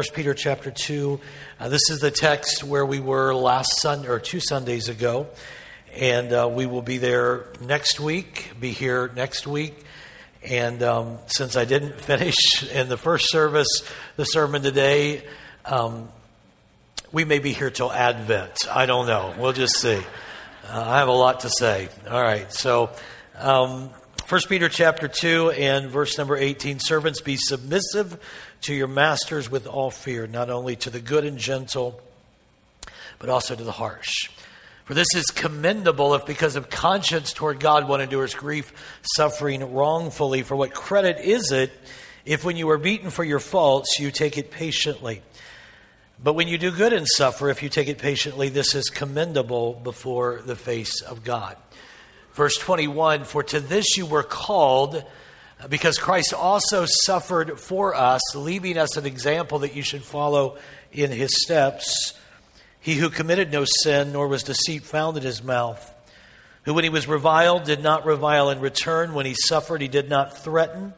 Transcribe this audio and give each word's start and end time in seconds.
First 0.00 0.14
Peter 0.14 0.32
chapter 0.32 0.70
2. 0.70 1.18
Uh, 1.58 1.68
this 1.70 1.90
is 1.90 1.98
the 1.98 2.12
text 2.12 2.62
where 2.62 2.86
we 2.86 3.00
were 3.00 3.34
last 3.34 3.80
Sunday 3.80 4.06
or 4.06 4.20
two 4.20 4.38
Sundays 4.38 4.88
ago. 4.88 5.26
And 5.92 6.32
uh, 6.32 6.48
we 6.48 6.66
will 6.66 6.82
be 6.82 6.98
there 6.98 7.46
next 7.60 7.98
week, 7.98 8.52
be 8.60 8.70
here 8.70 9.10
next 9.16 9.48
week. 9.48 9.76
And 10.44 10.84
um, 10.84 11.18
since 11.26 11.56
I 11.56 11.64
didn't 11.64 12.00
finish 12.00 12.36
in 12.72 12.88
the 12.88 12.96
first 12.96 13.28
service 13.32 13.66
the 14.14 14.22
sermon 14.22 14.62
today, 14.62 15.24
um, 15.64 16.08
we 17.10 17.24
may 17.24 17.40
be 17.40 17.52
here 17.52 17.70
till 17.70 17.90
Advent. 17.90 18.68
I 18.70 18.86
don't 18.86 19.08
know. 19.08 19.34
We'll 19.36 19.52
just 19.52 19.80
see. 19.80 20.00
Uh, 20.68 20.84
I 20.86 20.98
have 20.98 21.08
a 21.08 21.12
lot 21.12 21.40
to 21.40 21.50
say. 21.50 21.88
All 22.08 22.22
right. 22.22 22.52
So, 22.52 22.90
um, 23.36 23.90
1 24.28 24.42
Peter 24.46 24.68
chapter 24.68 25.08
2 25.08 25.52
and 25.52 25.88
verse 25.88 26.18
number 26.18 26.36
18 26.36 26.80
Servants, 26.80 27.22
be 27.22 27.36
submissive 27.36 28.20
to 28.60 28.74
your 28.74 28.86
masters 28.86 29.50
with 29.50 29.66
all 29.66 29.90
fear, 29.90 30.26
not 30.26 30.50
only 30.50 30.76
to 30.76 30.90
the 30.90 31.00
good 31.00 31.24
and 31.24 31.38
gentle, 31.38 31.98
but 33.18 33.30
also 33.30 33.56
to 33.56 33.64
the 33.64 33.72
harsh. 33.72 34.28
For 34.84 34.92
this 34.92 35.06
is 35.16 35.24
commendable 35.30 36.12
if, 36.12 36.26
because 36.26 36.56
of 36.56 36.68
conscience 36.68 37.32
toward 37.32 37.58
God, 37.58 37.88
one 37.88 38.02
endures 38.02 38.34
grief, 38.34 38.70
suffering 39.16 39.72
wrongfully. 39.72 40.42
For 40.42 40.56
what 40.56 40.74
credit 40.74 41.24
is 41.24 41.50
it 41.50 41.72
if, 42.26 42.44
when 42.44 42.58
you 42.58 42.68
are 42.68 42.76
beaten 42.76 43.08
for 43.08 43.24
your 43.24 43.40
faults, 43.40 43.98
you 43.98 44.10
take 44.10 44.36
it 44.36 44.50
patiently? 44.50 45.22
But 46.22 46.34
when 46.34 46.48
you 46.48 46.58
do 46.58 46.70
good 46.70 46.92
and 46.92 47.08
suffer, 47.08 47.48
if 47.48 47.62
you 47.62 47.70
take 47.70 47.88
it 47.88 47.96
patiently, 47.96 48.50
this 48.50 48.74
is 48.74 48.90
commendable 48.90 49.72
before 49.72 50.42
the 50.44 50.56
face 50.56 51.00
of 51.00 51.24
God. 51.24 51.56
Verse 52.38 52.56
21 52.56 53.24
For 53.24 53.42
to 53.42 53.58
this 53.58 53.96
you 53.96 54.06
were 54.06 54.22
called 54.22 55.04
because 55.68 55.98
Christ 55.98 56.32
also 56.32 56.86
suffered 56.86 57.58
for 57.58 57.96
us, 57.96 58.22
leaving 58.36 58.78
us 58.78 58.96
an 58.96 59.06
example 59.06 59.58
that 59.58 59.74
you 59.74 59.82
should 59.82 60.04
follow 60.04 60.56
in 60.92 61.10
his 61.10 61.42
steps. 61.42 62.14
He 62.78 62.94
who 62.94 63.10
committed 63.10 63.50
no 63.50 63.64
sin, 63.82 64.12
nor 64.12 64.28
was 64.28 64.44
deceit 64.44 64.84
found 64.84 65.16
in 65.16 65.24
his 65.24 65.42
mouth, 65.42 65.92
who 66.62 66.74
when 66.74 66.84
he 66.84 66.90
was 66.90 67.08
reviled 67.08 67.64
did 67.64 67.82
not 67.82 68.06
revile 68.06 68.50
in 68.50 68.60
return, 68.60 69.14
when 69.14 69.26
he 69.26 69.34
suffered 69.34 69.80
he 69.80 69.88
did 69.88 70.08
not 70.08 70.38
threaten, 70.38 70.94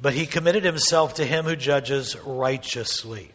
but 0.00 0.14
he 0.14 0.24
committed 0.24 0.64
himself 0.64 1.12
to 1.16 1.26
him 1.26 1.44
who 1.44 1.54
judges 1.54 2.16
righteously, 2.24 3.30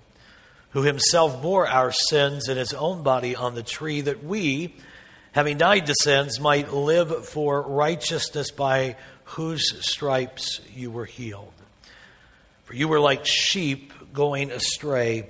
who 0.71 0.81
himself 0.81 1.39
bore 1.39 1.67
our 1.67 1.91
sins 1.91 2.49
in 2.49 2.57
his 2.57 2.73
own 2.73 3.03
body 3.03 3.35
on 3.35 3.53
the 3.53 3.61
tree, 3.61 4.01
that 4.01 4.23
we, 4.23 4.73
having 5.31 5.57
died 5.57 5.85
to 5.85 5.95
sins, 6.01 6.39
might 6.39 6.73
live 6.73 7.27
for 7.27 7.61
righteousness 7.61 8.51
by 8.51 8.95
whose 9.23 9.85
stripes 9.85 10.61
you 10.75 10.91
were 10.91 11.05
healed. 11.05 11.53
For 12.65 12.75
you 12.75 12.87
were 12.87 12.99
like 12.99 13.25
sheep 13.25 13.93
going 14.13 14.51
astray, 14.51 15.27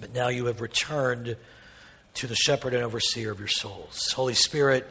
but 0.00 0.12
now 0.14 0.28
you 0.28 0.46
have 0.46 0.60
returned 0.60 1.36
to 2.14 2.26
the 2.26 2.36
shepherd 2.36 2.74
and 2.74 2.84
overseer 2.84 3.32
of 3.32 3.38
your 3.38 3.48
souls. 3.48 4.12
Holy 4.12 4.34
Spirit, 4.34 4.86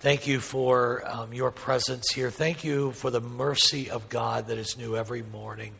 thank 0.00 0.26
you 0.26 0.40
for 0.40 1.02
um, 1.08 1.32
your 1.32 1.50
presence 1.50 2.12
here. 2.12 2.30
Thank 2.30 2.64
you 2.64 2.92
for 2.92 3.10
the 3.10 3.20
mercy 3.20 3.90
of 3.90 4.08
God 4.08 4.48
that 4.48 4.58
is 4.58 4.76
new 4.76 4.96
every 4.96 5.22
morning. 5.22 5.72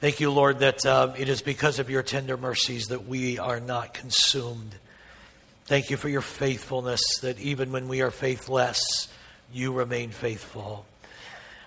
Thank 0.00 0.20
you, 0.20 0.30
Lord, 0.30 0.58
that 0.60 0.84
uh, 0.84 1.14
it 1.18 1.28
is 1.28 1.42
because 1.42 1.78
of 1.78 1.88
your 1.90 2.02
tender 2.02 2.36
mercies 2.36 2.86
that 2.86 3.06
we 3.06 3.38
are 3.38 3.60
not 3.60 3.94
consumed. 3.94 4.74
Thank 5.66 5.90
you 5.90 5.96
for 5.96 6.08
your 6.08 6.20
faithfulness, 6.20 7.00
that 7.22 7.40
even 7.40 7.72
when 7.72 7.88
we 7.88 8.00
are 8.00 8.12
faithless, 8.12 9.08
you 9.52 9.72
remain 9.72 10.10
faithful. 10.10 10.86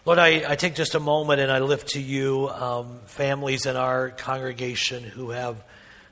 Lord, 0.05 0.19
I, 0.19 0.49
I 0.49 0.55
take 0.55 0.73
just 0.75 0.95
a 0.95 1.01
moment 1.01 1.41
and 1.41 1.51
I 1.51 1.59
lift 1.59 1.89
to 1.89 2.01
you 2.01 2.47
um, 2.47 3.01
families 3.07 3.65
in 3.65 3.75
our 3.75 4.11
congregation 4.11 5.03
who 5.03 5.31
have 5.31 5.61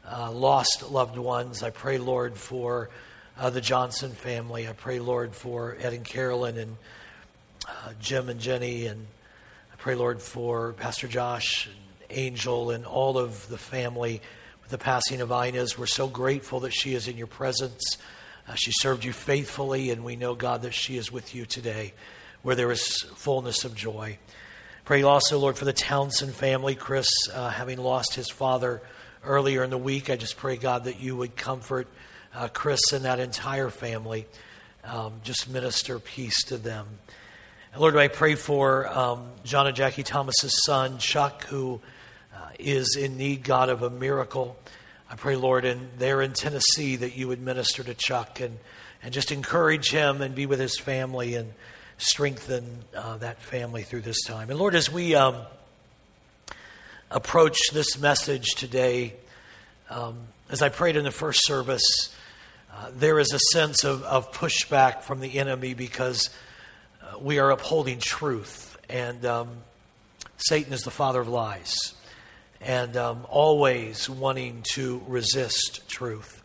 uh, 0.05 0.29
lost 0.33 0.91
loved 0.91 1.17
ones. 1.17 1.63
I 1.63 1.69
pray, 1.69 1.97
Lord, 1.97 2.35
for 2.35 2.89
uh, 3.39 3.51
the 3.51 3.61
Johnson 3.61 4.11
family. 4.11 4.67
I 4.67 4.73
pray, 4.73 4.99
Lord, 4.99 5.33
for 5.33 5.77
Ed 5.79 5.93
and 5.93 6.03
Carolyn 6.03 6.57
and 6.57 6.75
uh, 7.65 7.93
Jim 8.01 8.27
and 8.27 8.41
Jenny. 8.41 8.87
And 8.87 9.07
I 9.71 9.77
pray, 9.77 9.95
Lord, 9.95 10.21
for 10.21 10.73
Pastor 10.73 11.07
Josh 11.07 11.67
and 11.67 11.75
Angel 12.09 12.71
and 12.71 12.85
all 12.85 13.17
of 13.17 13.47
the 13.47 13.57
family 13.57 14.21
the 14.69 14.77
passing 14.77 15.21
of 15.21 15.31
Inez. 15.31 15.77
We're 15.77 15.85
so 15.85 16.07
grateful 16.07 16.61
that 16.61 16.71
she 16.71 16.93
is 16.93 17.07
in 17.07 17.17
your 17.17 17.27
presence. 17.27 17.97
Uh, 18.47 18.55
she 18.55 18.71
served 18.71 19.03
you 19.03 19.13
faithfully, 19.13 19.91
and 19.91 20.03
we 20.03 20.15
know, 20.15 20.35
God, 20.35 20.61
that 20.63 20.73
she 20.73 20.97
is 20.97 21.11
with 21.11 21.33
you 21.33 21.45
today 21.45 21.93
where 22.41 22.55
there 22.55 22.71
is 22.71 23.01
fullness 23.15 23.65
of 23.65 23.75
joy. 23.75 24.17
Pray 24.85 25.03
also, 25.03 25.37
Lord, 25.37 25.57
for 25.57 25.65
the 25.65 25.73
Townsend 25.73 26.33
family. 26.33 26.75
Chris, 26.75 27.07
uh, 27.33 27.49
having 27.49 27.77
lost 27.77 28.15
his 28.15 28.29
father 28.29 28.81
earlier 29.23 29.63
in 29.63 29.69
the 29.69 29.77
week, 29.77 30.09
I 30.09 30.15
just 30.15 30.37
pray, 30.37 30.55
God, 30.55 30.85
that 30.85 30.99
you 30.99 31.15
would 31.15 31.35
comfort 31.35 31.87
uh, 32.33 32.47
Chris 32.47 32.93
and 32.93 33.05
that 33.05 33.19
entire 33.19 33.69
family. 33.69 34.27
Um, 34.83 35.15
just 35.23 35.49
minister 35.49 35.99
peace 35.99 36.43
to 36.45 36.57
them. 36.57 36.87
And 37.73 37.81
Lord, 37.81 37.97
I 37.97 38.07
pray 38.07 38.35
for 38.35 38.87
um, 38.87 39.27
John 39.43 39.67
and 39.67 39.75
Jackie 39.75 40.03
Thomas's 40.03 40.63
son, 40.65 40.97
Chuck, 40.99 41.43
who 41.45 41.81
is 42.59 42.95
in 42.95 43.17
need, 43.17 43.43
God, 43.43 43.69
of 43.69 43.83
a 43.83 43.89
miracle. 43.89 44.57
I 45.09 45.15
pray, 45.15 45.35
Lord, 45.35 45.65
and 45.65 45.89
there 45.97 46.21
in 46.21 46.33
Tennessee 46.33 46.97
that 46.97 47.15
you 47.15 47.27
would 47.27 47.41
minister 47.41 47.83
to 47.83 47.93
Chuck 47.93 48.39
and, 48.39 48.57
and 49.01 49.13
just 49.13 49.31
encourage 49.31 49.89
him 49.89 50.21
and 50.21 50.35
be 50.35 50.45
with 50.45 50.59
his 50.59 50.77
family 50.77 51.35
and 51.35 51.53
strengthen 51.97 52.83
uh, 52.95 53.17
that 53.17 53.41
family 53.41 53.83
through 53.83 54.01
this 54.01 54.23
time. 54.23 54.49
And 54.49 54.59
Lord, 54.59 54.75
as 54.75 54.91
we 54.91 55.15
um, 55.15 55.37
approach 57.09 57.57
this 57.73 57.97
message 57.97 58.47
today, 58.55 59.13
um, 59.89 60.17
as 60.49 60.61
I 60.61 60.69
prayed 60.69 60.95
in 60.95 61.03
the 61.03 61.11
first 61.11 61.45
service, 61.45 62.15
uh, 62.73 62.91
there 62.93 63.19
is 63.19 63.31
a 63.33 63.39
sense 63.53 63.83
of, 63.83 64.03
of 64.03 64.31
pushback 64.31 65.01
from 65.01 65.19
the 65.19 65.39
enemy 65.39 65.73
because 65.73 66.29
uh, 67.01 67.17
we 67.19 67.39
are 67.39 67.51
upholding 67.51 67.99
truth. 67.99 68.77
And 68.89 69.25
um, 69.25 69.49
Satan 70.37 70.73
is 70.73 70.81
the 70.81 70.91
father 70.91 71.21
of 71.21 71.27
lies 71.27 71.93
and 72.61 72.95
um, 72.97 73.25
always 73.29 74.09
wanting 74.09 74.63
to 74.73 75.01
resist 75.07 75.87
truth. 75.87 76.41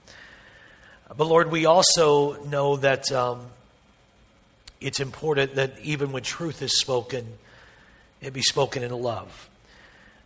But 1.14 1.26
Lord, 1.26 1.50
we 1.50 1.66
also 1.66 2.42
know 2.44 2.76
that 2.76 3.10
um, 3.12 3.46
it's 4.80 5.00
important 5.00 5.56
that 5.56 5.78
even 5.82 6.12
when 6.12 6.22
truth 6.22 6.62
is 6.62 6.78
spoken, 6.78 7.26
it 8.20 8.32
be 8.32 8.42
spoken 8.42 8.82
in 8.82 8.90
love. 8.90 9.50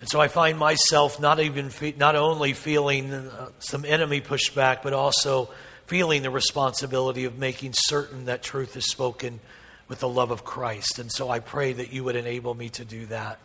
And 0.00 0.08
so 0.08 0.20
I 0.20 0.28
find 0.28 0.58
myself 0.58 1.20
not 1.20 1.40
even 1.40 1.70
fe- 1.70 1.94
not 1.96 2.16
only 2.16 2.52
feeling 2.52 3.12
uh, 3.12 3.48
some 3.58 3.84
enemy 3.84 4.20
pushback, 4.20 4.82
but 4.82 4.92
also 4.92 5.50
feeling 5.86 6.22
the 6.22 6.30
responsibility 6.30 7.24
of 7.24 7.38
making 7.38 7.72
certain 7.74 8.26
that 8.26 8.42
truth 8.42 8.76
is 8.76 8.90
spoken 8.90 9.40
with 9.88 10.00
the 10.00 10.08
love 10.08 10.30
of 10.30 10.44
Christ. 10.44 10.98
And 10.98 11.10
so 11.10 11.30
I 11.30 11.38
pray 11.38 11.72
that 11.72 11.92
you 11.92 12.04
would 12.04 12.16
enable 12.16 12.54
me 12.54 12.68
to 12.70 12.84
do 12.84 13.06
that. 13.06 13.38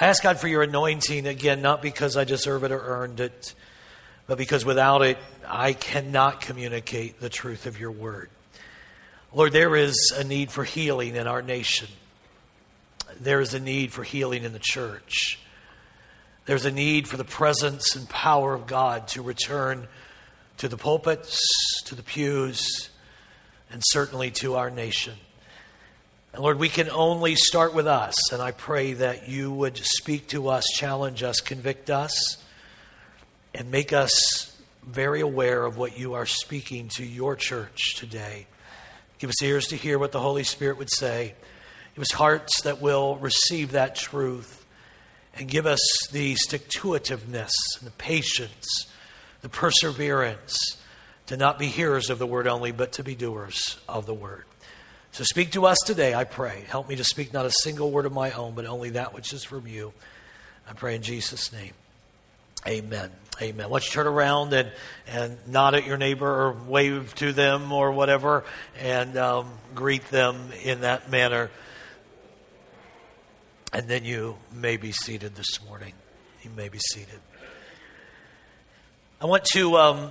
I 0.00 0.06
ask 0.06 0.24
God 0.24 0.40
for 0.40 0.48
your 0.48 0.62
anointing 0.62 1.26
again, 1.26 1.62
not 1.62 1.80
because 1.80 2.16
I 2.16 2.24
deserve 2.24 2.64
it 2.64 2.72
or 2.72 2.80
earned 2.80 3.20
it, 3.20 3.54
but 4.26 4.38
because 4.38 4.64
without 4.64 5.02
it, 5.02 5.18
I 5.46 5.72
cannot 5.72 6.40
communicate 6.40 7.20
the 7.20 7.28
truth 7.28 7.66
of 7.66 7.78
your 7.78 7.92
word. 7.92 8.28
Lord, 9.32 9.52
there 9.52 9.76
is 9.76 10.12
a 10.16 10.24
need 10.24 10.50
for 10.50 10.64
healing 10.64 11.14
in 11.14 11.28
our 11.28 11.42
nation. 11.42 11.88
There 13.20 13.40
is 13.40 13.54
a 13.54 13.60
need 13.60 13.92
for 13.92 14.02
healing 14.02 14.42
in 14.42 14.52
the 14.52 14.60
church. 14.60 15.38
There's 16.46 16.64
a 16.64 16.72
need 16.72 17.06
for 17.06 17.16
the 17.16 17.24
presence 17.24 17.94
and 17.94 18.08
power 18.08 18.52
of 18.52 18.66
God 18.66 19.06
to 19.08 19.22
return 19.22 19.86
to 20.56 20.68
the 20.68 20.76
pulpits, 20.76 21.38
to 21.84 21.94
the 21.94 22.02
pews, 22.02 22.90
and 23.70 23.80
certainly 23.86 24.32
to 24.32 24.56
our 24.56 24.70
nation. 24.70 25.14
Lord, 26.38 26.58
we 26.58 26.68
can 26.68 26.90
only 26.90 27.36
start 27.36 27.74
with 27.74 27.86
us. 27.86 28.32
And 28.32 28.42
I 28.42 28.50
pray 28.50 28.94
that 28.94 29.28
you 29.28 29.52
would 29.52 29.76
speak 29.76 30.28
to 30.28 30.48
us, 30.48 30.64
challenge 30.74 31.22
us, 31.22 31.40
convict 31.40 31.90
us, 31.90 32.38
and 33.54 33.70
make 33.70 33.92
us 33.92 34.56
very 34.84 35.20
aware 35.20 35.64
of 35.64 35.76
what 35.76 35.98
you 35.98 36.14
are 36.14 36.26
speaking 36.26 36.88
to 36.96 37.04
your 37.04 37.36
church 37.36 37.94
today. 37.96 38.46
Give 39.18 39.30
us 39.30 39.42
ears 39.42 39.68
to 39.68 39.76
hear 39.76 39.98
what 39.98 40.12
the 40.12 40.20
Holy 40.20 40.44
Spirit 40.44 40.76
would 40.78 40.90
say. 40.90 41.34
Give 41.94 42.02
us 42.02 42.12
hearts 42.12 42.62
that 42.62 42.80
will 42.80 43.16
receive 43.16 43.72
that 43.72 43.94
truth. 43.94 44.66
And 45.36 45.48
give 45.48 45.66
us 45.66 45.80
the 46.10 46.34
stick 46.34 46.68
to 46.68 46.88
itiveness 46.88 47.50
the 47.82 47.90
patience, 47.92 48.86
the 49.40 49.48
perseverance 49.48 50.56
to 51.26 51.36
not 51.36 51.58
be 51.58 51.66
hearers 51.66 52.10
of 52.10 52.18
the 52.18 52.26
word 52.26 52.46
only, 52.46 52.72
but 52.72 52.92
to 52.92 53.04
be 53.04 53.14
doers 53.14 53.78
of 53.88 54.06
the 54.06 54.14
word. 54.14 54.44
So 55.14 55.22
speak 55.22 55.52
to 55.52 55.64
us 55.66 55.78
today, 55.86 56.12
I 56.12 56.24
pray. 56.24 56.64
Help 56.66 56.88
me 56.88 56.96
to 56.96 57.04
speak 57.04 57.32
not 57.32 57.46
a 57.46 57.50
single 57.62 57.92
word 57.92 58.04
of 58.04 58.12
my 58.12 58.32
own, 58.32 58.56
but 58.56 58.66
only 58.66 58.90
that 58.90 59.14
which 59.14 59.32
is 59.32 59.44
from 59.44 59.64
you. 59.68 59.92
I 60.68 60.72
pray 60.72 60.96
in 60.96 61.02
Jesus' 61.02 61.52
name. 61.52 61.70
Amen. 62.66 63.12
Amen. 63.40 63.70
Let's 63.70 63.88
turn 63.88 64.08
around 64.08 64.52
and, 64.54 64.72
and 65.06 65.38
nod 65.46 65.76
at 65.76 65.86
your 65.86 65.98
neighbor 65.98 66.26
or 66.26 66.52
wave 66.66 67.14
to 67.14 67.32
them 67.32 67.70
or 67.70 67.92
whatever 67.92 68.42
and 68.80 69.16
um, 69.16 69.52
greet 69.72 70.04
them 70.08 70.48
in 70.64 70.80
that 70.80 71.08
manner. 71.08 71.52
And 73.72 73.86
then 73.86 74.04
you 74.04 74.36
may 74.52 74.78
be 74.78 74.90
seated 74.90 75.36
this 75.36 75.64
morning. 75.64 75.92
You 76.42 76.50
may 76.56 76.68
be 76.68 76.80
seated. 76.80 77.20
I 79.20 79.26
want 79.26 79.44
to 79.52 79.76
um, 79.76 80.10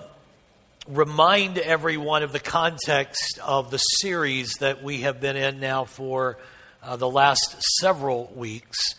remind 0.87 1.57
everyone 1.57 2.23
of 2.23 2.33
the 2.33 2.39
context 2.39 3.39
of 3.41 3.71
the 3.71 3.77
series 3.77 4.55
that 4.55 4.83
we 4.83 5.01
have 5.01 5.21
been 5.21 5.37
in 5.37 5.59
now 5.59 5.85
for 5.85 6.37
uh, 6.81 6.97
the 6.97 7.09
last 7.09 7.61
several 7.79 8.31
weeks. 8.35 8.95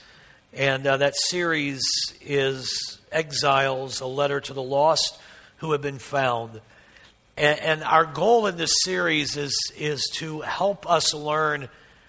And 0.54 0.86
uh, 0.86 0.96
that 0.98 1.14
series 1.14 1.82
is 2.22 2.98
Exiles, 3.12 4.00
a 4.00 4.06
letter 4.06 4.40
to 4.40 4.54
the 4.54 4.62
lost 4.62 5.19
who 5.58 5.72
have 5.72 5.82
been 5.82 5.98
found. 5.98 6.60
And, 7.36 7.60
and 7.60 7.84
our 7.84 8.06
goal 8.06 8.46
in 8.46 8.56
this 8.56 8.75
series 8.82 9.37
is, 9.37 9.72
is 9.76 10.08
to 10.14 10.40
help 10.40 10.88
us 10.90 11.12
learn 11.12 11.69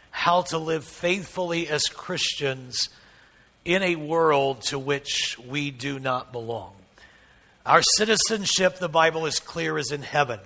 how 0.09 0.43
to 0.43 0.57
live 0.57 0.85
faithfully 0.85 1.67
as 1.67 1.87
Christians 1.87 2.89
in 3.65 3.83
a 3.83 3.97
world 3.97 4.61
to 4.61 4.79
which 4.79 5.37
we 5.39 5.71
do 5.71 5.99
not 5.99 6.31
belong. 6.31 6.71
Our 7.65 7.81
citizenship, 7.97 8.77
the 8.77 8.87
Bible 8.87 9.25
is 9.25 9.39
clear, 9.39 9.79
is 9.79 9.91
in 9.91 10.03
heaven. 10.03 10.39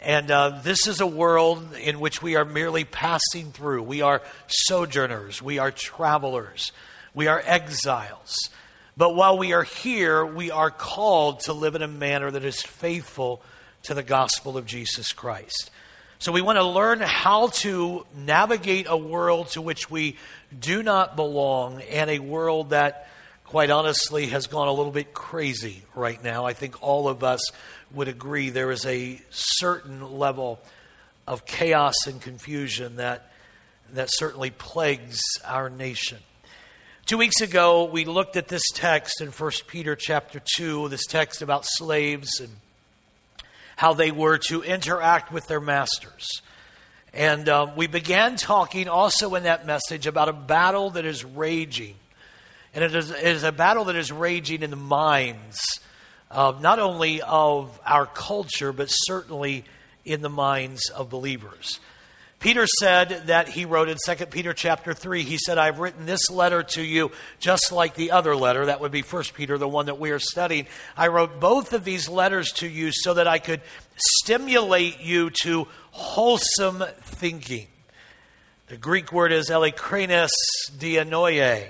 And 0.00 0.30
uh, 0.30 0.60
this 0.62 0.86
is 0.86 1.02
a 1.02 1.06
world 1.06 1.74
in 1.74 2.00
which 2.00 2.22
we 2.22 2.34
are 2.36 2.46
merely 2.46 2.84
passing 2.84 3.52
through. 3.52 3.82
We 3.82 4.00
are 4.00 4.22
sojourners, 4.46 5.42
we 5.42 5.58
are 5.58 5.70
travelers, 5.70 6.72
we 7.12 7.26
are 7.26 7.42
exiles. 7.44 8.34
But 8.96 9.14
while 9.14 9.36
we 9.36 9.52
are 9.52 9.64
here, 9.64 10.24
we 10.24 10.50
are 10.50 10.70
called 10.70 11.40
to 11.40 11.52
live 11.52 11.74
in 11.74 11.82
a 11.82 11.88
manner 11.88 12.30
that 12.30 12.44
is 12.44 12.62
faithful 12.62 13.42
to 13.82 13.92
the 13.92 14.02
gospel 14.02 14.56
of 14.56 14.64
Jesus 14.64 15.12
Christ. 15.12 15.70
So 16.20 16.32
we 16.32 16.40
want 16.40 16.56
to 16.56 16.64
learn 16.64 17.00
how 17.00 17.48
to 17.48 18.06
navigate 18.16 18.86
a 18.88 18.96
world 18.96 19.48
to 19.48 19.60
which 19.60 19.90
we 19.90 20.16
do 20.58 20.82
not 20.82 21.16
belong 21.16 21.82
and 21.82 22.08
a 22.08 22.18
world 22.18 22.70
that, 22.70 23.08
quite 23.50 23.70
honestly, 23.70 24.26
has 24.26 24.46
gone 24.46 24.68
a 24.68 24.72
little 24.72 24.92
bit 24.92 25.12
crazy 25.12 25.82
right 25.96 26.22
now. 26.22 26.46
I 26.46 26.52
think 26.52 26.80
all 26.84 27.08
of 27.08 27.24
us 27.24 27.40
would 27.92 28.06
agree 28.06 28.50
there 28.50 28.70
is 28.70 28.86
a 28.86 29.20
certain 29.30 30.18
level 30.18 30.60
of 31.26 31.46
chaos 31.46 32.06
and 32.06 32.22
confusion 32.22 32.94
that, 32.96 33.32
that 33.92 34.08
certainly 34.12 34.50
plagues 34.50 35.20
our 35.44 35.68
nation. 35.68 36.18
Two 37.06 37.18
weeks 37.18 37.40
ago, 37.40 37.86
we 37.86 38.04
looked 38.04 38.36
at 38.36 38.46
this 38.46 38.62
text 38.72 39.20
in 39.20 39.30
1 39.30 39.50
Peter 39.66 39.96
chapter 39.96 40.40
2, 40.54 40.88
this 40.88 41.06
text 41.06 41.42
about 41.42 41.64
slaves 41.66 42.38
and 42.38 42.52
how 43.74 43.94
they 43.94 44.12
were 44.12 44.38
to 44.46 44.62
interact 44.62 45.32
with 45.32 45.48
their 45.48 45.60
masters. 45.60 46.40
And 47.12 47.48
um, 47.48 47.74
we 47.74 47.88
began 47.88 48.36
talking 48.36 48.88
also 48.88 49.34
in 49.34 49.42
that 49.42 49.66
message 49.66 50.06
about 50.06 50.28
a 50.28 50.32
battle 50.32 50.90
that 50.90 51.04
is 51.04 51.24
raging. 51.24 51.96
And 52.74 52.84
it 52.84 52.94
is, 52.94 53.10
it 53.10 53.22
is 53.24 53.42
a 53.42 53.52
battle 53.52 53.84
that 53.84 53.96
is 53.96 54.12
raging 54.12 54.62
in 54.62 54.70
the 54.70 54.76
minds 54.76 55.60
of 56.30 56.62
not 56.62 56.78
only 56.78 57.20
of 57.22 57.78
our 57.84 58.06
culture, 58.06 58.72
but 58.72 58.86
certainly 58.88 59.64
in 60.04 60.22
the 60.22 60.28
minds 60.28 60.88
of 60.90 61.10
believers. 61.10 61.80
Peter 62.38 62.66
said 62.66 63.26
that 63.26 63.48
he 63.48 63.66
wrote 63.66 63.90
in 63.90 63.98
2 64.02 64.26
Peter 64.26 64.54
chapter 64.54 64.94
3, 64.94 65.24
he 65.24 65.36
said, 65.36 65.58
I've 65.58 65.78
written 65.78 66.06
this 66.06 66.30
letter 66.30 66.62
to 66.62 66.82
you 66.82 67.12
just 67.38 67.70
like 67.70 67.94
the 67.94 68.12
other 68.12 68.34
letter. 68.34 68.64
That 68.64 68.80
would 68.80 68.92
be 68.92 69.02
1 69.02 69.24
Peter, 69.34 69.58
the 69.58 69.68
one 69.68 69.86
that 69.86 69.98
we 69.98 70.10
are 70.10 70.18
studying. 70.18 70.66
I 70.96 71.08
wrote 71.08 71.38
both 71.38 71.74
of 71.74 71.84
these 71.84 72.08
letters 72.08 72.52
to 72.52 72.68
you 72.68 72.92
so 72.92 73.12
that 73.14 73.28
I 73.28 73.40
could 73.40 73.60
stimulate 73.96 75.00
you 75.00 75.30
to 75.42 75.68
wholesome 75.90 76.82
thinking. 77.02 77.66
The 78.68 78.78
Greek 78.78 79.12
word 79.12 79.32
is 79.32 79.50
elekrenes 79.50 80.30
dianoie. 80.78 81.68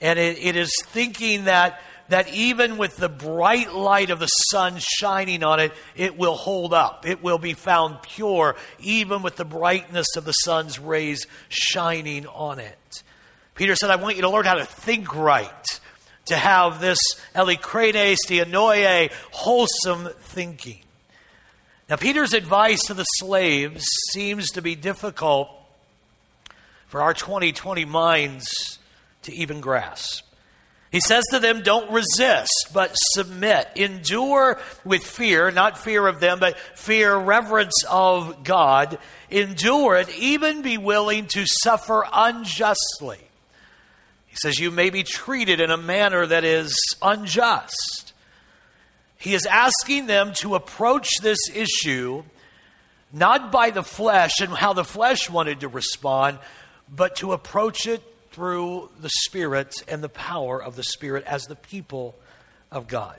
And 0.00 0.18
it, 0.18 0.38
it 0.38 0.56
is 0.56 0.72
thinking 0.86 1.44
that 1.44 1.80
that 2.08 2.32
even 2.32 2.78
with 2.78 2.96
the 2.96 3.08
bright 3.08 3.72
light 3.72 4.10
of 4.10 4.18
the 4.18 4.26
sun 4.26 4.78
shining 4.78 5.44
on 5.44 5.60
it, 5.60 5.72
it 5.94 6.16
will 6.16 6.36
hold 6.36 6.72
up. 6.72 7.06
It 7.06 7.22
will 7.22 7.38
be 7.38 7.52
found 7.52 8.02
pure, 8.02 8.56
even 8.78 9.22
with 9.22 9.36
the 9.36 9.44
brightness 9.44 10.16
of 10.16 10.24
the 10.24 10.32
sun's 10.32 10.78
rays 10.78 11.26
shining 11.48 12.26
on 12.26 12.58
it. 12.58 13.02
Peter 13.54 13.76
said, 13.76 13.90
I 13.90 13.96
want 13.96 14.16
you 14.16 14.22
to 14.22 14.30
learn 14.30 14.44
how 14.44 14.54
to 14.54 14.64
think 14.64 15.14
right, 15.14 15.66
to 16.26 16.36
have 16.36 16.80
this 16.80 16.98
elekrenes 17.34 18.18
dianoie, 18.26 19.10
wholesome 19.30 20.08
thinking. 20.20 20.80
Now, 21.90 21.96
Peter's 21.96 22.34
advice 22.34 22.80
to 22.86 22.94
the 22.94 23.04
slaves 23.04 23.84
seems 24.12 24.50
to 24.52 24.62
be 24.62 24.74
difficult 24.74 25.50
for 26.86 27.02
our 27.02 27.14
2020 27.14 27.84
minds 27.84 28.77
to 29.28 29.34
even 29.34 29.60
grasp. 29.60 30.24
He 30.90 31.00
says 31.00 31.24
to 31.30 31.38
them, 31.38 31.62
Don't 31.62 31.90
resist, 31.90 32.70
but 32.72 32.92
submit. 32.94 33.68
Endure 33.76 34.58
with 34.84 35.04
fear, 35.04 35.50
not 35.50 35.78
fear 35.78 36.06
of 36.06 36.18
them, 36.18 36.38
but 36.40 36.58
fear, 36.74 37.14
reverence 37.16 37.84
of 37.88 38.42
God. 38.42 38.98
Endure 39.30 39.96
it, 39.96 40.08
even 40.18 40.62
be 40.62 40.78
willing 40.78 41.26
to 41.26 41.44
suffer 41.62 42.04
unjustly. 42.10 43.18
He 44.26 44.36
says, 44.36 44.58
You 44.58 44.70
may 44.70 44.88
be 44.88 45.02
treated 45.02 45.60
in 45.60 45.70
a 45.70 45.76
manner 45.76 46.24
that 46.24 46.44
is 46.44 46.74
unjust. 47.02 48.14
He 49.18 49.34
is 49.34 49.46
asking 49.46 50.06
them 50.06 50.32
to 50.38 50.54
approach 50.54 51.08
this 51.20 51.38
issue 51.54 52.22
not 53.12 53.50
by 53.50 53.70
the 53.70 53.82
flesh 53.82 54.40
and 54.40 54.52
how 54.52 54.72
the 54.72 54.84
flesh 54.84 55.30
wanted 55.30 55.60
to 55.60 55.68
respond, 55.68 56.38
but 56.88 57.16
to 57.16 57.32
approach 57.32 57.86
it 57.86 58.02
through 58.30 58.90
the 59.00 59.10
Spirit 59.24 59.74
and 59.88 60.02
the 60.02 60.08
power 60.08 60.62
of 60.62 60.76
the 60.76 60.82
Spirit 60.82 61.24
as 61.24 61.44
the 61.44 61.56
people 61.56 62.14
of 62.70 62.86
God. 62.86 63.18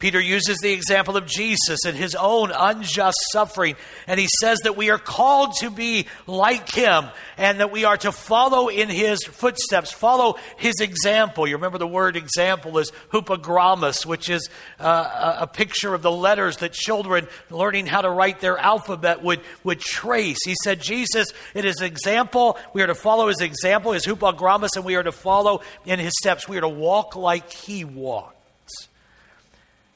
Peter 0.00 0.20
uses 0.20 0.58
the 0.58 0.72
example 0.72 1.16
of 1.16 1.24
Jesus 1.24 1.84
and 1.86 1.96
his 1.96 2.14
own 2.14 2.50
unjust 2.50 3.16
suffering, 3.32 3.76
and 4.06 4.18
he 4.18 4.26
says 4.40 4.58
that 4.64 4.76
we 4.76 4.90
are 4.90 4.98
called 4.98 5.54
to 5.60 5.70
be 5.70 6.06
like 6.26 6.68
him 6.70 7.06
and 7.38 7.60
that 7.60 7.70
we 7.70 7.84
are 7.84 7.96
to 7.96 8.10
follow 8.10 8.68
in 8.68 8.88
his 8.88 9.24
footsteps, 9.24 9.92
follow 9.92 10.36
his 10.56 10.74
example. 10.80 11.46
You 11.46 11.54
remember 11.54 11.78
the 11.78 11.86
word 11.86 12.16
example 12.16 12.76
is 12.78 12.90
hupogrammos, 13.12 14.04
which 14.04 14.28
is 14.28 14.50
uh, 14.80 15.36
a 15.40 15.46
picture 15.46 15.94
of 15.94 16.02
the 16.02 16.10
letters 16.10 16.58
that 16.58 16.72
children 16.72 17.28
learning 17.48 17.86
how 17.86 18.02
to 18.02 18.10
write 18.10 18.40
their 18.40 18.58
alphabet 18.58 19.22
would, 19.22 19.40
would 19.62 19.80
trace. 19.80 20.44
He 20.44 20.56
said, 20.64 20.82
Jesus, 20.82 21.28
it 21.54 21.64
is 21.64 21.80
example. 21.80 22.58
We 22.74 22.82
are 22.82 22.88
to 22.88 22.94
follow 22.96 23.28
his 23.28 23.40
example, 23.40 23.92
his 23.92 24.04
hupogrammos, 24.04 24.76
and 24.76 24.84
we 24.84 24.96
are 24.96 25.02
to 25.04 25.12
follow 25.12 25.62
in 25.86 26.00
his 26.00 26.12
steps. 26.18 26.48
We 26.48 26.58
are 26.58 26.62
to 26.62 26.68
walk 26.68 27.14
like 27.14 27.50
he 27.50 27.84
walked. 27.84 28.43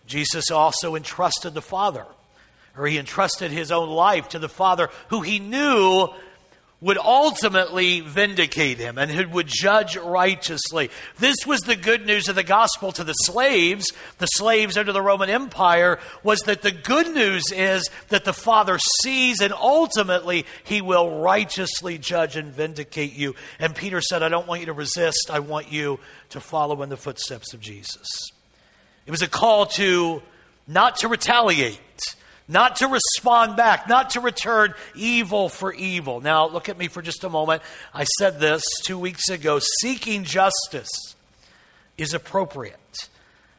Jesus 0.08 0.50
also 0.50 0.96
entrusted 0.96 1.54
the 1.54 1.62
Father, 1.62 2.06
or 2.76 2.86
he 2.86 2.98
entrusted 2.98 3.50
his 3.50 3.70
own 3.70 3.90
life 3.90 4.30
to 4.30 4.38
the 4.38 4.48
Father, 4.48 4.90
who 5.08 5.20
he 5.20 5.38
knew 5.38 6.08
would 6.80 6.98
ultimately 6.98 8.00
vindicate 8.00 8.78
him 8.78 8.98
and 8.98 9.10
who 9.10 9.28
would 9.28 9.48
judge 9.48 9.96
righteously. 9.96 10.90
This 11.18 11.36
was 11.44 11.60
the 11.60 11.74
good 11.74 12.06
news 12.06 12.28
of 12.28 12.36
the 12.36 12.44
gospel 12.44 12.92
to 12.92 13.02
the 13.02 13.14
slaves, 13.14 13.92
the 14.18 14.26
slaves 14.26 14.76
under 14.76 14.92
the 14.92 15.02
Roman 15.02 15.28
Empire, 15.28 15.98
was 16.22 16.40
that 16.42 16.62
the 16.62 16.70
good 16.70 17.12
news 17.12 17.50
is 17.50 17.88
that 18.10 18.24
the 18.24 18.32
Father 18.32 18.78
sees 19.02 19.40
and 19.40 19.52
ultimately 19.52 20.46
he 20.62 20.80
will 20.80 21.20
righteously 21.20 21.98
judge 21.98 22.36
and 22.36 22.52
vindicate 22.52 23.12
you. 23.12 23.34
And 23.58 23.74
Peter 23.74 24.00
said, 24.00 24.22
I 24.22 24.28
don't 24.28 24.46
want 24.46 24.60
you 24.60 24.66
to 24.66 24.72
resist, 24.72 25.30
I 25.30 25.40
want 25.40 25.72
you 25.72 25.98
to 26.30 26.40
follow 26.40 26.82
in 26.82 26.90
the 26.90 26.96
footsteps 26.96 27.54
of 27.54 27.60
Jesus. 27.60 28.06
It 29.08 29.10
was 29.10 29.22
a 29.22 29.26
call 29.26 29.64
to 29.64 30.20
not 30.66 30.96
to 30.96 31.08
retaliate, 31.08 31.80
not 32.46 32.76
to 32.76 32.88
respond 32.88 33.56
back, 33.56 33.88
not 33.88 34.10
to 34.10 34.20
return 34.20 34.74
evil 34.94 35.48
for 35.48 35.72
evil. 35.72 36.20
Now, 36.20 36.46
look 36.46 36.68
at 36.68 36.76
me 36.76 36.88
for 36.88 37.00
just 37.00 37.24
a 37.24 37.30
moment. 37.30 37.62
I 37.94 38.04
said 38.18 38.38
this 38.38 38.62
two 38.84 38.98
weeks 38.98 39.30
ago 39.30 39.60
seeking 39.80 40.24
justice 40.24 40.90
is 41.96 42.12
appropriate. 42.12 43.08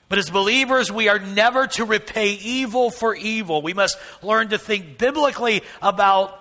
But 0.07 0.19
as 0.19 0.29
believers, 0.29 0.91
we 0.91 1.09
are 1.09 1.17
never 1.17 1.65
to 1.65 1.83
repay 1.83 2.33
evil 2.33 2.91
for 2.91 3.15
evil. 3.15 3.63
We 3.63 3.73
must 3.73 3.97
learn 4.21 4.49
to 4.49 4.59
think 4.59 4.99
biblically 4.99 5.63
about 5.81 6.39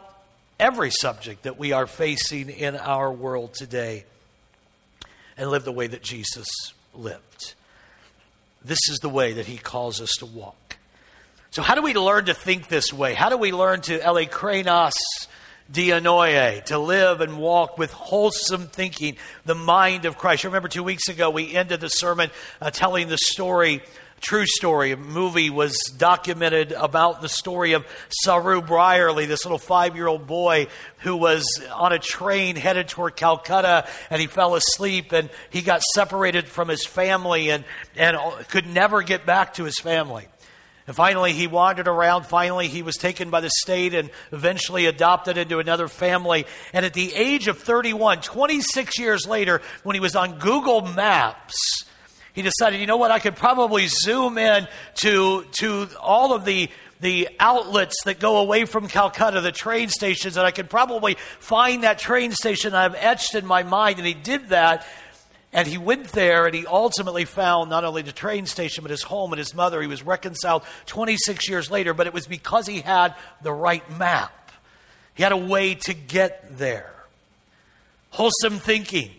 every 0.60 0.90
subject 0.90 1.44
that 1.44 1.58
we 1.58 1.72
are 1.72 1.86
facing 1.86 2.50
in 2.50 2.76
our 2.76 3.10
world 3.10 3.54
today 3.54 4.04
and 5.38 5.48
live 5.48 5.64
the 5.64 5.72
way 5.72 5.86
that 5.86 6.02
Jesus 6.02 6.46
lived. 6.92 7.54
This 8.68 8.90
is 8.90 8.98
the 8.98 9.08
way 9.08 9.32
that 9.32 9.46
He 9.46 9.56
calls 9.56 10.00
us 10.02 10.10
to 10.18 10.26
walk. 10.26 10.76
So, 11.50 11.62
how 11.62 11.75
do 11.75 11.80
we 11.80 11.94
learn 11.94 12.26
to 12.26 12.34
think 12.34 12.68
this 12.68 12.92
way? 12.92 13.14
How 13.14 13.30
do 13.30 13.38
we 13.38 13.50
learn 13.50 13.80
to 13.82 13.98
elekrenos 13.98 14.92
dianoie, 15.72 16.62
to 16.66 16.78
live 16.78 17.22
and 17.22 17.38
walk 17.38 17.78
with 17.78 17.90
wholesome 17.92 18.66
thinking, 18.66 19.16
the 19.46 19.54
mind 19.54 20.04
of 20.04 20.18
Christ? 20.18 20.44
Remember 20.44 20.68
two 20.68 20.82
weeks 20.82 21.08
ago 21.08 21.30
we 21.30 21.54
ended 21.54 21.80
the 21.80 21.88
sermon 21.88 22.30
uh, 22.60 22.70
telling 22.70 23.08
the 23.08 23.16
story 23.16 23.80
true 24.20 24.46
story. 24.46 24.92
A 24.92 24.96
movie 24.96 25.50
was 25.50 25.78
documented 25.96 26.72
about 26.72 27.22
the 27.22 27.28
story 27.28 27.72
of 27.72 27.87
Saroo 28.25 28.66
Brierley, 28.66 29.26
this 29.26 29.44
little 29.44 29.58
five 29.58 29.96
year 29.96 30.06
old 30.06 30.26
boy 30.26 30.66
who 30.98 31.16
was 31.16 31.44
on 31.72 31.92
a 31.92 31.98
train 31.98 32.56
headed 32.56 32.88
toward 32.88 33.16
Calcutta 33.16 33.88
and 34.10 34.20
he 34.20 34.26
fell 34.26 34.54
asleep 34.54 35.12
and 35.12 35.30
he 35.50 35.62
got 35.62 35.82
separated 35.82 36.48
from 36.48 36.68
his 36.68 36.84
family 36.84 37.50
and, 37.50 37.64
and 37.96 38.16
could 38.48 38.66
never 38.66 39.02
get 39.02 39.26
back 39.26 39.54
to 39.54 39.64
his 39.64 39.78
family. 39.78 40.26
And 40.87 40.96
finally, 40.96 41.34
he 41.34 41.46
wandered 41.46 41.87
around. 41.87 42.25
Finally, 42.25 42.68
he 42.68 42.82
was 42.82 42.96
taken 42.96 43.28
by 43.28 43.42
the 43.42 43.50
state 43.50 43.92
and 43.92 44.10
eventually 44.32 44.87
adopted 44.87 45.37
into 45.37 45.58
another 45.58 45.87
family. 45.87 46.46
And 46.72 46.87
at 46.87 46.94
the 46.94 47.14
age 47.14 47.46
of 47.46 47.58
31, 47.58 48.22
26 48.22 48.98
years 48.98 49.26
later, 49.26 49.60
when 49.82 49.92
he 49.92 50.00
was 50.00 50.16
on 50.16 50.38
Google 50.38 50.80
Maps, 50.80 51.84
he 52.38 52.42
decided, 52.42 52.78
you 52.78 52.87
know 52.87 52.99
what, 52.99 53.11
I 53.11 53.18
could 53.18 53.35
probably 53.35 53.88
zoom 53.88 54.38
in 54.38 54.68
to, 54.99 55.45
to 55.59 55.88
all 56.00 56.33
of 56.33 56.45
the, 56.45 56.71
the 57.00 57.30
outlets 57.40 57.97
that 58.04 58.21
go 58.21 58.37
away 58.37 58.64
from 58.64 58.87
Calcutta, 58.87 59.40
the 59.40 59.50
train 59.50 59.88
stations, 59.88 60.37
and 60.37 60.47
I 60.47 60.52
could 60.52 60.71
probably 60.71 61.16
find 61.40 61.83
that 61.83 61.99
train 61.99 62.30
station 62.30 62.75
I've 62.75 62.95
etched 62.95 63.35
in 63.35 63.45
my 63.45 63.64
mind. 63.64 63.99
And 63.99 64.07
he 64.07 64.14
did 64.14 64.50
that. 64.50 64.87
And 65.52 65.66
he 65.66 65.78
went 65.78 66.11
there 66.12 66.47
and 66.47 66.54
he 66.54 66.64
ultimately 66.64 67.25
found 67.25 67.71
not 67.71 67.83
only 67.83 68.02
the 68.02 68.12
train 68.12 68.47
station, 68.47 68.83
but 68.83 68.92
his 68.92 69.02
home 69.02 69.33
and 69.33 69.40
his 69.40 69.52
mother. 69.52 69.83
He 69.83 69.88
was 69.88 70.04
reconciled 70.04 70.62
26 70.87 71.49
years 71.49 71.73
later, 71.73 71.92
but 71.92 72.07
it 72.07 72.14
was 72.14 72.28
because 72.28 72.68
he 72.68 72.83
had 72.83 73.16
the 73.42 73.52
right 73.52 73.83
map. 73.99 74.52
He 75.14 75.25
had 75.25 75.33
a 75.33 75.37
way 75.37 75.75
to 75.75 75.92
get 75.92 76.57
there. 76.57 76.95
Wholesome 78.11 78.61
thinking. 78.61 79.11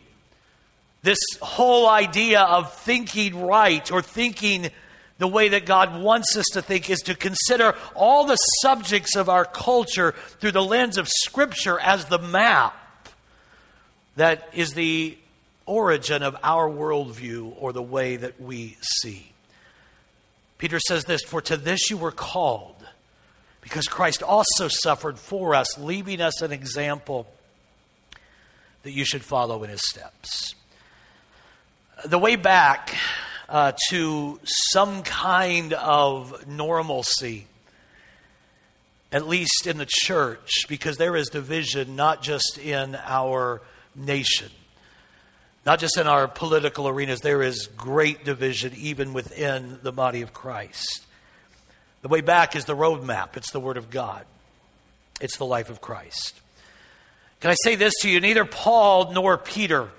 This 1.01 1.19
whole 1.41 1.87
idea 1.87 2.41
of 2.41 2.73
thinking 2.73 3.45
right 3.45 3.89
or 3.91 4.01
thinking 4.01 4.69
the 5.17 5.27
way 5.27 5.49
that 5.49 5.65
God 5.65 6.01
wants 6.01 6.35
us 6.35 6.45
to 6.53 6.61
think 6.61 6.89
is 6.89 6.99
to 7.01 7.15
consider 7.15 7.75
all 7.95 8.25
the 8.25 8.37
subjects 8.61 9.15
of 9.15 9.29
our 9.29 9.45
culture 9.45 10.13
through 10.39 10.51
the 10.51 10.63
lens 10.63 10.97
of 10.97 11.07
Scripture 11.07 11.79
as 11.79 12.05
the 12.05 12.19
map 12.19 12.75
that 14.15 14.49
is 14.53 14.73
the 14.73 15.17
origin 15.65 16.23
of 16.23 16.35
our 16.43 16.69
worldview 16.69 17.53
or 17.57 17.71
the 17.71 17.81
way 17.81 18.17
that 18.17 18.41
we 18.41 18.77
see. 18.81 19.31
Peter 20.57 20.79
says 20.79 21.05
this 21.05 21.21
For 21.21 21.41
to 21.43 21.55
this 21.55 21.89
you 21.89 21.97
were 21.97 22.11
called, 22.11 22.75
because 23.61 23.87
Christ 23.87 24.21
also 24.21 24.67
suffered 24.67 25.17
for 25.17 25.55
us, 25.55 25.77
leaving 25.77 26.19
us 26.19 26.41
an 26.41 26.51
example 26.51 27.27
that 28.83 28.91
you 28.91 29.05
should 29.05 29.23
follow 29.23 29.63
in 29.63 29.69
his 29.69 29.81
steps 29.89 30.55
the 32.05 32.19
way 32.19 32.35
back 32.35 32.95
uh, 33.47 33.73
to 33.89 34.39
some 34.43 35.03
kind 35.03 35.73
of 35.73 36.47
normalcy, 36.47 37.47
at 39.11 39.27
least 39.27 39.67
in 39.67 39.77
the 39.77 39.87
church, 39.87 40.65
because 40.67 40.97
there 40.97 41.15
is 41.15 41.29
division 41.29 41.95
not 41.95 42.21
just 42.21 42.57
in 42.57 42.95
our 42.95 43.61
nation, 43.95 44.49
not 45.65 45.79
just 45.79 45.97
in 45.97 46.07
our 46.07 46.27
political 46.27 46.87
arenas, 46.87 47.19
there 47.21 47.41
is 47.41 47.67
great 47.75 48.23
division 48.23 48.73
even 48.77 49.13
within 49.13 49.79
the 49.81 49.91
body 49.91 50.21
of 50.21 50.33
Christ. 50.33 51.05
The 52.01 52.07
way 52.07 52.21
back 52.21 52.55
is 52.55 52.65
the 52.65 52.75
roadmap, 52.75 53.35
it's 53.35 53.51
the 53.51 53.59
Word 53.59 53.77
of 53.77 53.89
God, 53.89 54.25
it's 55.19 55.37
the 55.37 55.45
life 55.45 55.69
of 55.69 55.81
Christ. 55.81 56.39
Can 57.41 57.51
I 57.51 57.55
say 57.63 57.75
this 57.75 57.93
to 58.01 58.09
you? 58.09 58.19
Neither 58.19 58.45
Paul 58.45 59.11
nor 59.13 59.37
Peter 59.37 59.89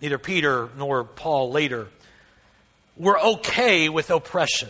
neither 0.00 0.18
Peter 0.18 0.68
nor 0.76 1.04
Paul 1.04 1.50
later, 1.50 1.88
were 2.96 3.18
okay 3.18 3.88
with 3.88 4.10
oppression. 4.10 4.68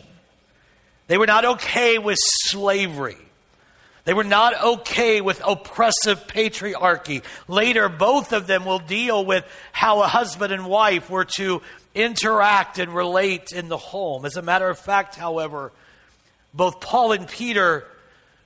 They 1.07 1.19
were 1.19 1.27
not 1.27 1.45
okay 1.45 1.99
with 1.99 2.19
slavery. 2.21 3.17
They 4.05 4.15
were 4.15 4.25
not 4.25 4.61
okay 4.63 5.21
with 5.21 5.43
oppressive 5.45 6.27
patriarchy. 6.27 7.23
Later, 7.49 7.89
both 7.89 8.33
of 8.33 8.47
them 8.47 8.65
will 8.65 8.79
deal 8.79 9.25
with 9.25 9.45
how 9.73 10.03
a 10.03 10.07
husband 10.07 10.53
and 10.53 10.67
wife 10.67 11.11
were 11.11 11.27
to 11.37 11.63
interact 11.95 12.79
and 12.79 12.95
relate 12.95 13.53
in 13.53 13.69
the 13.69 13.77
home. 13.77 14.25
As 14.25 14.37
a 14.37 14.43
matter 14.43 14.69
of 14.69 14.79
fact, 14.79 15.17
however, 15.17 15.73
both 16.55 16.81
Paul 16.81 17.13
and 17.13 17.29
Peter 17.29 17.87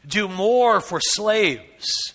do 0.07 0.29
more 0.29 0.81
for 0.81 1.01
slaves 1.01 2.15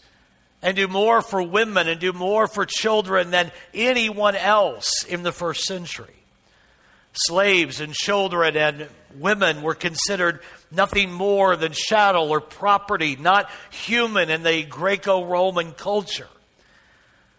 and 0.61 0.75
do 0.75 0.87
more 0.87 1.21
for 1.21 1.41
women 1.41 1.87
and 1.87 1.99
do 1.99 2.13
more 2.13 2.47
for 2.47 2.65
children 2.65 3.31
than 3.31 3.51
anyone 3.73 4.35
else 4.35 5.03
in 5.05 5.23
the 5.23 5.31
first 5.31 5.63
century. 5.63 6.15
Slaves 7.13 7.81
and 7.81 7.93
children 7.93 8.55
and 8.55 8.87
women 9.17 9.61
were 9.61 9.75
considered 9.75 10.41
nothing 10.71 11.11
more 11.11 11.55
than 11.55 11.71
chattel 11.73 12.29
or 12.29 12.39
property, 12.39 13.15
not 13.15 13.49
human 13.71 14.29
in 14.29 14.43
the 14.43 14.63
Greco 14.63 15.25
Roman 15.25 15.71
culture. 15.71 16.27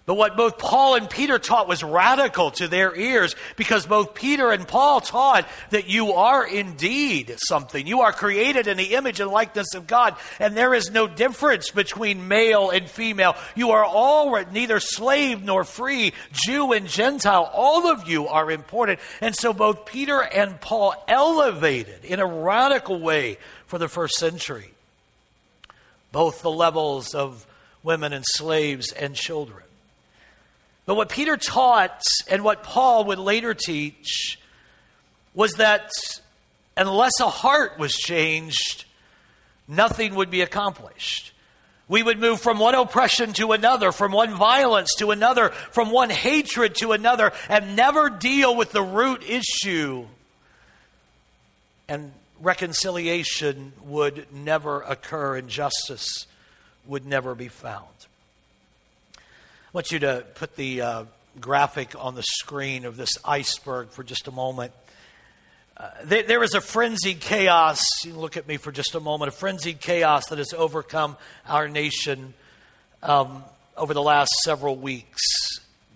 But 0.06 0.14
what 0.14 0.36
both 0.36 0.58
Paul 0.58 0.96
and 0.96 1.08
Peter 1.08 1.38
taught 1.38 1.68
was 1.68 1.84
radical 1.84 2.50
to 2.52 2.66
their 2.66 2.96
ears 2.96 3.36
because 3.56 3.86
both 3.86 4.14
Peter 4.14 4.50
and 4.50 4.66
Paul 4.66 5.00
taught 5.00 5.46
that 5.70 5.88
you 5.88 6.14
are 6.14 6.44
indeed 6.44 7.36
something. 7.46 7.86
You 7.86 8.00
are 8.00 8.12
created 8.12 8.66
in 8.66 8.76
the 8.76 8.94
image 8.94 9.20
and 9.20 9.30
likeness 9.30 9.74
of 9.74 9.86
God, 9.86 10.16
and 10.40 10.56
there 10.56 10.74
is 10.74 10.90
no 10.90 11.06
difference 11.06 11.70
between 11.70 12.28
male 12.28 12.70
and 12.70 12.90
female. 12.90 13.36
You 13.54 13.70
are 13.70 13.84
all 13.84 14.42
neither 14.52 14.80
slave 14.80 15.42
nor 15.44 15.64
free, 15.64 16.12
Jew 16.32 16.72
and 16.72 16.88
Gentile. 16.88 17.48
All 17.52 17.86
of 17.86 18.08
you 18.08 18.26
are 18.26 18.50
important. 18.50 18.98
And 19.20 19.36
so 19.36 19.52
both 19.52 19.86
Peter 19.86 20.20
and 20.20 20.60
Paul 20.60 20.94
elevated 21.06 22.04
in 22.04 22.18
a 22.18 22.26
radical 22.26 22.98
way 22.98 23.38
for 23.66 23.78
the 23.78 23.88
first 23.88 24.14
century 24.14 24.72
both 26.12 26.42
the 26.42 26.50
levels 26.50 27.14
of 27.14 27.46
women 27.82 28.12
and 28.12 28.24
slaves 28.26 28.92
and 28.92 29.14
children. 29.14 29.62
But 30.90 30.96
what 30.96 31.08
Peter 31.08 31.36
taught 31.36 32.02
and 32.26 32.42
what 32.42 32.64
Paul 32.64 33.04
would 33.04 33.20
later 33.20 33.54
teach 33.54 34.40
was 35.34 35.52
that 35.52 35.88
unless 36.76 37.12
a 37.20 37.28
heart 37.28 37.78
was 37.78 37.92
changed, 37.92 38.86
nothing 39.68 40.16
would 40.16 40.32
be 40.32 40.40
accomplished. 40.40 41.32
We 41.86 42.02
would 42.02 42.18
move 42.18 42.40
from 42.40 42.58
one 42.58 42.74
oppression 42.74 43.32
to 43.34 43.52
another, 43.52 43.92
from 43.92 44.10
one 44.10 44.34
violence 44.34 44.92
to 44.98 45.12
another, 45.12 45.50
from 45.50 45.92
one 45.92 46.10
hatred 46.10 46.74
to 46.78 46.90
another, 46.90 47.30
and 47.48 47.76
never 47.76 48.10
deal 48.10 48.56
with 48.56 48.72
the 48.72 48.82
root 48.82 49.22
issue. 49.22 50.06
And 51.86 52.10
reconciliation 52.40 53.74
would 53.84 54.26
never 54.32 54.80
occur, 54.82 55.36
and 55.36 55.48
justice 55.48 56.26
would 56.84 57.06
never 57.06 57.36
be 57.36 57.46
found. 57.46 57.99
I 59.70 59.72
want 59.72 59.92
you 59.92 60.00
to 60.00 60.24
put 60.34 60.56
the 60.56 60.82
uh, 60.82 61.04
graphic 61.40 61.94
on 61.96 62.16
the 62.16 62.24
screen 62.24 62.84
of 62.84 62.96
this 62.96 63.10
iceberg 63.24 63.90
for 63.90 64.02
just 64.02 64.26
a 64.26 64.32
moment. 64.32 64.72
Uh, 65.76 65.90
there, 66.02 66.24
there 66.24 66.42
is 66.42 66.54
a 66.54 66.60
frenzied 66.60 67.20
chaos. 67.20 67.80
Look 68.04 68.36
at 68.36 68.48
me 68.48 68.56
for 68.56 68.72
just 68.72 68.96
a 68.96 69.00
moment. 69.00 69.28
A 69.28 69.32
frenzied 69.32 69.80
chaos 69.80 70.26
that 70.30 70.38
has 70.38 70.52
overcome 70.52 71.16
our 71.46 71.68
nation 71.68 72.34
um, 73.04 73.44
over 73.76 73.94
the 73.94 74.02
last 74.02 74.32
several 74.42 74.74
weeks. 74.74 75.22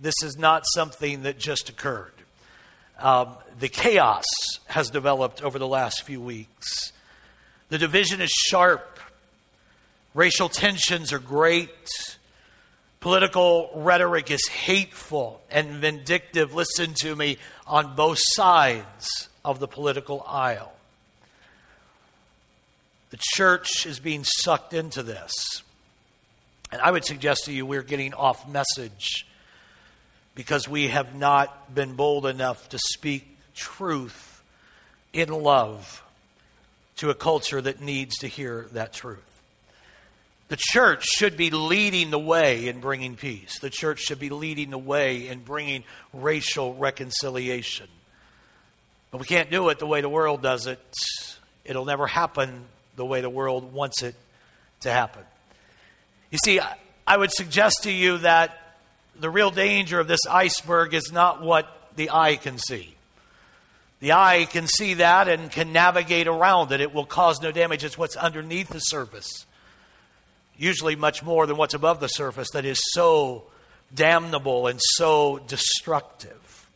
This 0.01 0.15
is 0.23 0.39
not 0.39 0.63
something 0.73 1.25
that 1.25 1.41
just 1.41 1.69
occurred. 1.69 2.13
Um, 3.01 3.31
the 3.59 3.69
chaos 3.69 4.23
has 4.67 4.89
developed 4.89 5.43
over 5.43 5.59
the 5.59 5.67
last 5.67 6.05
few 6.05 6.21
weeks. 6.21 6.93
The 7.71 7.79
division 7.79 8.21
is 8.21 8.31
sharp. 8.31 9.01
Racial 10.15 10.49
tensions 10.49 11.13
are 11.13 11.19
great. 11.19 11.89
Political 13.05 13.71
rhetoric 13.75 14.31
is 14.31 14.49
hateful 14.49 15.43
and 15.51 15.73
vindictive, 15.73 16.55
listen 16.55 16.95
to 17.03 17.15
me, 17.15 17.37
on 17.67 17.95
both 17.95 18.17
sides 18.19 19.29
of 19.45 19.61
the 19.61 19.69
political 19.69 20.25
aisle. 20.27 20.73
The 23.11 23.19
church 23.21 23.85
is 23.85 24.01
being 24.01 24.25
sucked 24.25 24.73
into 24.73 25.03
this. 25.03 25.35
And 26.73 26.81
I 26.81 26.93
would 26.93 27.05
suggest 27.05 27.45
to 27.45 27.53
you 27.53 27.67
we're 27.67 27.83
getting 27.83 28.15
off 28.15 28.49
message 28.49 29.27
because 30.35 30.67
we 30.67 30.89
have 30.89 31.15
not 31.15 31.75
been 31.75 31.97
bold 31.97 32.25
enough 32.25 32.71
to 32.71 32.79
speak 32.79 33.37
truth 33.55 34.43
in 35.13 35.29
love 35.29 36.03
to 36.97 37.11
a 37.11 37.15
culture 37.15 37.61
that 37.61 37.83
needs 37.83 38.17
to 38.21 38.29
hear 38.29 38.67
that 38.73 38.95
truth. 38.95 39.34
The 40.55 40.61
church 40.61 41.05
should 41.05 41.37
be 41.37 41.51
leading 41.51 42.13
the 42.13 42.19
way 42.19 42.69
in 42.69 42.79
bringing 42.79 43.17
peace. 43.17 43.59
The 43.59 43.71
church 43.71 43.99
should 43.99 44.21
be 44.21 44.31
leading 44.31 44.71
the 44.71 44.79
way 44.79 45.27
in 45.27 45.41
bringing 45.41 45.83
racial 46.13 46.77
reconciliation. 46.77 47.89
But 49.11 49.19
we 49.19 49.27
can't 49.27 49.51
do 49.51 49.69
it 49.71 49.81
the 49.81 49.87
way 49.89 50.01
the 50.01 50.09
world 50.09 50.43
does 50.43 50.69
it. 50.69 50.79
It'll 51.65 51.85
never 51.85 52.07
happen 52.07 52.67
the 52.95 53.05
way 53.05 53.21
the 53.21 53.29
world 53.29 53.73
wants 53.73 54.05
it 54.05 54.15
to 54.83 54.93
happen. 54.93 55.25
You 56.31 56.39
see, 56.39 56.61
I 57.05 57.17
would 57.17 57.33
suggest 57.33 57.81
to 57.83 57.91
you 57.91 58.19
that 58.19 58.57
the 59.19 59.31
real 59.31 59.51
danger 59.51 59.99
of 59.99 60.07
this 60.07 60.25
iceberg 60.31 60.95
is 60.95 61.11
not 61.11 61.43
what 61.43 61.67
the 61.97 62.11
eye 62.11 62.37
can 62.37 62.59
see. 62.59 62.95
The 63.99 64.13
eye 64.13 64.47
can 64.49 64.69
see 64.69 64.95
that 64.95 65.27
and 65.27 65.51
can 65.51 65.73
navigate 65.73 66.29
around 66.29 66.71
it. 66.71 66.81
It 66.81 66.95
will 66.95 67.07
cause 67.07 67.43
no 67.43 67.51
damage. 67.51 67.83
It's 67.83 67.99
what's 67.99 68.15
underneath 68.15 68.69
the 68.69 68.79
surface, 68.79 69.47
usually 70.57 70.97
much 70.97 71.23
more 71.23 71.47
than 71.47 71.57
what's 71.57 71.75
above 71.75 72.01
the 72.01 72.09
surface, 72.09 72.51
that 72.53 72.65
is 72.65 72.79
so 72.93 73.45
damnable 73.95 74.67
and 74.67 74.81
so 74.83 75.39
destructive. 75.47 76.69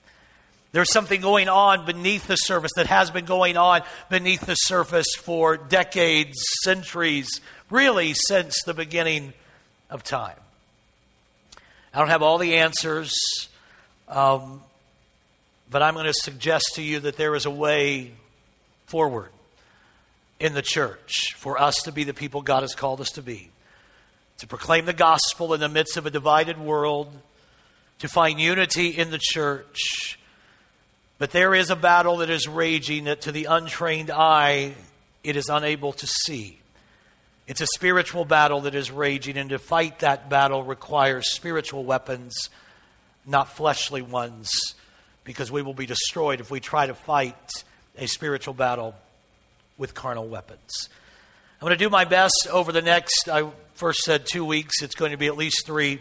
There's 0.72 0.92
something 0.92 1.20
going 1.20 1.48
on 1.48 1.86
beneath 1.86 2.26
the 2.26 2.36
surface 2.36 2.72
that 2.76 2.86
has 2.86 3.10
been 3.10 3.24
going 3.24 3.56
on 3.56 3.82
beneath 4.10 4.42
the 4.42 4.54
surface 4.54 5.14
for 5.16 5.56
decades, 5.56 6.38
centuries, 6.62 7.40
really 7.70 8.14
since 8.14 8.62
the 8.64 8.74
beginning 8.74 9.32
of 9.88 10.04
time. 10.04 10.36
I 11.94 12.00
don't 12.00 12.08
have 12.08 12.22
all 12.22 12.36
the 12.36 12.56
answers, 12.56 13.12
um, 14.08 14.62
but 15.70 15.82
I'm 15.82 15.94
going 15.94 16.06
to 16.06 16.12
suggest 16.12 16.72
to 16.74 16.82
you 16.82 17.00
that 17.00 17.16
there 17.16 17.34
is 17.34 17.46
a 17.46 17.50
way 17.50 18.12
forward 18.86 19.30
in 20.38 20.54
the 20.54 20.62
church 20.62 21.34
for 21.34 21.60
us 21.60 21.74
to 21.84 21.92
be 21.92 22.04
the 22.04 22.14
people 22.14 22.42
God 22.42 22.62
has 22.62 22.74
called 22.74 23.00
us 23.00 23.10
to 23.12 23.22
be, 23.22 23.50
to 24.38 24.46
proclaim 24.46 24.84
the 24.84 24.92
gospel 24.92 25.54
in 25.54 25.60
the 25.60 25.68
midst 25.68 25.96
of 25.96 26.06
a 26.06 26.10
divided 26.10 26.58
world, 26.58 27.12
to 27.98 28.08
find 28.08 28.40
unity 28.40 28.88
in 28.88 29.10
the 29.10 29.18
church. 29.20 30.18
But 31.18 31.32
there 31.32 31.54
is 31.54 31.70
a 31.70 31.76
battle 31.76 32.18
that 32.18 32.30
is 32.30 32.46
raging 32.46 33.04
that 33.04 33.22
to 33.22 33.32
the 33.32 33.46
untrained 33.46 34.10
eye 34.10 34.74
it 35.24 35.36
is 35.36 35.48
unable 35.48 35.92
to 35.92 36.06
see. 36.06 36.58
It's 37.48 37.60
a 37.60 37.66
spiritual 37.74 38.24
battle 38.24 38.60
that 38.62 38.74
is 38.74 38.90
raging, 38.90 39.36
and 39.36 39.50
to 39.50 39.58
fight 39.58 40.00
that 40.00 40.28
battle 40.28 40.62
requires 40.62 41.34
spiritual 41.34 41.82
weapons, 41.82 42.50
not 43.26 43.48
fleshly 43.48 44.02
ones, 44.02 44.50
because 45.24 45.50
we 45.50 45.62
will 45.62 45.74
be 45.74 45.86
destroyed 45.86 46.40
if 46.40 46.50
we 46.50 46.60
try 46.60 46.86
to 46.86 46.94
fight 46.94 47.64
a 47.96 48.06
spiritual 48.06 48.54
battle 48.54 48.94
with 49.76 49.94
carnal 49.94 50.28
weapons. 50.28 50.88
I'm 51.60 51.66
going 51.66 51.76
to 51.76 51.84
do 51.84 51.90
my 51.90 52.04
best 52.04 52.46
over 52.50 52.70
the 52.70 52.82
next, 52.82 53.28
I 53.28 53.50
first 53.78 54.00
said 54.00 54.26
two 54.26 54.44
weeks, 54.44 54.82
it's 54.82 54.96
going 54.96 55.12
to 55.12 55.16
be 55.16 55.28
at 55.28 55.36
least 55.36 55.64
three, 55.64 56.00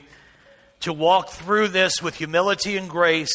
to 0.80 0.92
walk 0.92 1.30
through 1.30 1.68
this 1.68 2.02
with 2.02 2.16
humility 2.16 2.76
and 2.76 2.90
grace. 2.90 3.30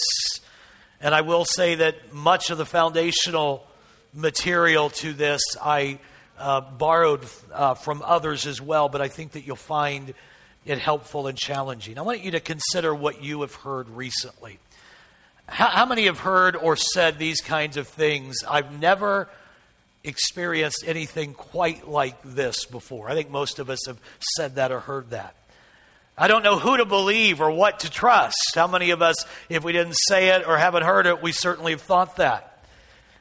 And 1.01 1.15
I 1.15 1.21
will 1.21 1.45
say 1.45 1.77
that 1.77 2.13
much 2.13 2.51
of 2.51 2.59
the 2.59 2.67
foundational 2.67 3.65
material 4.13 4.91
to 4.91 5.13
this 5.13 5.41
I 5.63 6.01
uh, 6.37 6.61
borrowed 6.61 7.25
uh, 7.53 7.75
from 7.75 8.03
others 8.05 8.45
as 8.45 8.61
well, 8.61 8.89
but 8.89 9.01
I 9.01 9.07
think 9.07 9.33
that 9.33 9.47
you'll 9.47 9.55
find 9.55 10.13
it 10.65 10.79
helpful 10.79 11.29
and 11.29 11.39
challenging. 11.39 11.97
I 11.97 12.03
want 12.03 12.25
you 12.25 12.33
to 12.33 12.41
consider 12.41 12.93
what 12.93 13.23
you 13.23 13.43
have 13.43 13.55
heard 13.55 13.89
recently. 13.91 14.59
How, 15.47 15.69
how 15.69 15.87
many 15.87 16.07
have 16.07 16.19
heard 16.19 16.57
or 16.57 16.75
said 16.75 17.17
these 17.17 17.41
kinds 17.41 17.77
of 17.77 17.87
things? 17.87 18.39
I've 18.49 18.77
never 18.81 19.29
experienced 20.05 20.85
anything 20.87 21.35
quite 21.35 21.89
like 21.89 22.21
this 22.25 22.65
before. 22.65 23.09
I 23.09 23.15
think 23.15 23.31
most 23.31 23.59
of 23.59 23.71
us 23.71 23.87
have 23.87 24.01
said 24.37 24.57
that 24.57 24.73
or 24.73 24.81
heard 24.81 25.11
that. 25.11 25.35
I 26.17 26.29
don't 26.29 26.43
know 26.43 26.59
who 26.59 26.77
to 26.77 26.85
believe 26.85 27.41
or 27.41 27.51
what 27.51 27.81
to 27.81 27.91
trust. 27.91 28.37
How 28.55 28.67
many 28.67 28.91
of 28.91 29.01
us, 29.01 29.17
if 29.49 29.65
we 29.65 29.73
didn't 29.73 29.97
say 30.09 30.29
it 30.29 30.47
or 30.47 30.59
haven't 30.59 30.83
heard 30.83 31.07
it, 31.07 31.23
we 31.23 31.33
certainly 31.33 31.73
have 31.73 31.81
thought 31.81 32.17
that. 32.17 32.49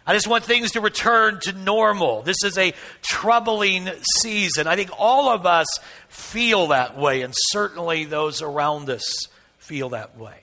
I 0.05 0.13
just 0.13 0.27
want 0.27 0.43
things 0.43 0.71
to 0.71 0.81
return 0.81 1.39
to 1.41 1.53
normal. 1.53 2.23
This 2.23 2.43
is 2.43 2.57
a 2.57 2.73
troubling 3.01 3.87
season. 4.21 4.67
I 4.67 4.75
think 4.75 4.89
all 4.97 5.29
of 5.29 5.45
us 5.45 5.67
feel 6.09 6.67
that 6.67 6.97
way, 6.97 7.21
and 7.21 7.33
certainly 7.35 8.05
those 8.05 8.41
around 8.41 8.89
us 8.89 9.27
feel 9.59 9.89
that 9.89 10.17
way. 10.17 10.37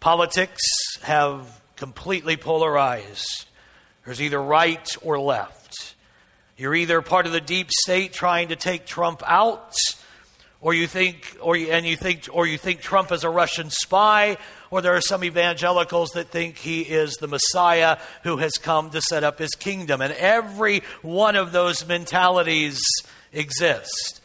Politics 0.00 0.60
have 1.02 1.60
completely 1.76 2.36
polarized. 2.36 3.46
There's 4.06 4.22
either 4.22 4.40
right 4.40 4.88
or 5.02 5.18
left. 5.18 5.94
You're 6.56 6.76
either 6.76 7.02
part 7.02 7.26
of 7.26 7.32
the 7.32 7.40
deep 7.40 7.70
state 7.70 8.12
trying 8.12 8.48
to 8.48 8.56
take 8.56 8.86
Trump 8.86 9.22
out, 9.26 9.74
or 10.60 10.72
you 10.72 10.86
think, 10.86 11.36
or 11.40 11.56
you, 11.56 11.72
and 11.72 11.84
you 11.84 11.96
think, 11.96 12.28
or 12.32 12.46
you 12.46 12.56
think 12.56 12.80
Trump 12.80 13.10
is 13.10 13.24
a 13.24 13.28
Russian 13.28 13.68
spy, 13.68 14.38
or 14.70 14.80
there 14.80 14.94
are 14.94 15.00
some 15.00 15.24
evangelicals 15.24 16.10
that 16.10 16.28
think 16.28 16.56
he 16.56 16.82
is 16.82 17.14
the 17.14 17.26
Messiah 17.26 17.98
who 18.22 18.36
has 18.38 18.52
come 18.52 18.90
to 18.90 19.02
set 19.02 19.24
up 19.24 19.40
his 19.40 19.50
kingdom. 19.56 20.00
And 20.00 20.12
every 20.14 20.82
one 21.02 21.34
of 21.34 21.50
those 21.50 21.86
mentalities 21.86 22.80
exist. 23.32 24.20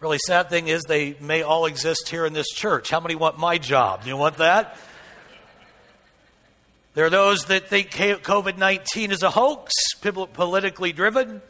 Really 0.00 0.18
sad 0.26 0.50
thing 0.50 0.68
is 0.68 0.82
they 0.82 1.16
may 1.20 1.42
all 1.42 1.66
exist 1.66 2.08
here 2.08 2.26
in 2.26 2.32
this 2.32 2.48
church. 2.48 2.90
How 2.90 3.00
many 3.00 3.14
want 3.14 3.38
my 3.38 3.58
job? 3.58 4.02
Do 4.02 4.08
you 4.08 4.16
want 4.16 4.38
that? 4.38 4.76
There 6.98 7.06
are 7.06 7.10
those 7.10 7.44
that 7.44 7.68
think 7.68 7.92
COVID 7.92 8.58
19 8.58 9.12
is 9.12 9.22
a 9.22 9.30
hoax, 9.30 9.72
politically 10.02 10.92
driven. 10.92 11.40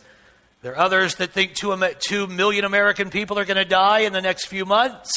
There 0.61 0.75
are 0.75 0.79
others 0.79 1.15
that 1.15 1.33
think 1.33 1.55
two, 1.55 1.75
two 2.01 2.27
million 2.27 2.67
American 2.67 3.09
people 3.09 3.39
are 3.39 3.47
going 3.47 3.57
to 3.57 3.65
die 3.65 4.01
in 4.01 4.13
the 4.13 4.21
next 4.21 4.49
few 4.49 4.67
months. 4.67 5.11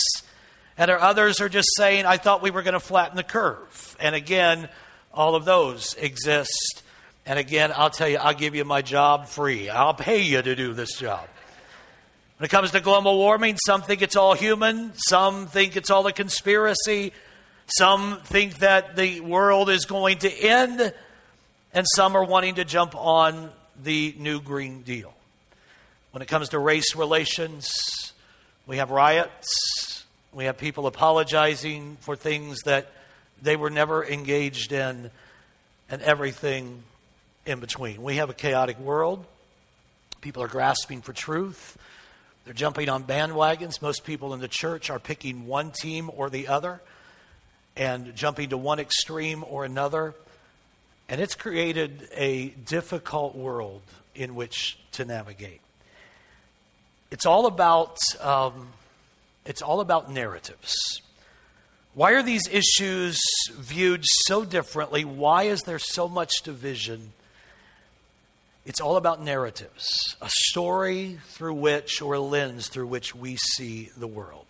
And 0.77 0.87
there 0.87 0.99
are 0.99 1.01
others 1.01 1.41
are 1.41 1.49
just 1.49 1.67
saying, 1.75 2.05
I 2.05 2.15
thought 2.15 2.41
we 2.41 2.49
were 2.49 2.61
going 2.61 2.75
to 2.75 2.79
flatten 2.79 3.17
the 3.17 3.23
curve. 3.23 3.97
And 3.99 4.15
again, 4.15 4.69
all 5.13 5.35
of 5.35 5.43
those 5.43 5.95
exist. 5.95 6.81
And 7.25 7.37
again, 7.37 7.73
I'll 7.75 7.89
tell 7.89 8.07
you, 8.07 8.15
I'll 8.15 8.33
give 8.33 8.55
you 8.55 8.63
my 8.63 8.81
job 8.81 9.27
free. 9.27 9.69
I'll 9.69 9.93
pay 9.93 10.21
you 10.21 10.41
to 10.41 10.55
do 10.55 10.73
this 10.73 10.97
job. 10.97 11.27
When 12.37 12.45
it 12.45 12.51
comes 12.51 12.71
to 12.71 12.79
global 12.79 13.17
warming, 13.17 13.57
some 13.65 13.81
think 13.81 14.01
it's 14.01 14.15
all 14.15 14.35
human, 14.35 14.93
some 14.95 15.47
think 15.47 15.75
it's 15.75 15.89
all 15.89 16.07
a 16.07 16.13
conspiracy, 16.13 17.11
some 17.77 18.19
think 18.23 18.59
that 18.59 18.95
the 18.95 19.21
world 19.21 19.69
is 19.69 19.85
going 19.85 20.19
to 20.19 20.31
end, 20.31 20.93
and 21.73 21.85
some 21.95 22.15
are 22.15 22.23
wanting 22.23 22.55
to 22.55 22.65
jump 22.65 22.95
on 22.95 23.49
the 23.81 24.15
new 24.17 24.41
Green 24.41 24.81
Deal. 24.81 25.13
When 26.11 26.21
it 26.21 26.27
comes 26.27 26.49
to 26.49 26.59
race 26.59 26.95
relations, 26.95 28.13
we 28.67 28.77
have 28.77 28.91
riots, 28.91 30.03
we 30.33 30.45
have 30.45 30.57
people 30.57 30.87
apologizing 30.87 31.97
for 32.01 32.15
things 32.15 32.59
that 32.65 32.91
they 33.41 33.55
were 33.55 33.69
never 33.69 34.05
engaged 34.05 34.71
in, 34.71 35.09
and 35.89 36.01
everything 36.01 36.83
in 37.45 37.59
between. 37.59 38.01
We 38.01 38.15
have 38.15 38.29
a 38.29 38.33
chaotic 38.33 38.79
world. 38.79 39.25
People 40.21 40.43
are 40.43 40.47
grasping 40.47 41.01
for 41.01 41.13
truth. 41.13 41.77
They're 42.45 42.53
jumping 42.53 42.89
on 42.89 43.03
bandwagons. 43.03 43.81
Most 43.81 44.03
people 44.05 44.33
in 44.33 44.39
the 44.39 44.47
church 44.47 44.89
are 44.89 44.99
picking 44.99 45.47
one 45.47 45.71
team 45.71 46.09
or 46.15 46.29
the 46.29 46.47
other 46.47 46.81
and 47.75 48.15
jumping 48.15 48.49
to 48.49 48.57
one 48.57 48.79
extreme 48.79 49.43
or 49.47 49.65
another. 49.65 50.13
And 51.09 51.19
it's 51.19 51.35
created 51.35 52.07
a 52.13 52.49
difficult 52.49 53.35
world 53.35 53.81
in 54.15 54.35
which 54.35 54.77
to 54.93 55.05
navigate. 55.05 55.61
It's 57.11 57.25
all 57.25 57.45
about 57.45 57.97
um, 58.21 58.69
it's 59.45 59.61
all 59.61 59.81
about 59.81 60.11
narratives. 60.11 61.01
Why 61.93 62.13
are 62.13 62.23
these 62.23 62.47
issues 62.49 63.19
viewed 63.51 64.03
so 64.05 64.45
differently? 64.45 65.03
Why 65.03 65.43
is 65.43 65.61
there 65.63 65.79
so 65.79 66.07
much 66.07 66.31
division? 66.43 67.11
It's 68.65 68.79
all 68.79 68.95
about 68.95 69.21
narratives, 69.21 70.15
a 70.21 70.29
story 70.29 71.19
through 71.29 71.55
which, 71.55 72.01
or 72.01 72.13
a 72.13 72.19
lens 72.21 72.69
through 72.69 72.87
which 72.87 73.13
we 73.13 73.35
see 73.35 73.89
the 73.97 74.07
world. 74.07 74.45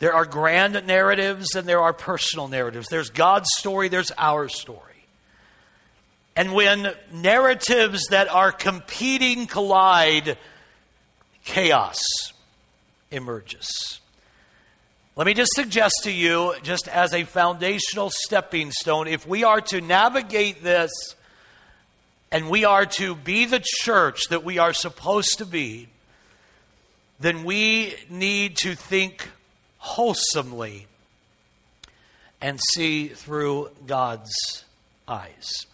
There 0.00 0.14
are 0.14 0.24
grand 0.24 0.86
narratives 0.86 1.54
and 1.54 1.68
there 1.68 1.80
are 1.80 1.92
personal 1.92 2.48
narratives. 2.48 2.88
There's 2.88 3.10
God's 3.10 3.48
story, 3.58 3.88
there's 3.88 4.10
our 4.16 4.48
story. 4.48 4.80
And 6.34 6.54
when 6.54 6.94
narratives 7.12 8.06
that 8.08 8.28
are 8.28 8.50
competing 8.50 9.46
collide, 9.46 10.38
chaos 11.44 11.98
emerges. 13.10 14.00
Let 15.16 15.26
me 15.26 15.34
just 15.34 15.52
suggest 15.54 15.94
to 16.04 16.10
you, 16.10 16.54
just 16.62 16.88
as 16.88 17.12
a 17.12 17.24
foundational 17.24 18.10
stepping 18.10 18.70
stone, 18.70 19.06
if 19.06 19.26
we 19.26 19.44
are 19.44 19.60
to 19.62 19.82
navigate 19.82 20.62
this 20.62 20.90
and 22.32 22.48
we 22.48 22.64
are 22.64 22.86
to 22.86 23.14
be 23.14 23.44
the 23.44 23.62
church 23.62 24.28
that 24.30 24.44
we 24.44 24.56
are 24.56 24.72
supposed 24.72 25.38
to 25.38 25.44
be, 25.44 25.88
then 27.18 27.44
we 27.44 27.96
need 28.08 28.56
to 28.58 28.74
think 28.74 29.28
wholesomely 29.80 30.86
and 32.40 32.60
see 32.74 33.08
through 33.08 33.70
God's 33.86 34.64
eyes. 35.08 35.66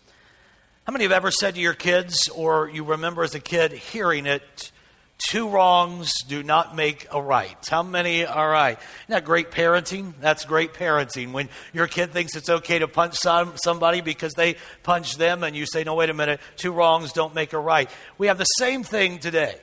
How 0.85 0.93
many 0.93 1.05
have 1.05 1.13
ever 1.13 1.31
said 1.31 1.57
to 1.57 1.61
your 1.61 1.75
kids, 1.75 2.29
or 2.29 2.69
you 2.69 2.85
remember 2.85 3.23
as 3.23 3.35
a 3.35 3.41
kid 3.41 3.73
hearing 3.73 4.27
it, 4.27 4.71
Two 5.19 5.49
wrongs 5.49 6.13
do 6.29 6.43
not 6.43 6.77
make 6.77 7.07
a 7.11 7.21
right. 7.21 7.57
How 7.69 7.83
many 7.83 8.27
are 8.27 8.51
right? 8.51 8.79
Isn't 8.79 9.09
that 9.09 9.25
great 9.25 9.51
parenting? 9.51 10.13
That's 10.21 10.45
great 10.45 10.75
parenting. 10.75 11.33
When 11.33 11.49
your 11.73 11.87
kid 11.87 12.13
thinks 12.13 12.37
it's 12.37 12.51
okay 12.51 12.81
to 12.81 12.89
punch 12.89 13.15
some, 13.15 13.55
somebody 13.57 14.03
because 14.03 14.35
they 14.35 14.57
punched 14.83 15.19
them, 15.19 15.43
and 15.43 15.57
you 15.57 15.65
say, 15.65 15.85
no, 15.85 15.95
wait 15.95 16.11
a 16.11 16.15
minute, 16.15 16.41
two 16.57 16.71
wrongs 16.71 17.13
don't 17.13 17.35
make 17.35 17.55
a 17.55 17.59
right. 17.59 17.91
We 18.19 18.27
have 18.27 18.37
the 18.37 18.45
same 18.45 18.85
thing 18.85 19.19
today. 19.19 19.59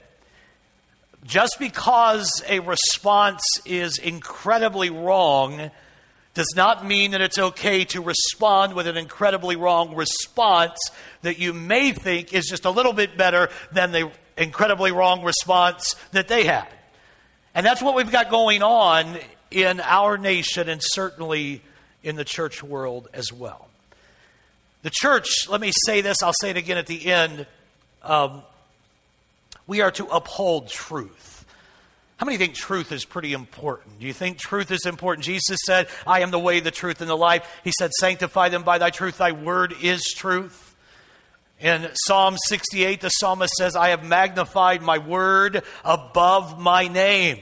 Just 1.25 1.57
because 1.59 2.29
a 2.47 2.59
response 2.59 3.41
is 3.65 3.97
incredibly 3.97 4.89
wrong 4.89 5.71
does 6.33 6.51
not 6.55 6.85
mean 6.85 7.11
that 7.11 7.21
it's 7.21 7.37
okay 7.37 7.85
to 7.85 8.01
respond 8.01 8.73
with 8.73 8.87
an 8.87 8.97
incredibly 8.97 9.55
wrong 9.55 9.95
response 9.95 10.77
that 11.21 11.37
you 11.37 11.53
may 11.53 11.91
think 11.91 12.33
is 12.33 12.47
just 12.47 12.65
a 12.65 12.71
little 12.71 12.93
bit 12.93 13.15
better 13.17 13.49
than 13.71 13.91
the 13.91 14.11
incredibly 14.37 14.91
wrong 14.91 15.23
response 15.23 15.95
that 16.11 16.27
they 16.27 16.43
had. 16.43 16.67
And 17.55 17.65
that's 17.65 17.81
what 17.81 17.95
we've 17.95 18.11
got 18.11 18.29
going 18.29 18.63
on 18.63 19.17
in 19.51 19.79
our 19.79 20.17
nation 20.17 20.67
and 20.67 20.81
certainly 20.83 21.61
in 22.01 22.15
the 22.15 22.25
church 22.25 22.63
world 22.63 23.07
as 23.13 23.31
well. 23.31 23.69
The 24.81 24.91
church, 24.91 25.47
let 25.47 25.61
me 25.61 25.71
say 25.85 26.01
this, 26.01 26.21
I'll 26.23 26.33
say 26.41 26.49
it 26.49 26.57
again 26.57 26.77
at 26.77 26.87
the 26.87 27.05
end. 27.05 27.45
Um, 28.01 28.41
we 29.67 29.81
are 29.81 29.91
to 29.91 30.05
uphold 30.07 30.69
truth. 30.69 31.45
How 32.17 32.25
many 32.25 32.37
think 32.37 32.53
truth 32.53 32.91
is 32.91 33.05
pretty 33.05 33.33
important? 33.33 33.99
Do 33.99 34.05
you 34.05 34.13
think 34.13 34.37
truth 34.37 34.71
is 34.71 34.85
important? 34.85 35.25
Jesus 35.25 35.59
said, 35.65 35.87
I 36.07 36.21
am 36.21 36.31
the 36.31 36.39
way, 36.39 36.59
the 36.59 36.71
truth, 36.71 37.01
and 37.01 37.09
the 37.09 37.17
life. 37.17 37.49
He 37.63 37.73
said, 37.77 37.91
Sanctify 37.99 38.49
them 38.49 38.63
by 38.63 38.77
thy 38.77 38.91
truth. 38.91 39.17
Thy 39.17 39.31
word 39.31 39.73
is 39.81 40.03
truth. 40.15 40.75
In 41.59 41.89
Psalm 41.93 42.35
68, 42.47 43.01
the 43.01 43.09
psalmist 43.09 43.53
says, 43.53 43.75
I 43.75 43.89
have 43.89 44.03
magnified 44.03 44.81
my 44.81 44.97
word 44.97 45.63
above 45.83 46.59
my 46.59 46.87
name. 46.87 47.39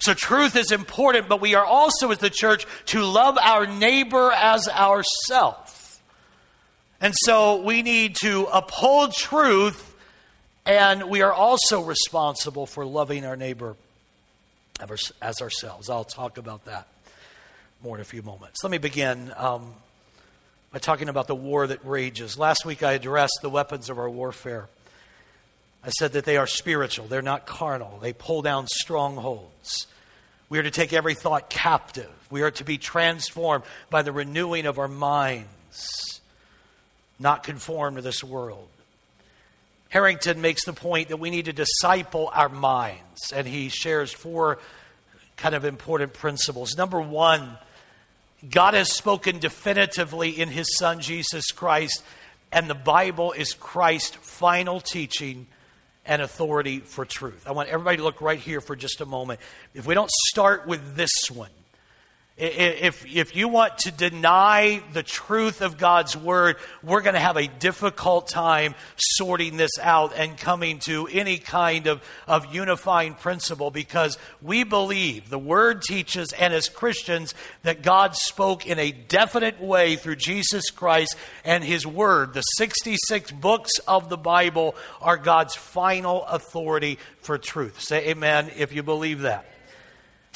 So 0.00 0.14
truth 0.14 0.56
is 0.56 0.72
important, 0.72 1.28
but 1.28 1.40
we 1.40 1.54
are 1.54 1.64
also, 1.64 2.10
as 2.10 2.18
the 2.18 2.30
church, 2.30 2.66
to 2.86 3.02
love 3.02 3.38
our 3.38 3.66
neighbor 3.66 4.32
as 4.32 4.68
ourselves. 4.68 6.00
And 7.00 7.14
so 7.16 7.62
we 7.62 7.82
need 7.82 8.16
to 8.16 8.46
uphold 8.52 9.14
truth 9.14 9.93
and 10.66 11.04
we 11.04 11.22
are 11.22 11.32
also 11.32 11.82
responsible 11.82 12.66
for 12.66 12.84
loving 12.84 13.24
our 13.24 13.36
neighbor 13.36 13.76
as 15.20 15.40
ourselves. 15.40 15.88
I'll 15.88 16.04
talk 16.04 16.38
about 16.38 16.64
that 16.64 16.88
more 17.82 17.96
in 17.96 18.00
a 18.00 18.04
few 18.04 18.22
moments. 18.22 18.64
Let 18.64 18.70
me 18.70 18.78
begin 18.78 19.30
um, 19.36 19.74
by 20.72 20.78
talking 20.78 21.10
about 21.10 21.26
the 21.26 21.34
war 21.34 21.66
that 21.66 21.84
rages. 21.84 22.38
Last 22.38 22.64
week 22.64 22.82
I 22.82 22.92
addressed 22.92 23.40
the 23.42 23.50
weapons 23.50 23.90
of 23.90 23.98
our 23.98 24.08
warfare. 24.08 24.68
I 25.84 25.90
said 25.90 26.12
that 26.12 26.24
they 26.24 26.38
are 26.38 26.46
spiritual, 26.46 27.06
they're 27.06 27.20
not 27.20 27.44
carnal, 27.44 27.98
they 28.00 28.14
pull 28.14 28.40
down 28.40 28.66
strongholds. 28.68 29.86
We 30.48 30.58
are 30.58 30.62
to 30.62 30.70
take 30.70 30.94
every 30.94 31.14
thought 31.14 31.50
captive. 31.50 32.10
We 32.30 32.42
are 32.42 32.50
to 32.52 32.64
be 32.64 32.78
transformed 32.78 33.64
by 33.90 34.02
the 34.02 34.12
renewing 34.12 34.66
of 34.66 34.78
our 34.78 34.88
minds, 34.88 36.20
not 37.18 37.42
conformed 37.42 37.96
to 37.96 38.02
this 38.02 38.24
world. 38.24 38.68
Harrington 39.94 40.40
makes 40.40 40.64
the 40.64 40.72
point 40.72 41.10
that 41.10 41.18
we 41.18 41.30
need 41.30 41.44
to 41.44 41.52
disciple 41.52 42.28
our 42.34 42.48
minds, 42.48 43.32
and 43.32 43.46
he 43.46 43.68
shares 43.68 44.12
four 44.12 44.58
kind 45.36 45.54
of 45.54 45.64
important 45.64 46.12
principles. 46.12 46.76
Number 46.76 47.00
one, 47.00 47.56
God 48.50 48.74
has 48.74 48.92
spoken 48.92 49.38
definitively 49.38 50.30
in 50.30 50.48
his 50.48 50.76
Son, 50.76 50.98
Jesus 50.98 51.52
Christ, 51.52 52.02
and 52.50 52.68
the 52.68 52.74
Bible 52.74 53.30
is 53.30 53.54
Christ's 53.54 54.16
final 54.16 54.80
teaching 54.80 55.46
and 56.04 56.20
authority 56.20 56.80
for 56.80 57.04
truth. 57.04 57.46
I 57.46 57.52
want 57.52 57.68
everybody 57.68 57.98
to 57.98 58.02
look 58.02 58.20
right 58.20 58.40
here 58.40 58.60
for 58.60 58.74
just 58.74 59.00
a 59.00 59.06
moment. 59.06 59.38
If 59.74 59.86
we 59.86 59.94
don't 59.94 60.10
start 60.10 60.66
with 60.66 60.96
this 60.96 61.30
one, 61.32 61.50
if, 62.36 63.06
if 63.06 63.36
you 63.36 63.46
want 63.46 63.78
to 63.78 63.92
deny 63.92 64.82
the 64.92 65.04
truth 65.04 65.60
of 65.60 65.78
God's 65.78 66.16
word, 66.16 66.56
we're 66.82 67.00
going 67.00 67.14
to 67.14 67.20
have 67.20 67.36
a 67.36 67.46
difficult 67.46 68.26
time 68.26 68.74
sorting 68.96 69.56
this 69.56 69.78
out 69.80 70.12
and 70.16 70.36
coming 70.36 70.80
to 70.80 71.06
any 71.06 71.38
kind 71.38 71.86
of, 71.86 72.02
of 72.26 72.52
unifying 72.52 73.14
principle 73.14 73.70
because 73.70 74.18
we 74.42 74.64
believe 74.64 75.30
the 75.30 75.38
word 75.38 75.82
teaches, 75.82 76.32
and 76.32 76.52
as 76.52 76.68
Christians, 76.68 77.34
that 77.62 77.82
God 77.82 78.16
spoke 78.16 78.66
in 78.66 78.80
a 78.80 78.90
definite 78.90 79.60
way 79.60 79.94
through 79.94 80.16
Jesus 80.16 80.70
Christ 80.70 81.14
and 81.44 81.62
his 81.62 81.86
word. 81.86 82.34
The 82.34 82.42
66 82.42 83.30
books 83.30 83.78
of 83.86 84.08
the 84.08 84.18
Bible 84.18 84.74
are 85.00 85.16
God's 85.16 85.54
final 85.54 86.24
authority 86.24 86.98
for 87.20 87.38
truth. 87.38 87.80
Say 87.80 88.08
amen 88.08 88.50
if 88.56 88.72
you 88.72 88.82
believe 88.82 89.20
that. 89.20 89.53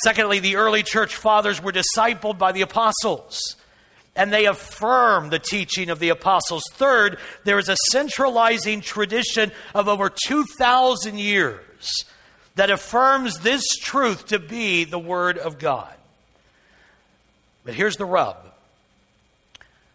Secondly, 0.02 0.38
the 0.38 0.56
early 0.56 0.82
church 0.82 1.16
fathers 1.16 1.62
were 1.62 1.72
discipled 1.72 2.38
by 2.38 2.52
the 2.52 2.62
apostles 2.62 3.56
and 4.18 4.32
they 4.32 4.46
affirm 4.46 5.30
the 5.30 5.38
teaching 5.38 5.90
of 5.90 6.00
the 6.00 6.08
apostles. 6.08 6.64
Third, 6.72 7.18
there 7.44 7.58
is 7.58 7.68
a 7.68 7.76
centralizing 7.92 8.80
tradition 8.80 9.52
of 9.74 9.86
over 9.86 10.10
2,000 10.10 11.18
years 11.18 12.04
that 12.56 12.68
affirms 12.68 13.38
this 13.38 13.64
truth 13.80 14.26
to 14.26 14.40
be 14.40 14.82
the 14.82 14.98
Word 14.98 15.38
of 15.38 15.60
God. 15.60 15.94
But 17.64 17.74
here's 17.74 17.96
the 17.96 18.04
rub. 18.04 18.36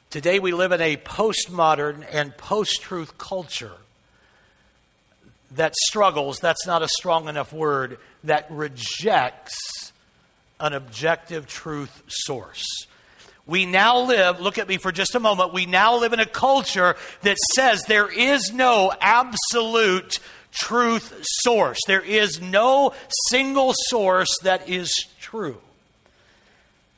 Today 0.10 0.40
we 0.40 0.54
live 0.54 0.72
in 0.72 0.80
a 0.80 0.96
postmodern 0.96 2.06
and 2.10 2.38
post 2.38 2.82
truth 2.82 3.18
culture 3.18 3.76
that 5.52 5.76
struggles, 5.76 6.40
that's 6.40 6.66
not 6.66 6.82
a 6.82 6.88
strong 6.88 7.28
enough 7.28 7.52
word, 7.52 7.98
that 8.24 8.48
rejects 8.50 9.83
an 10.60 10.74
objective 10.74 11.48
truth 11.48 12.04
source. 12.08 12.66
We 13.46 13.66
now 13.66 14.00
live, 14.00 14.40
look 14.40 14.58
at 14.58 14.68
me 14.70 14.78
for 14.78 14.92
just 14.92 15.16
a 15.16 15.20
moment, 15.20 15.54
we 15.54 15.66
now 15.66 15.98
live 16.00 16.14
in 16.14 16.22
a 16.22 16.26
culture 16.26 16.96
that 17.24 17.38
says 17.56 17.84
there 17.84 18.10
is 18.10 18.54
no 18.54 18.94
absolute 19.02 20.20
truth 20.52 21.20
source. 21.24 21.80
There 21.88 22.02
is 22.02 22.42
no 22.42 22.94
single 23.30 23.74
source 23.90 24.30
that 24.44 24.70
is 24.70 24.94
true. 25.20 25.58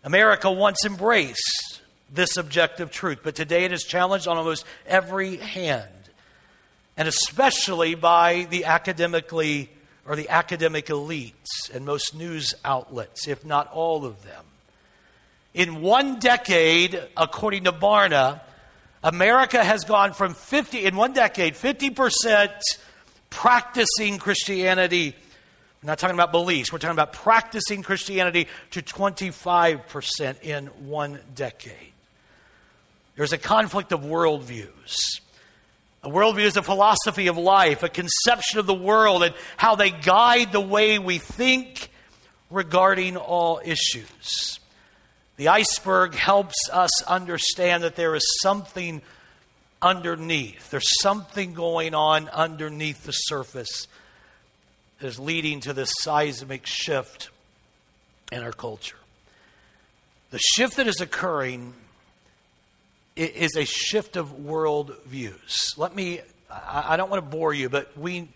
America 0.03 0.51
once 0.51 0.85
embraced 0.85 1.81
this 2.11 2.37
objective 2.37 2.91
truth, 2.91 3.19
but 3.23 3.33
today 3.33 3.65
it 3.65 3.71
is 3.71 3.83
challenged 3.83 4.27
on 4.27 4.37
almost 4.37 4.65
every 4.85 5.37
hand, 5.37 5.89
and 6.95 7.07
especially 7.07 7.95
by 7.95 8.45
the 8.51 8.65
academically 8.65 9.71
or 10.05 10.15
the 10.15 10.29
academic 10.29 10.87
elites 10.87 11.73
and 11.73 11.85
most 11.85 12.15
news 12.15 12.53
outlets, 12.63 13.27
if 13.27 13.43
not 13.43 13.71
all 13.71 14.05
of 14.05 14.23
them. 14.23 14.43
In 15.53 15.81
one 15.81 16.19
decade, 16.19 17.01
according 17.17 17.63
to 17.63 17.71
Barna, 17.71 18.41
America 19.03 19.63
has 19.63 19.83
gone 19.83 20.13
from 20.13 20.33
50, 20.33 20.85
in 20.85 20.95
one 20.95 21.13
decade, 21.13 21.55
50% 21.55 22.49
practicing 23.29 24.17
Christianity. 24.17 25.15
We're 25.81 25.87
not 25.87 25.99
talking 25.99 26.15
about 26.15 26.31
beliefs, 26.31 26.71
we're 26.71 26.79
talking 26.79 26.95
about 26.95 27.13
practicing 27.13 27.83
Christianity 27.83 28.47
to 28.71 28.81
25% 28.81 30.41
in 30.41 30.67
one 30.87 31.19
decade. 31.33 31.93
There's 33.15 33.33
a 33.33 33.37
conflict 33.37 33.91
of 33.91 34.01
worldviews. 34.01 35.21
A 36.05 36.09
worldview 36.09 36.45
is 36.45 36.55
a 36.55 36.61
philosophy 36.61 37.25
of 37.27 37.37
life, 37.37 37.81
a 37.81 37.89
conception 37.89 38.59
of 38.59 38.67
the 38.67 38.75
world, 38.75 39.23
and 39.23 39.33
how 39.57 39.73
they 39.73 39.89
guide 39.89 40.51
the 40.51 40.61
way 40.61 40.99
we 40.99 41.17
think 41.17 41.89
regarding 42.51 43.17
all 43.17 43.59
issues. 43.65 44.59
The 45.37 45.47
iceberg 45.47 46.13
helps 46.13 46.69
us 46.71 47.03
understand 47.03 47.81
that 47.81 47.95
there 47.95 48.13
is 48.13 48.23
something 48.43 49.01
underneath. 49.81 50.69
There's 50.69 51.01
something 51.01 51.55
going 51.55 51.95
on 51.95 52.29
underneath 52.29 53.03
the 53.03 53.11
surface 53.11 53.87
that 54.99 55.07
is 55.07 55.19
leading 55.19 55.59
to 55.61 55.73
this 55.73 55.91
seismic 56.01 56.67
shift 56.67 57.29
in 58.31 58.43
our 58.43 58.53
culture. 58.53 58.97
The 60.29 60.39
shift 60.39 60.77
that 60.77 60.87
is 60.87 61.01
occurring 61.01 61.73
is 63.15 63.55
a 63.55 63.65
shift 63.65 64.17
of 64.17 64.43
world 64.43 64.95
views. 65.05 65.73
Let 65.77 65.95
me, 65.95 66.21
I 66.49 66.97
don't 66.97 67.09
want 67.09 67.23
to 67.23 67.29
bore 67.29 67.53
you, 67.53 67.69
but 67.69 67.97
we, 67.97 68.27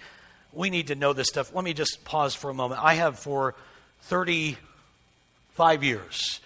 we 0.53 0.69
need 0.69 0.87
to 0.87 0.95
know 0.95 1.13
this 1.13 1.27
stuff. 1.27 1.53
Let 1.53 1.63
me 1.63 1.73
just 1.73 2.05
pause 2.05 2.33
for 2.33 2.49
a 2.49 2.53
moment. 2.53 2.81
I 2.83 2.93
have 2.95 3.19
for 3.19 3.55
35 4.03 5.83
years 5.83 6.39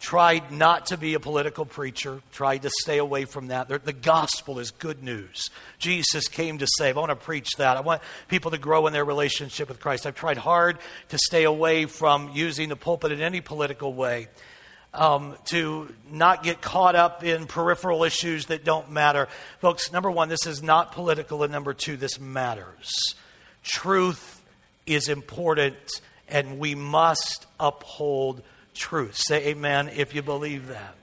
tried 0.00 0.50
not 0.50 0.86
to 0.86 0.96
be 0.96 1.12
a 1.14 1.20
political 1.20 1.66
preacher, 1.66 2.22
tried 2.32 2.62
to 2.62 2.70
stay 2.80 2.96
away 2.96 3.26
from 3.26 3.48
that. 3.48 3.68
The 3.84 3.92
gospel 3.92 4.58
is 4.58 4.70
good 4.70 5.02
news. 5.02 5.50
Jesus 5.78 6.26
came 6.26 6.58
to 6.58 6.66
save. 6.66 6.96
I 6.96 7.00
want 7.00 7.10
to 7.10 7.16
preach 7.16 7.50
that. 7.58 7.76
I 7.76 7.80
want 7.80 8.00
people 8.26 8.50
to 8.52 8.58
grow 8.58 8.86
in 8.86 8.94
their 8.94 9.04
relationship 9.04 9.68
with 9.68 9.78
Christ. 9.78 10.06
I've 10.06 10.14
tried 10.14 10.38
hard 10.38 10.78
to 11.10 11.18
stay 11.18 11.44
away 11.44 11.84
from 11.84 12.30
using 12.32 12.70
the 12.70 12.76
pulpit 12.76 13.12
in 13.12 13.20
any 13.20 13.42
political 13.42 13.92
way 13.92 14.28
um, 14.92 15.36
to 15.46 15.92
not 16.10 16.42
get 16.42 16.60
caught 16.60 16.96
up 16.96 17.22
in 17.22 17.46
peripheral 17.46 18.04
issues 18.04 18.46
that 18.46 18.64
don't 18.64 18.90
matter. 18.90 19.28
Folks, 19.60 19.92
number 19.92 20.10
one, 20.10 20.28
this 20.28 20.46
is 20.46 20.62
not 20.62 20.92
political, 20.92 21.42
and 21.42 21.52
number 21.52 21.74
two, 21.74 21.96
this 21.96 22.18
matters. 22.18 23.14
Truth 23.62 24.42
is 24.86 25.08
important, 25.08 25.76
and 26.28 26.58
we 26.58 26.74
must 26.74 27.46
uphold 27.58 28.42
truth. 28.74 29.16
Say 29.16 29.48
amen 29.48 29.90
if 29.94 30.14
you 30.14 30.22
believe 30.22 30.68
that. 30.68 30.94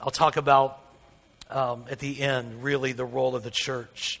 I'll 0.00 0.10
talk 0.10 0.36
about 0.36 0.80
um, 1.50 1.84
at 1.90 1.98
the 1.98 2.20
end, 2.20 2.62
really, 2.62 2.92
the 2.92 3.04
role 3.04 3.36
of 3.36 3.42
the 3.42 3.50
church. 3.50 4.20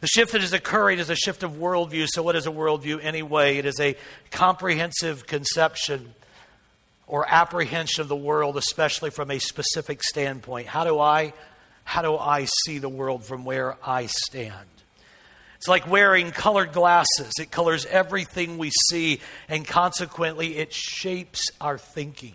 The 0.00 0.06
shift 0.06 0.32
that 0.32 0.42
is 0.42 0.52
occurring 0.52 0.98
is 0.98 1.10
a 1.10 1.16
shift 1.16 1.42
of 1.42 1.52
worldview. 1.52 2.06
So, 2.08 2.22
what 2.22 2.36
is 2.36 2.46
a 2.46 2.50
worldview 2.50 3.02
anyway? 3.02 3.56
It 3.56 3.64
is 3.64 3.80
a 3.80 3.96
comprehensive 4.30 5.26
conception 5.26 6.14
or 7.06 7.24
apprehension 7.28 8.02
of 8.02 8.08
the 8.08 8.16
world, 8.16 8.56
especially 8.56 9.10
from 9.10 9.30
a 9.30 9.38
specific 9.38 10.02
standpoint. 10.02 10.66
How 10.66 10.84
do 10.84 10.98
I, 10.98 11.32
how 11.84 12.02
do 12.02 12.16
I 12.16 12.46
see 12.64 12.78
the 12.78 12.88
world 12.88 13.24
from 13.24 13.44
where 13.44 13.76
I 13.84 14.06
stand? 14.06 14.68
It's 15.56 15.68
like 15.68 15.88
wearing 15.90 16.32
colored 16.32 16.72
glasses. 16.72 17.32
It 17.40 17.50
colors 17.50 17.86
everything 17.86 18.58
we 18.58 18.70
see, 18.90 19.20
and 19.48 19.66
consequently, 19.66 20.58
it 20.58 20.72
shapes 20.72 21.50
our 21.60 21.78
thinking. 21.78 22.34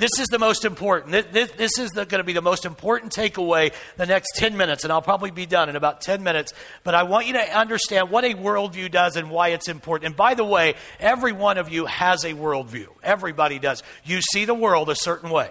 This 0.00 0.18
is 0.18 0.28
the 0.28 0.38
most 0.38 0.64
important. 0.64 1.30
This, 1.30 1.50
this 1.52 1.78
is 1.78 1.90
going 1.90 2.08
to 2.08 2.24
be 2.24 2.32
the 2.32 2.40
most 2.40 2.64
important 2.64 3.12
takeaway 3.12 3.74
the 3.98 4.06
next 4.06 4.28
10 4.36 4.56
minutes, 4.56 4.82
and 4.82 4.90
I'll 4.90 5.02
probably 5.02 5.30
be 5.30 5.44
done 5.44 5.68
in 5.68 5.76
about 5.76 6.00
10 6.00 6.22
minutes. 6.22 6.54
But 6.84 6.94
I 6.94 7.02
want 7.02 7.26
you 7.26 7.34
to 7.34 7.58
understand 7.58 8.08
what 8.08 8.24
a 8.24 8.32
worldview 8.32 8.90
does 8.90 9.16
and 9.16 9.30
why 9.30 9.48
it's 9.48 9.68
important. 9.68 10.06
And 10.06 10.16
by 10.16 10.32
the 10.32 10.44
way, 10.44 10.74
every 10.98 11.32
one 11.32 11.58
of 11.58 11.68
you 11.68 11.84
has 11.84 12.24
a 12.24 12.32
worldview. 12.32 12.86
Everybody 13.02 13.58
does. 13.58 13.82
You 14.02 14.22
see 14.22 14.46
the 14.46 14.54
world 14.54 14.88
a 14.88 14.94
certain 14.94 15.28
way. 15.28 15.50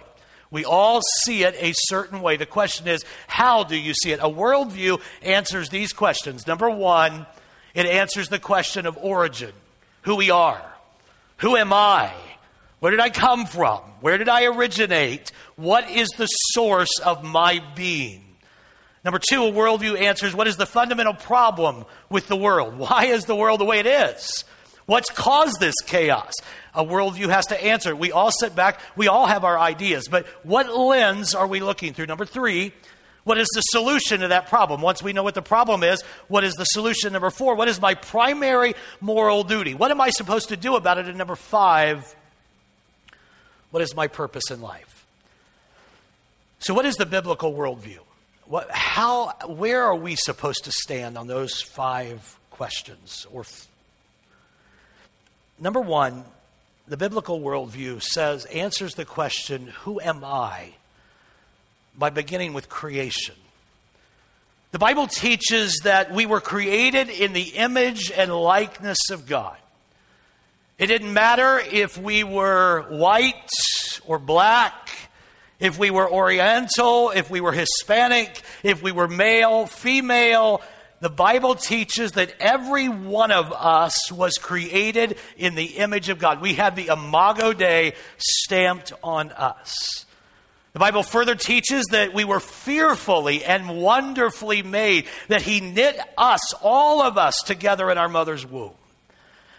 We 0.49 0.65
all 0.65 1.01
see 1.25 1.43
it 1.43 1.55
a 1.59 1.73
certain 1.75 2.23
way. 2.23 2.35
The 2.35 2.47
question 2.47 2.87
is, 2.87 3.05
how 3.27 3.65
do 3.65 3.77
you 3.77 3.93
see 3.93 4.13
it? 4.13 4.19
A 4.19 4.29
worldview 4.31 4.99
answers 5.21 5.69
these 5.69 5.93
questions. 5.93 6.47
Number 6.47 6.71
one, 6.71 7.27
it 7.75 7.85
answers 7.85 8.29
the 8.29 8.39
question 8.39 8.87
of 8.87 8.97
origin 8.97 9.51
who 10.01 10.15
we 10.15 10.31
are. 10.31 10.59
Who 11.37 11.55
am 11.55 11.71
I? 11.71 12.11
Where 12.79 12.91
did 12.91 12.99
I 12.99 13.09
come 13.09 13.45
from? 13.45 13.79
Where 14.01 14.17
did 14.17 14.29
I 14.29 14.45
originate? 14.45 15.31
What 15.55 15.89
is 15.89 16.09
the 16.09 16.27
source 16.27 16.99
of 17.03 17.23
my 17.23 17.61
being? 17.75 18.23
Number 19.03 19.19
two, 19.19 19.43
a 19.43 19.51
worldview 19.51 19.99
answers 19.99 20.33
what 20.35 20.47
is 20.47 20.57
the 20.57 20.65
fundamental 20.65 21.13
problem 21.13 21.85
with 22.09 22.27
the 22.27 22.35
world? 22.35 22.77
Why 22.77 23.05
is 23.05 23.25
the 23.25 23.35
world 23.35 23.59
the 23.59 23.65
way 23.65 23.79
it 23.79 23.85
is? 23.85 24.43
What's 24.85 25.09
caused 25.09 25.59
this 25.59 25.75
chaos? 25.85 26.33
A 26.73 26.83
worldview 26.83 27.29
has 27.29 27.47
to 27.47 27.63
answer. 27.63 27.95
We 27.95 28.11
all 28.11 28.31
sit 28.31 28.55
back, 28.55 28.79
we 28.95 29.07
all 29.07 29.25
have 29.25 29.43
our 29.43 29.57
ideas, 29.57 30.07
but 30.09 30.25
what 30.43 30.75
lens 30.75 31.35
are 31.35 31.47
we 31.47 31.59
looking 31.59 31.93
through? 31.93 32.07
Number 32.07 32.25
three, 32.25 32.73
what 33.23 33.37
is 33.37 33.47
the 33.53 33.61
solution 33.61 34.21
to 34.21 34.29
that 34.29 34.47
problem? 34.47 34.81
Once 34.81 35.03
we 35.03 35.13
know 35.13 35.23
what 35.23 35.35
the 35.35 35.41
problem 35.41 35.83
is, 35.83 36.01
what 36.27 36.43
is 36.43 36.53
the 36.55 36.65
solution? 36.65 37.13
Number 37.13 37.29
four, 37.29 37.55
what 37.55 37.67
is 37.67 37.79
my 37.79 37.93
primary 37.93 38.73
moral 38.99 39.43
duty? 39.43 39.75
What 39.75 39.91
am 39.91 40.01
I 40.01 40.09
supposed 40.09 40.49
to 40.49 40.57
do 40.57 40.75
about 40.75 40.97
it? 40.97 41.07
And 41.07 41.17
number 41.17 41.35
five, 41.35 42.15
what 43.71 43.83
is 43.83 43.95
my 43.95 44.07
purpose 44.07 44.51
in 44.51 44.61
life? 44.61 45.05
So, 46.59 46.73
what 46.73 46.85
is 46.85 46.95
the 46.95 47.05
biblical 47.05 47.53
worldview? 47.53 47.99
What, 48.45 48.69
how, 48.71 49.33
where 49.47 49.83
are 49.83 49.95
we 49.95 50.15
supposed 50.15 50.65
to 50.65 50.71
stand 50.71 51.17
on 51.17 51.27
those 51.27 51.61
five 51.61 52.37
questions? 52.49 53.27
Or 53.31 53.41
f- 53.41 53.67
number 55.59 55.79
one, 55.79 56.25
the 56.87 56.97
biblical 56.97 57.39
worldview 57.39 58.01
says 58.01 58.45
answers 58.45 58.95
the 58.95 59.05
question, 59.05 59.67
"Who 59.83 60.01
am 60.01 60.23
I?" 60.23 60.73
by 61.97 62.09
beginning 62.09 62.53
with 62.53 62.69
creation. 62.69 63.35
The 64.71 64.79
Bible 64.79 65.07
teaches 65.07 65.81
that 65.83 66.11
we 66.11 66.25
were 66.25 66.41
created 66.41 67.09
in 67.09 67.33
the 67.33 67.55
image 67.55 68.11
and 68.11 68.33
likeness 68.33 69.09
of 69.11 69.27
God. 69.27 69.57
It 70.79 70.87
didn't 70.87 71.13
matter 71.13 71.59
if 71.59 71.97
we 71.97 72.23
were 72.23 72.83
white 72.83 73.51
or 74.05 74.17
black, 74.17 74.89
if 75.59 75.77
we 75.77 75.91
were 75.91 76.09
Oriental, 76.09 77.09
if 77.09 77.29
we 77.29 77.41
were 77.41 77.51
Hispanic, 77.51 78.41
if 78.63 78.81
we 78.81 78.93
were 78.93 79.09
male, 79.09 79.65
female. 79.65 80.61
The 81.01 81.09
Bible 81.09 81.55
teaches 81.55 82.13
that 82.13 82.33
every 82.39 82.87
one 82.87 83.31
of 83.31 83.51
us 83.51 84.09
was 84.09 84.35
created 84.35 85.17
in 85.35 85.55
the 85.55 85.65
image 85.65 86.07
of 86.07 86.17
God. 86.17 86.39
We 86.39 86.53
have 86.53 86.77
the 86.77 86.87
Imago 86.87 87.51
Dei 87.51 87.93
stamped 88.17 88.93
on 89.03 89.33
us. 89.33 90.05
The 90.71 90.79
Bible 90.79 91.03
further 91.03 91.35
teaches 91.35 91.87
that 91.91 92.13
we 92.13 92.23
were 92.23 92.39
fearfully 92.39 93.43
and 93.43 93.81
wonderfully 93.81 94.63
made, 94.63 95.07
that 95.27 95.41
He 95.41 95.59
knit 95.59 95.99
us, 96.17 96.53
all 96.61 97.01
of 97.01 97.17
us, 97.17 97.43
together 97.43 97.91
in 97.91 97.97
our 97.97 98.07
mother's 98.07 98.45
womb 98.45 98.75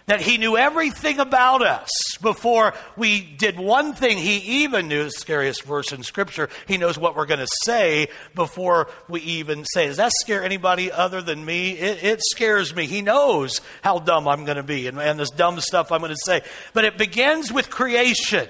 that 0.07 0.21
he 0.21 0.39
knew 0.39 0.57
everything 0.57 1.21
about 1.21 1.63
us 1.63 1.89
before 2.21 2.75
we 2.97 3.21
did 3.21 3.59
one 3.59 3.95
thing. 3.95 4.19
He 4.19 4.65
even 4.65 4.89
knew 4.89 5.05
the 5.05 5.11
scariest 5.11 5.63
verse 5.63 5.93
in 5.93 6.03
Scripture. 6.03 6.49
He 6.67 6.79
knows 6.79 6.99
what 6.99 7.17
we're 7.17 7.27
going 7.27 7.41
to 7.41 7.49
say 7.65 8.09
before 8.35 8.89
we 9.09 9.21
even 9.21 9.65
say. 9.65 9.87
Does 9.87 9.99
that 9.99 10.13
scare 10.21 10.43
anybody 10.43 10.91
other 10.91 11.23
than 11.23 11.45
me? 11.45 11.73
It, 11.73 12.03
it 12.03 12.21
scares 12.23 12.75
me. 12.75 12.87
He 12.87 13.03
knows 13.03 13.61
how 13.83 13.99
dumb 13.99 14.27
I'm 14.27 14.45
going 14.45 14.57
to 14.57 14.63
be 14.63 14.87
and, 14.87 14.99
and 14.99 15.19
this 15.19 15.31
dumb 15.31 15.61
stuff 15.61 15.93
I'm 15.93 16.01
going 16.01 16.11
to 16.11 16.17
say. 16.25 16.43
But 16.73 16.85
it 16.85 16.99
begins 16.99 17.53
with 17.53 17.71
creation. 17.71 18.49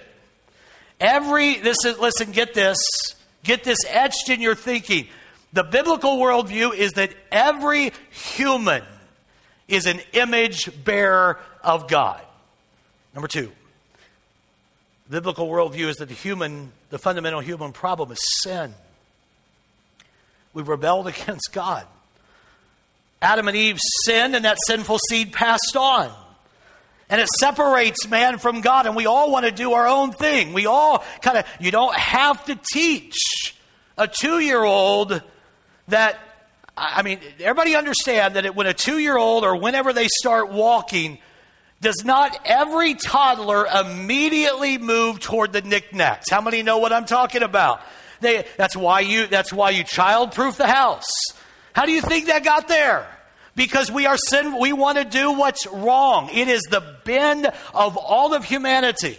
Every, 0.99 1.57
this 1.57 1.79
is, 1.85 1.99
listen, 1.99 2.31
get 2.31 2.55
this, 2.55 2.79
get 3.43 3.65
this 3.65 3.79
etched 3.89 4.29
in 4.29 4.41
your 4.41 4.55
thinking. 4.55 5.09
The 5.53 5.65
biblical 5.65 6.19
worldview 6.19 6.75
is 6.75 6.93
that 6.93 7.13
every 7.33 7.93
human 8.11 8.83
is 9.71 9.87
an 9.87 10.01
image 10.13 10.71
bearer 10.85 11.39
of 11.63 11.89
God. 11.89 12.21
Number 13.15 13.29
two, 13.29 13.51
biblical 15.09 15.49
worldview 15.49 15.89
is 15.89 15.97
that 15.97 16.09
the 16.09 16.15
human, 16.15 16.73
the 16.91 16.99
fundamental 16.99 17.41
human 17.41 17.73
problem 17.73 18.13
is 18.13 18.19
sin. 18.43 18.75
We 20.53 20.63
rebelled 20.63 21.07
against 21.09 21.51
God. 21.53 21.87
Adam 23.23 23.49
and 23.49 23.57
Eve 23.57 23.79
sinned, 24.05 24.35
and 24.35 24.45
that 24.45 24.57
sinful 24.67 24.99
seed 25.09 25.33
passed 25.33 25.77
on. 25.77 26.11
And 27.11 27.21
it 27.21 27.29
separates 27.39 28.09
man 28.09 28.39
from 28.39 28.61
God, 28.61 28.87
and 28.87 28.95
we 28.95 29.07
all 29.07 29.31
want 29.31 29.45
to 29.45 29.51
do 29.51 29.73
our 29.73 29.87
own 29.87 30.13
thing. 30.13 30.53
We 30.53 30.67
all 30.67 31.05
kind 31.21 31.39
of, 31.39 31.47
you 31.59 31.71
don't 31.71 31.95
have 31.95 32.45
to 32.47 32.59
teach 32.73 33.17
a 33.99 34.09
two 34.09 34.39
year 34.39 34.63
old 34.63 35.21
that 35.89 36.19
I 36.77 37.03
mean, 37.03 37.21
everybody 37.41 37.75
understand 37.75 38.37
that 38.37 38.55
when 38.55 38.67
a 38.67 38.75
two 38.75 38.99
year 38.99 39.17
old 39.17 39.45
or 39.45 39.57
whenever 39.57 39.93
they 39.93 40.09
start 40.09 40.51
walking, 40.51 41.19
does 41.81 42.05
not 42.05 42.39
every 42.45 42.95
toddler 42.95 43.67
immediately 43.67 44.79
move 44.79 45.21
toward 45.21 45.53
the 45.53 45.63
knickknacks? 45.63 46.31
How 46.31 46.41
many 46.41 46.63
know 46.63 46.79
what 46.79 46.93
I'm 46.93 47.07
talking 47.07 47.43
about? 47.43 47.81
They, 48.21 48.45
that's 48.57 48.77
why 48.77 49.01
you 49.01 49.27
that's 49.27 49.53
why 49.53 49.71
you 49.71 49.85
childproof 49.85 50.57
the 50.57 50.67
house. 50.67 51.09
How 51.73 51.87
do 51.87 51.93
you 51.93 52.03
think 52.03 52.27
that 52.27 52.45
got 52.45 52.69
there? 52.69 53.07
Because 53.57 53.91
we 53.91 54.07
are 54.07 54.17
sin, 54.17 54.59
we 54.59 54.73
want 54.73 54.99
to 54.99 55.05
do 55.05 55.33
what's 55.33 55.67
wrong. 55.67 56.31
It 56.33 56.49
is 56.49 56.63
the 56.71 56.97
bend 57.05 57.47
of 57.75 57.97
all 57.97 58.35
of 58.35 58.45
humanity. 58.45 59.19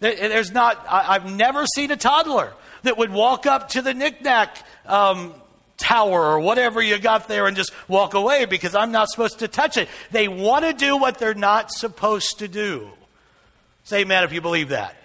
There's 0.00 0.52
not. 0.52 0.84
I've 0.88 1.32
never 1.32 1.64
seen 1.66 1.90
a 1.90 1.96
toddler 1.96 2.52
that 2.82 2.98
would 2.98 3.10
walk 3.10 3.46
up 3.46 3.70
to 3.70 3.82
the 3.82 3.94
knickknack 3.94 4.58
um, 4.86 5.32
tower 5.76 6.22
or 6.22 6.40
whatever 6.40 6.80
you 6.80 6.98
got 6.98 7.28
there 7.28 7.46
and 7.46 7.56
just 7.56 7.72
walk 7.88 8.14
away 8.14 8.44
because 8.44 8.74
I'm 8.74 8.92
not 8.92 9.08
supposed 9.08 9.40
to 9.40 9.48
touch 9.48 9.76
it. 9.76 9.88
They 10.10 10.28
want 10.28 10.64
to 10.64 10.72
do 10.72 10.96
what 10.96 11.18
they're 11.18 11.34
not 11.34 11.72
supposed 11.72 12.38
to 12.38 12.48
do. 12.48 12.88
Say 13.84 14.00
amen 14.00 14.24
if 14.24 14.32
you 14.32 14.40
believe 14.40 14.70
that. 14.70 14.96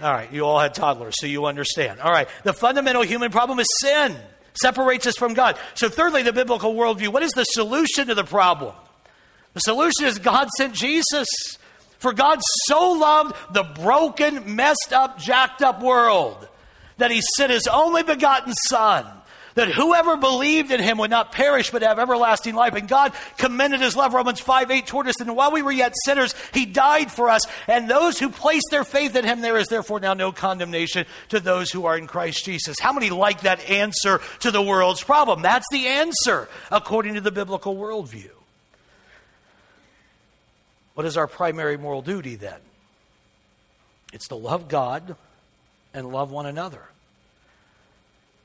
All 0.00 0.12
right, 0.12 0.32
you 0.32 0.44
all 0.44 0.58
had 0.58 0.74
toddlers, 0.74 1.14
so 1.18 1.26
you 1.26 1.46
understand. 1.46 2.00
All 2.00 2.10
right, 2.10 2.28
the 2.42 2.52
fundamental 2.52 3.02
human 3.02 3.30
problem 3.30 3.60
is 3.60 3.66
sin, 3.80 4.16
separates 4.60 5.06
us 5.06 5.16
from 5.16 5.34
God. 5.34 5.56
So, 5.74 5.88
thirdly, 5.88 6.22
the 6.22 6.32
biblical 6.32 6.74
worldview 6.74 7.08
what 7.08 7.22
is 7.22 7.30
the 7.32 7.44
solution 7.44 8.08
to 8.08 8.14
the 8.14 8.24
problem? 8.24 8.74
The 9.54 9.60
solution 9.60 10.06
is 10.06 10.18
God 10.18 10.48
sent 10.56 10.74
Jesus. 10.74 11.28
For 11.98 12.12
God 12.12 12.40
so 12.66 12.92
loved 12.92 13.36
the 13.54 13.62
broken, 13.62 14.56
messed 14.56 14.92
up, 14.92 15.18
jacked 15.18 15.62
up 15.62 15.80
world 15.80 16.48
that 16.98 17.12
he 17.12 17.20
sent 17.36 17.52
his 17.52 17.68
only 17.68 18.02
begotten 18.02 18.52
Son 18.54 19.06
that 19.54 19.68
whoever 19.68 20.16
believed 20.16 20.70
in 20.70 20.80
him 20.80 20.98
would 20.98 21.10
not 21.10 21.32
perish 21.32 21.70
but 21.70 21.82
have 21.82 21.98
everlasting 21.98 22.54
life. 22.54 22.74
And 22.74 22.88
God 22.88 23.12
commended 23.36 23.80
his 23.80 23.96
love, 23.96 24.14
Romans 24.14 24.40
5 24.40 24.70
8, 24.70 24.86
toward 24.86 25.08
us. 25.08 25.20
And 25.20 25.36
while 25.36 25.52
we 25.52 25.62
were 25.62 25.72
yet 25.72 25.94
sinners, 26.04 26.34
he 26.52 26.66
died 26.66 27.10
for 27.10 27.28
us. 27.28 27.42
And 27.66 27.88
those 27.88 28.18
who 28.18 28.30
place 28.30 28.62
their 28.70 28.84
faith 28.84 29.16
in 29.16 29.24
him, 29.24 29.40
there 29.40 29.58
is 29.58 29.68
therefore 29.68 30.00
now 30.00 30.14
no 30.14 30.32
condemnation 30.32 31.06
to 31.30 31.40
those 31.40 31.70
who 31.70 31.86
are 31.86 31.96
in 31.96 32.06
Christ 32.06 32.44
Jesus. 32.44 32.78
How 32.78 32.92
many 32.92 33.10
like 33.10 33.42
that 33.42 33.68
answer 33.68 34.20
to 34.40 34.50
the 34.50 34.62
world's 34.62 35.02
problem? 35.02 35.42
That's 35.42 35.66
the 35.70 35.86
answer 35.86 36.48
according 36.70 37.14
to 37.14 37.20
the 37.20 37.32
biblical 37.32 37.76
worldview. 37.76 38.30
What 40.94 41.06
is 41.06 41.16
our 41.16 41.26
primary 41.26 41.76
moral 41.76 42.02
duty 42.02 42.36
then? 42.36 42.60
It's 44.12 44.28
to 44.28 44.34
love 44.34 44.68
God 44.68 45.16
and 45.94 46.12
love 46.12 46.30
one 46.30 46.46
another. 46.46 46.82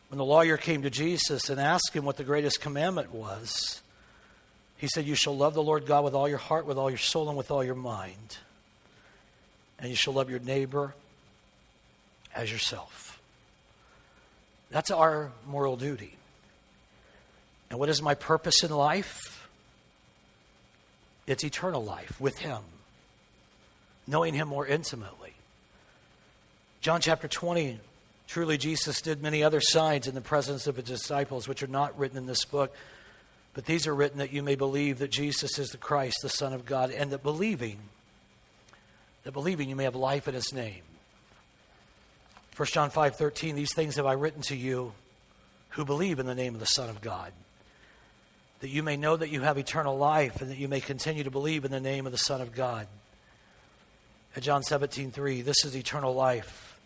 When 0.09 0.17
the 0.17 0.25
lawyer 0.25 0.57
came 0.57 0.83
to 0.83 0.89
Jesus 0.89 1.49
and 1.49 1.59
asked 1.59 1.93
him 1.93 2.05
what 2.05 2.17
the 2.17 2.23
greatest 2.23 2.61
commandment 2.61 3.13
was, 3.13 3.81
he 4.77 4.87
said, 4.87 5.05
You 5.05 5.15
shall 5.15 5.35
love 5.35 5.53
the 5.53 5.63
Lord 5.63 5.85
God 5.85 6.03
with 6.03 6.13
all 6.13 6.29
your 6.29 6.37
heart, 6.37 6.65
with 6.65 6.77
all 6.77 6.89
your 6.89 6.99
soul, 6.99 7.27
and 7.27 7.37
with 7.37 7.51
all 7.51 7.63
your 7.63 7.75
mind. 7.75 8.37
And 9.79 9.89
you 9.89 9.95
shall 9.95 10.13
love 10.13 10.29
your 10.29 10.39
neighbor 10.39 10.93
as 12.33 12.51
yourself. 12.51 13.19
That's 14.69 14.91
our 14.91 15.31
moral 15.45 15.75
duty. 15.75 16.15
And 17.69 17.79
what 17.79 17.89
is 17.89 18.01
my 18.01 18.15
purpose 18.15 18.63
in 18.63 18.71
life? 18.71 19.49
It's 21.25 21.43
eternal 21.43 21.83
life 21.83 22.19
with 22.21 22.37
Him, 22.37 22.61
knowing 24.07 24.33
Him 24.33 24.47
more 24.47 24.65
intimately. 24.65 25.33
John 26.79 27.01
chapter 27.01 27.27
20. 27.27 27.79
Truly, 28.27 28.57
Jesus 28.57 29.01
did 29.01 29.21
many 29.21 29.41
other 29.43 29.61
signs 29.61 30.07
in 30.07 30.13
the 30.13 30.21
presence 30.21 30.67
of 30.67 30.75
his 30.75 30.85
disciples, 30.85 31.47
which 31.47 31.63
are 31.63 31.67
not 31.67 31.97
written 31.97 32.17
in 32.17 32.25
this 32.25 32.45
book, 32.45 32.75
but 33.53 33.65
these 33.65 33.87
are 33.87 33.95
written 33.95 34.19
that 34.19 34.33
you 34.33 34.43
may 34.43 34.55
believe 34.55 34.99
that 34.99 35.11
Jesus 35.11 35.57
is 35.57 35.69
the 35.69 35.77
Christ, 35.77 36.17
the 36.21 36.29
Son 36.29 36.53
of 36.53 36.65
God, 36.65 36.91
and 36.91 37.11
that 37.11 37.23
believing, 37.23 37.79
that 39.23 39.31
believing 39.31 39.69
you 39.69 39.75
may 39.75 39.85
have 39.85 39.95
life 39.95 40.27
in 40.27 40.33
his 40.33 40.53
name. 40.53 40.83
1 42.55 42.67
John 42.67 42.91
5:13 42.91 43.55
These 43.55 43.73
things 43.73 43.95
have 43.95 44.05
I 44.05 44.13
written 44.13 44.41
to 44.43 44.55
you 44.55 44.93
who 45.69 45.85
believe 45.85 46.19
in 46.19 46.25
the 46.25 46.35
name 46.35 46.53
of 46.53 46.59
the 46.59 46.65
Son 46.65 46.89
of 46.89 47.01
God 47.01 47.31
that 48.59 48.69
you 48.69 48.81
may 48.81 48.97
know 48.97 49.15
that 49.15 49.29
you 49.29 49.41
have 49.41 49.57
eternal 49.57 49.97
life 49.97 50.41
and 50.41 50.49
that 50.49 50.57
you 50.57 50.67
may 50.67 50.81
continue 50.81 51.23
to 51.23 51.31
believe 51.31 51.63
in 51.63 51.71
the 51.71 51.79
name 51.79 52.05
of 52.05 52.11
the 52.11 52.17
Son 52.17 52.41
of 52.41 52.53
God. 52.53 52.87
At 54.35 54.43
John 54.43 54.63
17:3 54.63 55.41
This 55.41 55.63
is 55.63 55.75
eternal 55.75 56.13
life 56.13 56.76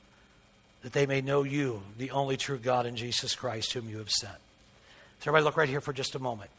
that 0.82 0.94
they 0.94 1.06
may 1.06 1.22
know 1.22 1.44
you 1.44 1.82
the 1.98 2.12
only 2.12 2.38
true 2.38 2.58
God 2.58 2.86
in 2.86 2.96
Jesus 2.96 3.36
Christ 3.36 3.74
whom 3.74 3.90
you 3.90 4.00
have 4.00 4.10
sent. 4.10 4.38
So 5.20 5.30
everybody 5.30 5.44
look 5.44 5.58
right 5.58 5.70
here 5.70 5.82
for 5.82 5.94
just 5.94 6.16
a 6.16 6.20
moment. 6.20 6.50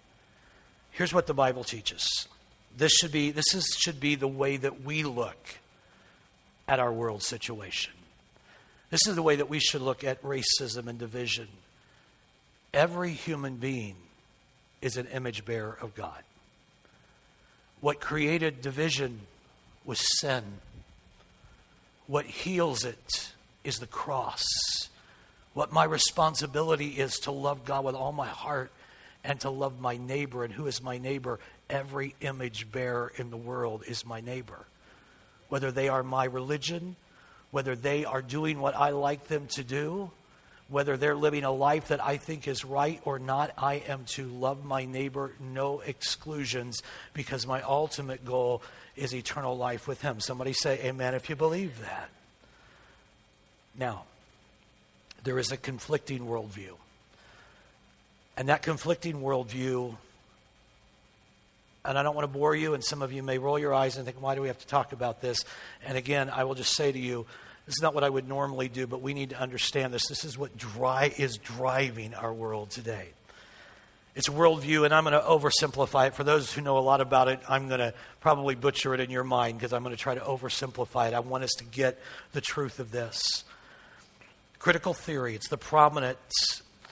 Here's 0.93 1.13
what 1.13 1.27
the 1.27 1.35
Bible 1.35 1.65
teaches. 1.65 2.29
This 2.77 2.93
should 2.93 3.13
be 3.13 3.31
this 3.31 3.55
is, 3.55 3.77
should 3.79 4.01
be 4.01 4.15
the 4.15 4.29
way 4.29 4.57
that 4.57 4.83
we 4.83 5.03
look 5.03 5.37
at 6.69 6.79
our 6.79 6.93
world 6.93 7.23
situation. 7.23 7.93
This 8.91 9.07
is 9.07 9.17
the 9.17 9.23
way 9.23 9.37
that 9.37 9.49
we 9.49 9.59
should 9.59 9.83
look 9.83 10.05
at 10.05 10.23
racism 10.23 10.87
and 10.87 10.99
division. 10.99 11.49
Every 12.73 13.11
human 13.11 13.57
being 13.57 13.97
is 14.81 14.97
an 14.97 15.07
image 15.09 15.45
bearer 15.45 15.77
of 15.81 15.95
God. 15.95 16.23
What 17.81 18.01
created 18.01 18.63
division 18.63 19.21
was 19.85 20.01
sin. 20.21 20.45
What 22.07 22.27
heals 22.27 22.85
it 22.85 23.33
is 23.65 23.79
the 23.79 23.87
cross. 23.87 24.45
What 25.55 25.73
my 25.73 25.85
responsibility 25.85 26.89
is 26.89 27.19
to 27.21 27.31
love 27.31 27.65
God 27.65 27.85
with 27.85 27.95
all 27.95 28.13
my 28.13 28.29
heart 28.29 28.73
and 29.25 29.39
to 29.41 29.51
love 29.51 29.81
my 29.81 29.97
neighbor. 29.97 30.45
And 30.45 30.53
who 30.53 30.67
is 30.67 30.83
my 30.83 30.99
neighbor? 30.99 31.39
Every 31.69 32.15
image 32.21 32.71
bearer 32.73 33.13
in 33.17 33.31
the 33.31 33.37
world 33.37 33.85
is 33.87 34.07
my 34.07 34.21
neighbor. 34.21 34.67
Whether 35.49 35.71
they 35.71 35.89
are 35.89 36.03
my 36.03 36.25
religion, 36.25 36.97
whether 37.51 37.77
they 37.77 38.05
are 38.05 38.23
doing 38.23 38.61
what 38.61 38.75
I 38.75 38.91
like 38.91 39.29
them 39.29 39.47
to 39.49 39.63
do, 39.63 40.11
whether 40.69 40.97
they're 40.97 41.15
living 41.15 41.45
a 41.45 41.53
life 41.53 41.89
that 41.89 42.03
I 42.03 42.17
think 42.17 42.49
is 42.49 42.65
right 42.65 43.01
or 43.05 43.19
not, 43.19 43.53
I 43.59 43.75
am 43.87 44.05
to 44.13 44.27
love 44.27 44.65
my 44.65 44.87
neighbor, 44.87 45.33
no 45.39 45.81
exclusions, 45.81 46.83
because 47.13 47.47
my 47.47 47.61
ultimate 47.61 48.25
goal 48.25 48.63
is 48.97 49.15
eternal 49.15 49.57
life 49.57 49.87
with 49.87 50.01
him. 50.01 50.19
Somebody 50.21 50.55
say 50.55 50.81
amen 50.83 51.15
if 51.15 51.29
you 51.29 51.37
believe 51.37 51.79
that. 51.83 52.09
Now, 53.79 54.05
there 55.25 55.39
is 55.39 55.53
a 55.53 55.57
conflicting 55.57 56.21
worldview. 56.21 56.75
And 58.37 58.49
that 58.49 58.63
conflicting 58.63 59.21
worldview, 59.21 59.95
and 61.85 61.99
I 61.99 62.03
don't 62.03 62.15
want 62.15 62.31
to 62.31 62.39
bore 62.39 62.55
you, 62.57 62.75
and 62.75 62.83
some 62.83 63.03
of 63.03 63.13
you 63.13 63.23
may 63.23 63.39
roll 63.39 63.59
your 63.59 63.75
eyes 63.75 63.97
and 63.97 64.05
think, 64.05 64.21
why 64.21 64.35
do 64.35 64.41
we 64.41 64.49
have 64.49 64.59
to 64.59 64.67
talk 64.67 64.93
about 64.93 65.21
this? 65.21 65.45
And 65.87 65.99
again, 65.99 66.31
I 66.31 66.45
will 66.45 66.55
just 66.55 66.75
say 66.75 66.91
to 66.91 66.99
you, 66.99 67.27
this 67.67 67.77
is 67.77 67.83
not 67.83 67.95
what 67.95 68.05
I 68.05 68.11
would 68.11 68.27
normally 68.27 68.69
do, 68.69 68.87
but 68.87 69.03
we 69.03 69.15
need 69.15 69.31
to 69.31 69.41
understand 69.41 69.95
this. 69.95 70.09
This 70.09 70.25
is 70.25 70.37
what 70.37 70.57
dry, 70.57 71.13
is 71.17 71.37
driving 71.37 72.15
our 72.15 72.33
world 72.33 72.71
today. 72.71 73.09
It's 74.15 74.29
worldview, 74.29 74.85
and 74.85 74.93
I'm 74.93 75.05
going 75.05 75.15
to 75.15 75.21
oversimplify 75.21 76.09
it. 76.09 76.15
For 76.15 76.25
those 76.25 76.53
who 76.53 76.61
know 76.61 76.77
a 76.77 76.81
lot 76.81 77.01
about 77.01 77.29
it, 77.29 77.41
I'm 77.49 77.69
going 77.69 77.81
to 77.81 77.95
probably 78.21 78.55
butcher 78.55 78.93
it 78.95 79.01
in 79.01 79.11
your 79.11 79.25
mind 79.25 79.59
because 79.59 79.73
I'm 79.73 79.83
going 79.83 79.95
to 79.95 80.01
try 80.01 80.15
to 80.15 80.21
oversimplify 80.21 81.09
it. 81.09 81.15
I 81.15 81.21
want 81.21 81.45
us 81.45 81.53
to 81.59 81.65
get 81.65 81.99
the 82.33 82.41
truth 82.41 82.79
of 82.79 82.91
this. 82.91 83.45
Critical 84.63 84.95
theory, 84.95 85.35
it's 85.35 85.49
the 85.49 85.59
prominent 85.59 86.17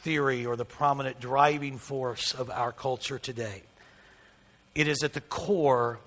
theory 0.02 0.44
or 0.44 0.56
the 0.56 0.64
prominent 0.64 1.20
driving 1.20 1.78
force 1.78 2.34
of 2.34 2.50
our 2.50 2.72
culture 2.72 3.16
today. 3.16 3.62
It 4.74 4.88
is 4.88 5.04
at 5.04 5.12
the 5.12 5.20
core 5.20 6.00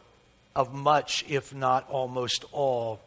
of 0.58 0.74
much, 0.74 1.24
if 1.30 1.56
not 1.56 1.90
almost 1.90 2.44
all, 2.52 3.00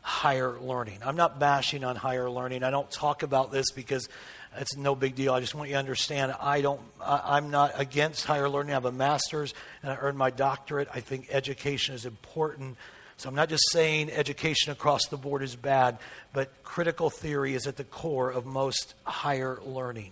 higher 0.00 0.58
learning. 0.58 1.00
I'm 1.04 1.16
not 1.16 1.38
bashing 1.38 1.84
on 1.84 1.96
higher 1.96 2.30
learning. 2.30 2.64
I 2.64 2.70
don't 2.70 2.90
talk 2.90 3.22
about 3.22 3.52
this 3.52 3.70
because 3.72 4.08
it's 4.56 4.74
no 4.74 4.94
big 4.94 5.14
deal. 5.14 5.34
I 5.34 5.40
just 5.40 5.54
want 5.54 5.68
you 5.68 5.74
to 5.74 5.78
understand 5.78 6.34
I 6.40 6.62
don't 6.62 6.80
I, 6.98 7.36
am 7.36 7.50
not 7.50 7.72
against 7.78 8.24
higher 8.24 8.48
learning. 8.48 8.70
I 8.70 8.76
have 8.76 8.86
a 8.86 8.90
master's 8.90 9.52
and 9.82 9.92
I 9.92 9.96
earned 9.96 10.16
my 10.16 10.30
doctorate. 10.30 10.88
I 10.94 11.00
think 11.00 11.28
education 11.30 11.94
is 11.94 12.06
important. 12.06 12.78
So 13.22 13.28
I'm 13.28 13.36
not 13.36 13.50
just 13.50 13.70
saying 13.70 14.10
education 14.10 14.72
across 14.72 15.06
the 15.06 15.16
board 15.16 15.44
is 15.44 15.54
bad, 15.54 15.98
but 16.32 16.50
critical 16.64 17.08
theory 17.08 17.54
is 17.54 17.68
at 17.68 17.76
the 17.76 17.84
core 17.84 18.32
of 18.32 18.46
most 18.46 18.94
higher 19.04 19.60
learning. 19.64 20.10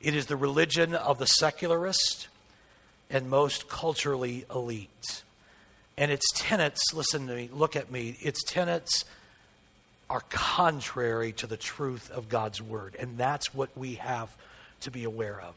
It 0.00 0.14
is 0.14 0.24
the 0.24 0.36
religion 0.36 0.94
of 0.94 1.18
the 1.18 1.26
secularist 1.26 2.28
and 3.10 3.28
most 3.28 3.68
culturally 3.68 4.46
elite. 4.50 5.22
And 5.98 6.10
its 6.10 6.24
tenets, 6.34 6.80
listen 6.94 7.26
to 7.26 7.34
me, 7.34 7.50
look 7.52 7.76
at 7.76 7.90
me, 7.90 8.16
its 8.22 8.42
tenets 8.44 9.04
are 10.08 10.22
contrary 10.30 11.32
to 11.32 11.46
the 11.46 11.58
truth 11.58 12.10
of 12.10 12.30
God's 12.30 12.62
word. 12.62 12.96
And 12.98 13.18
that's 13.18 13.52
what 13.52 13.76
we 13.76 13.96
have 13.96 14.34
to 14.80 14.90
be 14.90 15.04
aware 15.04 15.38
of. 15.38 15.54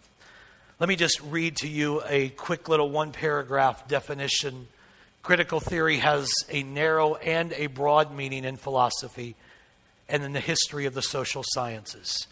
Let 0.81 0.89
me 0.89 0.97
just 0.97 1.21
read 1.21 1.55
to 1.57 1.69
you 1.69 2.01
a 2.05 2.27
quick 2.31 2.67
little 2.67 2.89
one 2.89 3.13
paragraph 3.13 3.87
definition. 3.87 4.67
Critical 5.25 5.59
theory 5.59 5.97
has 5.97 6.29
a 6.51 6.61
narrow 6.61 7.15
and 7.15 7.51
a 7.53 7.65
broad 7.65 8.15
meaning 8.15 8.45
in 8.45 8.57
philosophy 8.57 9.35
and 10.07 10.21
in 10.21 10.33
the 10.33 10.39
history 10.39 10.85
of 10.85 10.93
the 10.93 11.01
social 11.01 11.41
sciences. 11.43 12.27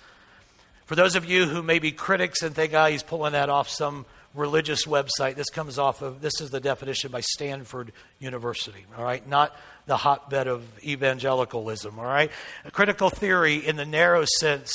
For 0.86 0.94
those 0.94 1.16
of 1.16 1.26
you 1.26 1.48
who 1.48 1.64
may 1.64 1.80
be 1.80 1.92
critics 1.92 2.44
and 2.44 2.54
think, 2.54 2.72
ah, 2.76 2.86
oh, 2.86 2.92
he's 2.92 3.02
pulling 3.02 3.32
that 3.32 3.50
off 3.50 3.68
some 3.68 4.06
religious 4.36 4.86
website. 4.86 5.34
This 5.34 5.50
comes 5.50 5.80
off 5.80 6.04
of, 6.04 6.22
this 6.22 6.40
is 6.40 6.52
the 6.52 6.60
definition 6.60 7.10
by 7.10 7.22
Stanford 7.22 7.94
University, 8.20 8.86
all 8.96 9.04
right? 9.04 9.28
Not 9.28 9.58
the 9.88 9.98
hotbed 9.98 10.46
of 10.48 10.64
evangelicalism, 10.84 11.98
all 11.98 12.06
right? 12.06 12.30
A 12.64 12.70
critical 12.70 13.10
theory, 13.10 13.56
in 13.56 13.76
the 13.76 13.88
narrow 13.88 14.24
sense, 14.40 14.72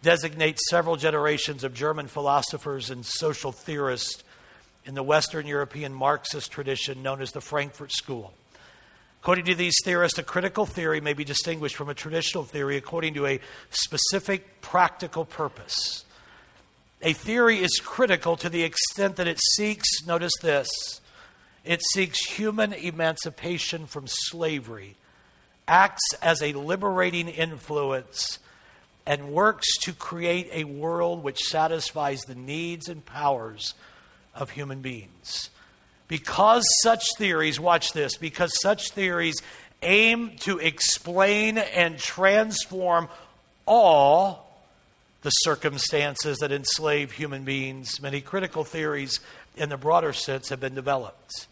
designates 0.00 0.62
several 0.70 0.96
generations 0.96 1.62
of 1.62 1.74
German 1.74 2.06
philosophers 2.06 2.88
and 2.88 3.04
social 3.04 3.52
theorists 3.52 4.24
in 4.84 4.94
the 4.94 5.02
Western 5.02 5.46
European 5.46 5.92
Marxist 5.92 6.50
tradition 6.50 7.02
known 7.02 7.22
as 7.22 7.32
the 7.32 7.40
Frankfurt 7.40 7.92
School. 7.92 8.32
According 9.22 9.46
to 9.46 9.54
these 9.54 9.76
theorists, 9.84 10.18
a 10.18 10.22
critical 10.22 10.66
theory 10.66 11.00
may 11.00 11.14
be 11.14 11.24
distinguished 11.24 11.76
from 11.76 11.88
a 11.88 11.94
traditional 11.94 12.44
theory 12.44 12.76
according 12.76 13.14
to 13.14 13.26
a 13.26 13.40
specific 13.70 14.60
practical 14.60 15.24
purpose. 15.24 16.04
A 17.00 17.14
theory 17.14 17.58
is 17.58 17.80
critical 17.82 18.36
to 18.36 18.50
the 18.50 18.62
extent 18.62 19.16
that 19.16 19.26
it 19.26 19.40
seeks, 19.56 19.88
notice 20.06 20.32
this, 20.42 20.68
it 21.64 21.80
seeks 21.92 22.26
human 22.26 22.74
emancipation 22.74 23.86
from 23.86 24.04
slavery, 24.06 24.96
acts 25.66 26.02
as 26.20 26.42
a 26.42 26.52
liberating 26.52 27.28
influence, 27.28 28.38
and 29.06 29.30
works 29.30 29.78
to 29.78 29.94
create 29.94 30.48
a 30.52 30.64
world 30.64 31.22
which 31.22 31.40
satisfies 31.44 32.20
the 32.22 32.34
needs 32.34 32.88
and 32.88 33.04
powers 33.06 33.72
of 34.34 34.50
human 34.50 34.80
beings. 34.80 35.50
Because 36.08 36.64
such 36.82 37.02
theories, 37.16 37.58
watch 37.58 37.92
this, 37.92 38.16
because 38.16 38.52
such 38.60 38.90
theories 38.90 39.36
aim 39.82 40.32
to 40.40 40.58
explain 40.58 41.58
and 41.58 41.98
transform 41.98 43.08
all 43.66 44.44
the 45.22 45.30
circumstances 45.30 46.38
that 46.38 46.52
enslave 46.52 47.12
human 47.12 47.44
beings, 47.44 48.00
many 48.00 48.20
critical 48.20 48.64
theories 48.64 49.20
in 49.56 49.70
the 49.70 49.76
broader 49.76 50.12
sense 50.12 50.50
have 50.50 50.60
been 50.60 50.74
developed. 50.74 51.46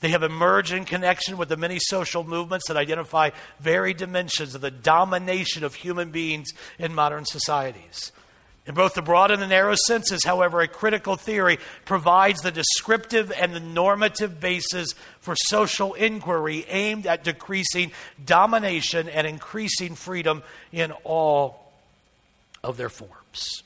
They 0.00 0.10
have 0.10 0.22
emerged 0.22 0.72
in 0.72 0.84
connection 0.84 1.38
with 1.38 1.48
the 1.48 1.56
many 1.56 1.78
social 1.80 2.22
movements 2.22 2.68
that 2.68 2.76
identify 2.76 3.30
varied 3.60 3.96
dimensions 3.96 4.54
of 4.54 4.60
the 4.60 4.70
domination 4.70 5.64
of 5.64 5.74
human 5.74 6.10
beings 6.10 6.48
in 6.78 6.94
modern 6.94 7.24
societies. 7.24 8.12
In 8.66 8.74
both 8.74 8.94
the 8.94 9.02
broad 9.02 9.30
and 9.30 9.40
the 9.40 9.46
narrow 9.46 9.76
senses, 9.86 10.24
however, 10.24 10.60
a 10.60 10.66
critical 10.66 11.14
theory 11.14 11.58
provides 11.84 12.40
the 12.40 12.50
descriptive 12.50 13.30
and 13.30 13.54
the 13.54 13.60
normative 13.60 14.40
basis 14.40 14.88
for 15.20 15.36
social 15.36 15.94
inquiry 15.94 16.66
aimed 16.68 17.06
at 17.06 17.22
decreasing 17.22 17.92
domination 18.24 19.08
and 19.08 19.24
increasing 19.24 19.94
freedom 19.94 20.42
in 20.72 20.90
all 21.04 21.72
of 22.64 22.76
their 22.76 22.88
forms. 22.88 23.62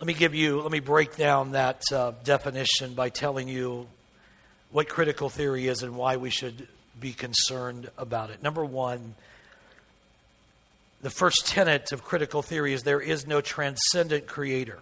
Let 0.00 0.06
me 0.06 0.14
give 0.14 0.34
you, 0.34 0.62
let 0.62 0.72
me 0.72 0.80
break 0.80 1.16
down 1.16 1.52
that 1.52 1.82
uh, 1.92 2.12
definition 2.24 2.94
by 2.94 3.10
telling 3.10 3.46
you 3.46 3.86
what 4.70 4.88
critical 4.88 5.28
theory 5.28 5.68
is 5.68 5.82
and 5.82 5.94
why 5.94 6.16
we 6.16 6.30
should 6.30 6.66
be 6.98 7.12
concerned 7.12 7.90
about 7.98 8.30
it. 8.30 8.42
Number 8.42 8.64
one, 8.64 9.14
the 11.02 11.10
first 11.10 11.46
tenet 11.46 11.92
of 11.92 12.04
critical 12.04 12.42
theory 12.42 12.72
is 12.72 12.84
there 12.84 13.00
is 13.00 13.26
no 13.26 13.40
transcendent 13.40 14.26
creator 14.26 14.78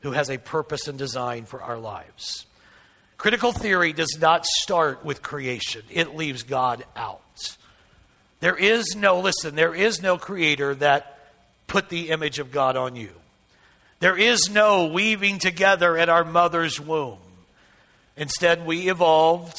who 0.00 0.10
has 0.10 0.28
a 0.28 0.38
purpose 0.38 0.88
and 0.88 0.98
design 0.98 1.44
for 1.44 1.62
our 1.62 1.78
lives. 1.78 2.46
Critical 3.16 3.52
theory 3.52 3.92
does 3.92 4.18
not 4.20 4.44
start 4.44 5.04
with 5.04 5.22
creation, 5.22 5.82
it 5.90 6.16
leaves 6.16 6.42
God 6.42 6.84
out. 6.96 7.56
There 8.40 8.56
is 8.56 8.94
no, 8.96 9.20
listen, 9.20 9.54
there 9.54 9.74
is 9.74 10.02
no 10.02 10.18
creator 10.18 10.74
that 10.74 11.18
put 11.66 11.88
the 11.88 12.10
image 12.10 12.38
of 12.38 12.50
God 12.50 12.76
on 12.76 12.96
you. 12.96 13.10
There 14.00 14.18
is 14.18 14.50
no 14.50 14.86
weaving 14.86 15.38
together 15.38 15.96
in 15.96 16.10
our 16.10 16.24
mother's 16.24 16.78
womb. 16.78 17.20
Instead, 18.16 18.66
we 18.66 18.90
evolved, 18.90 19.56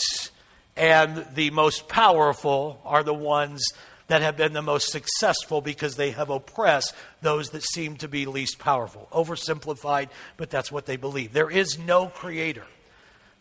and 0.78 1.26
the 1.34 1.49
most 1.49 1.88
powerful 1.88 2.80
are 2.86 3.01
the 3.03 3.14
ones 3.14 3.66
that 4.08 4.22
have 4.22 4.38
been 4.38 4.53
the 4.53 4.62
most 4.62 4.91
successful 4.91 5.62
because 5.62 5.95
they 5.95 6.12
have 6.12 6.30
oppressed 6.30 6.93
those 7.22 7.49
that 7.49 7.64
seem 7.64 7.97
to 7.97 8.08
be 8.08 8.26
least 8.26 8.60
powerful. 8.60 9.08
Oversimplified, 9.12 10.10
but 10.38 10.49
that's 10.49 10.72
what 10.72 10.86
they 10.86 10.95
believe. 10.95 11.34
There 11.34 11.49
is 11.49 11.80
no 11.80 12.08
creator. 12.08 12.66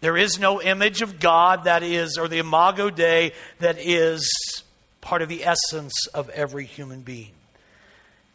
There 0.01 0.17
is 0.17 0.39
no 0.39 0.61
image 0.61 1.03
of 1.03 1.21
God 1.21 1.65
that 1.65 1.83
is, 1.83 2.19
or 2.19 2.29
the 2.29 2.39
imago 2.39 2.91
Dei 2.91 3.33
that 3.59 3.77
is 3.79 4.63
part 5.01 5.23
of 5.23 5.29
the 5.29 5.45
essence 5.45 6.07
of 6.09 6.31
every 6.31 6.65
human 6.65 7.03
being. 7.03 7.33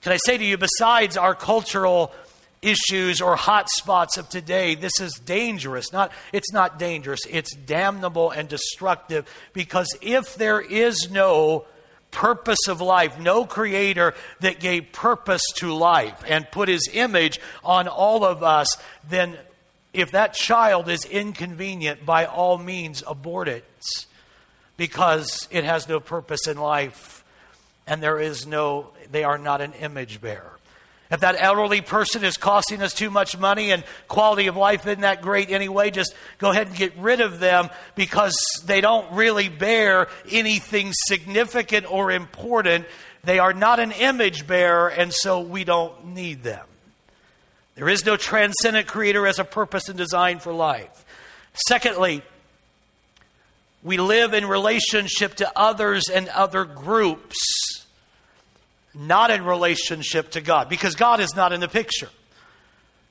Can 0.02 0.14
I 0.14 0.18
say 0.26 0.38
to 0.38 0.46
you, 0.46 0.58
besides 0.58 1.18
our 1.18 1.36
cultural 1.36 2.14
issues 2.62 3.22
or 3.22 3.36
hot 3.36 3.70
spots 3.70 4.18
of 4.18 4.30
today, 4.30 4.76
this 4.76 5.00
is 5.00 5.14
dangerous. 5.14 5.92
Not, 5.92 6.12
it's 6.32 6.52
not 6.54 6.80
dangerous, 6.80 7.22
it's 7.30 7.54
damnable 7.56 8.32
and 8.32 8.48
destructive 8.48 9.28
because 9.54 9.88
if 10.02 10.36
there 10.36 10.62
is 10.62 11.10
no 11.12 11.66
purpose 12.12 12.68
of 12.68 12.82
life, 12.82 13.20
no 13.20 13.46
creator 13.46 14.14
that 14.40 14.60
gave 14.60 14.92
purpose 14.92 15.44
to 15.56 15.74
life 15.74 16.24
and 16.28 16.50
put 16.52 16.68
his 16.70 16.90
image 16.94 17.40
on 17.64 17.88
all 17.88 18.24
of 18.26 18.44
us, 18.44 18.68
then 19.08 19.38
if 19.94 20.12
that 20.12 20.34
child 20.34 20.90
is 20.90 21.06
inconvenient, 21.06 22.06
by 22.06 22.26
all 22.26 22.58
means 22.58 23.04
abort 23.08 23.48
it 23.48 23.66
because 24.78 25.48
it 25.52 25.64
has 25.64 25.88
no 25.88 26.00
purpose 26.00 26.48
in 26.48 26.58
life 26.58 27.24
and 27.88 28.04
there 28.04 28.20
is 28.20 28.46
no, 28.46 28.92
they 29.12 29.24
are 29.24 29.38
not 29.38 29.62
an 29.62 29.74
image 29.74 30.22
bearer. 30.22 30.59
If 31.12 31.22
that 31.22 31.36
elderly 31.40 31.82
person 31.82 32.24
is 32.24 32.38
costing 32.38 32.84
us 32.84 32.94
too 32.94 33.10
much 33.10 33.36
money 33.36 33.72
and 33.72 33.84
quality 34.08 34.46
of 34.46 34.56
life 34.56 34.86
isn't 34.86 35.02
that 35.02 35.24
great 35.24 35.50
anyway, 35.50 35.90
just 35.90 36.14
go 36.38 36.52
ahead 36.52 36.68
and 36.68 36.76
get 36.76 36.96
rid 36.98 37.20
of 37.20 37.40
them 37.40 37.70
because 37.96 38.36
they 38.66 38.80
don't 38.80 39.12
really 39.14 39.50
bear 39.50 40.08
anything 40.30 40.92
significant 40.94 41.92
or 41.92 42.12
important. 42.12 42.86
They 43.24 43.40
are 43.40 43.54
not 43.54 43.80
an 43.80 43.92
image 43.92 44.46
bearer, 44.46 44.88
and 44.88 45.12
so 45.12 45.42
we 45.42 45.64
don't 45.64 46.14
need 46.14 46.44
them. 46.44 46.66
There 47.74 47.90
is 47.90 48.06
no 48.06 48.16
transcendent 48.16 48.88
creator 48.88 49.26
as 49.26 49.40
a 49.40 49.44
purpose 49.44 49.90
and 49.90 49.98
design 49.98 50.40
for 50.40 50.54
life. 50.54 51.06
Secondly, 51.68 52.22
we 53.82 53.98
live 53.98 54.34
in 54.34 54.46
relationship 54.46 55.36
to 55.36 55.52
others 55.58 56.04
and 56.08 56.28
other 56.30 56.66
groups 56.66 57.79
not 58.94 59.32
in 59.32 59.46
relationship 59.46 60.32
to 60.32 60.42
God, 60.42 60.70
because 60.70 60.96
God 60.96 61.20
is 61.20 61.36
not 61.36 61.54
in 61.54 61.60
the 61.60 61.68
picture. 61.68 62.10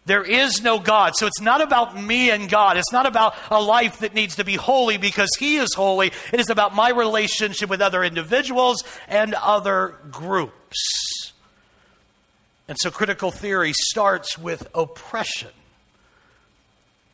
There 0.06 0.24
is 0.24 0.62
no 0.62 0.78
God. 0.78 1.16
So 1.16 1.26
it's 1.26 1.40
not 1.40 1.60
about 1.60 2.00
me 2.00 2.30
and 2.30 2.48
God. 2.48 2.78
It's 2.78 2.92
not 2.92 3.04
about 3.04 3.34
a 3.50 3.60
life 3.60 3.98
that 3.98 4.14
needs 4.14 4.36
to 4.36 4.44
be 4.44 4.54
holy 4.54 4.96
because 4.96 5.28
He 5.38 5.56
is 5.56 5.74
holy. 5.74 6.12
It 6.32 6.40
is 6.40 6.48
about 6.48 6.74
my 6.74 6.88
relationship 6.90 7.68
with 7.68 7.82
other 7.82 8.02
individuals 8.02 8.84
and 9.06 9.34
other 9.34 9.96
groups. 10.10 11.34
And 12.68 12.78
so 12.80 12.90
critical 12.90 13.30
theory 13.30 13.74
starts 13.74 14.38
with 14.38 14.66
oppression 14.74 15.50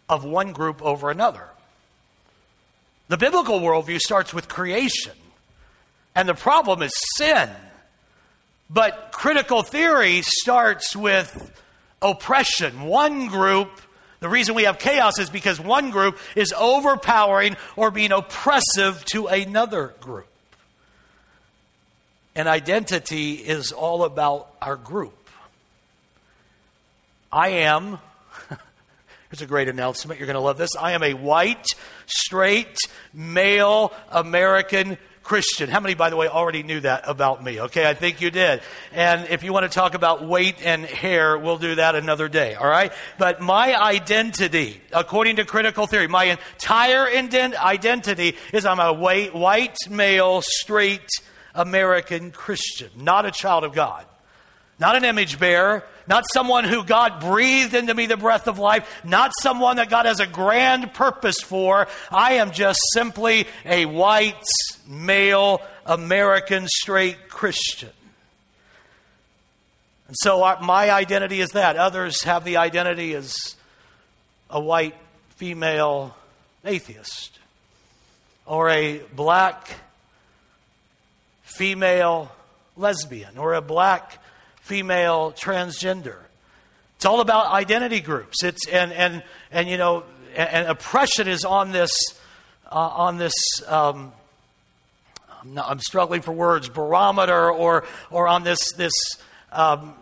of 0.08 0.24
one 0.24 0.52
group 0.52 0.80
over 0.80 1.10
another. 1.10 1.48
The 3.08 3.16
biblical 3.16 3.60
worldview 3.60 3.98
starts 3.98 4.32
with 4.32 4.48
creation. 4.48 5.12
And 6.14 6.28
the 6.28 6.34
problem 6.34 6.82
is 6.82 6.92
sin. 7.16 7.50
But 8.70 9.10
critical 9.12 9.62
theory 9.62 10.22
starts 10.22 10.96
with 10.96 11.52
oppression. 12.00 12.82
One 12.82 13.26
group, 13.26 13.68
the 14.20 14.28
reason 14.28 14.54
we 14.54 14.64
have 14.64 14.78
chaos 14.78 15.18
is 15.18 15.30
because 15.30 15.60
one 15.60 15.90
group 15.90 16.18
is 16.34 16.52
overpowering 16.56 17.56
or 17.76 17.90
being 17.90 18.12
oppressive 18.12 19.04
to 19.06 19.26
another 19.26 19.94
group. 20.00 20.26
And 22.34 22.48
identity 22.48 23.34
is 23.34 23.70
all 23.70 24.02
about 24.02 24.48
our 24.60 24.76
group. 24.76 25.14
I 27.30 27.48
am, 27.48 27.98
here's 29.30 29.42
a 29.42 29.46
great 29.46 29.68
announcement, 29.68 30.18
you're 30.18 30.26
going 30.26 30.34
to 30.34 30.40
love 30.40 30.58
this. 30.58 30.70
I 30.78 30.92
am 30.92 31.02
a 31.02 31.14
white, 31.14 31.66
straight, 32.06 32.78
male 33.12 33.92
American 34.10 34.98
Christian. 35.24 35.70
How 35.70 35.80
many, 35.80 35.94
by 35.94 36.10
the 36.10 36.16
way, 36.16 36.28
already 36.28 36.62
knew 36.62 36.80
that 36.80 37.08
about 37.08 37.42
me? 37.42 37.58
Okay, 37.62 37.88
I 37.88 37.94
think 37.94 38.20
you 38.20 38.30
did. 38.30 38.60
And 38.92 39.26
if 39.30 39.42
you 39.42 39.52
want 39.52 39.64
to 39.64 39.74
talk 39.74 39.94
about 39.94 40.24
weight 40.24 40.56
and 40.64 40.84
hair, 40.84 41.38
we'll 41.38 41.58
do 41.58 41.74
that 41.76 41.94
another 41.94 42.28
day, 42.28 42.54
all 42.54 42.68
right? 42.68 42.92
But 43.18 43.40
my 43.40 43.74
identity, 43.74 44.80
according 44.92 45.36
to 45.36 45.46
critical 45.46 45.86
theory, 45.86 46.06
my 46.06 46.24
entire 46.24 47.06
identity 47.06 48.36
is 48.52 48.66
I'm 48.66 48.80
a 48.80 48.92
white, 48.92 49.34
white 49.34 49.76
male, 49.88 50.42
straight 50.42 51.08
American 51.54 52.30
Christian, 52.30 52.90
not 52.94 53.24
a 53.24 53.30
child 53.30 53.64
of 53.64 53.72
God, 53.72 54.04
not 54.78 54.96
an 54.96 55.04
image 55.04 55.38
bearer, 55.38 55.84
not 56.06 56.24
someone 56.32 56.64
who 56.64 56.84
God 56.84 57.20
breathed 57.20 57.74
into 57.74 57.94
me 57.94 58.06
the 58.06 58.16
breath 58.16 58.46
of 58.48 58.58
life, 58.58 59.02
not 59.04 59.32
someone 59.40 59.76
that 59.76 59.88
God 59.88 60.06
has 60.06 60.20
a 60.20 60.26
grand 60.26 60.92
purpose 60.92 61.40
for. 61.42 61.88
I 62.10 62.34
am 62.34 62.50
just 62.50 62.80
simply 62.92 63.46
a 63.64 63.86
white, 63.86 64.42
male, 64.86 65.62
American, 65.86 66.66
straight 66.68 67.28
Christian. 67.28 67.90
And 70.08 70.16
so 70.20 70.56
my 70.60 70.90
identity 70.90 71.40
is 71.40 71.50
that. 71.50 71.76
Others 71.76 72.22
have 72.24 72.44
the 72.44 72.58
identity 72.58 73.14
as 73.14 73.56
a 74.50 74.60
white, 74.60 74.94
female 75.36 76.14
atheist 76.64 77.38
or 78.46 78.68
a 78.70 79.00
black, 79.14 79.70
female 81.42 82.30
lesbian 82.76 83.38
or 83.38 83.54
a 83.54 83.62
black, 83.62 84.22
female 84.64 85.32
transgender. 85.32 86.16
It's 86.96 87.04
all 87.04 87.20
about 87.20 87.52
identity 87.52 88.00
groups. 88.00 88.42
It's 88.42 88.66
and 88.66 88.92
and 88.92 89.22
and 89.52 89.68
you 89.68 89.76
know 89.76 90.04
and, 90.34 90.48
and 90.48 90.68
oppression 90.68 91.28
is 91.28 91.44
on 91.44 91.70
this 91.70 91.90
uh, 92.72 92.74
on 92.74 93.18
this. 93.18 93.34
Um, 93.66 94.12
I'm, 95.42 95.58
I'm, 95.58 95.78
struggling 95.80 96.22
for 96.22 96.32
words 96.32 96.70
barometer 96.70 97.50
or 97.50 97.84
or 98.10 98.26
on 98.26 98.42
this 98.42 98.72
this 98.72 98.92
um, 99.52 99.94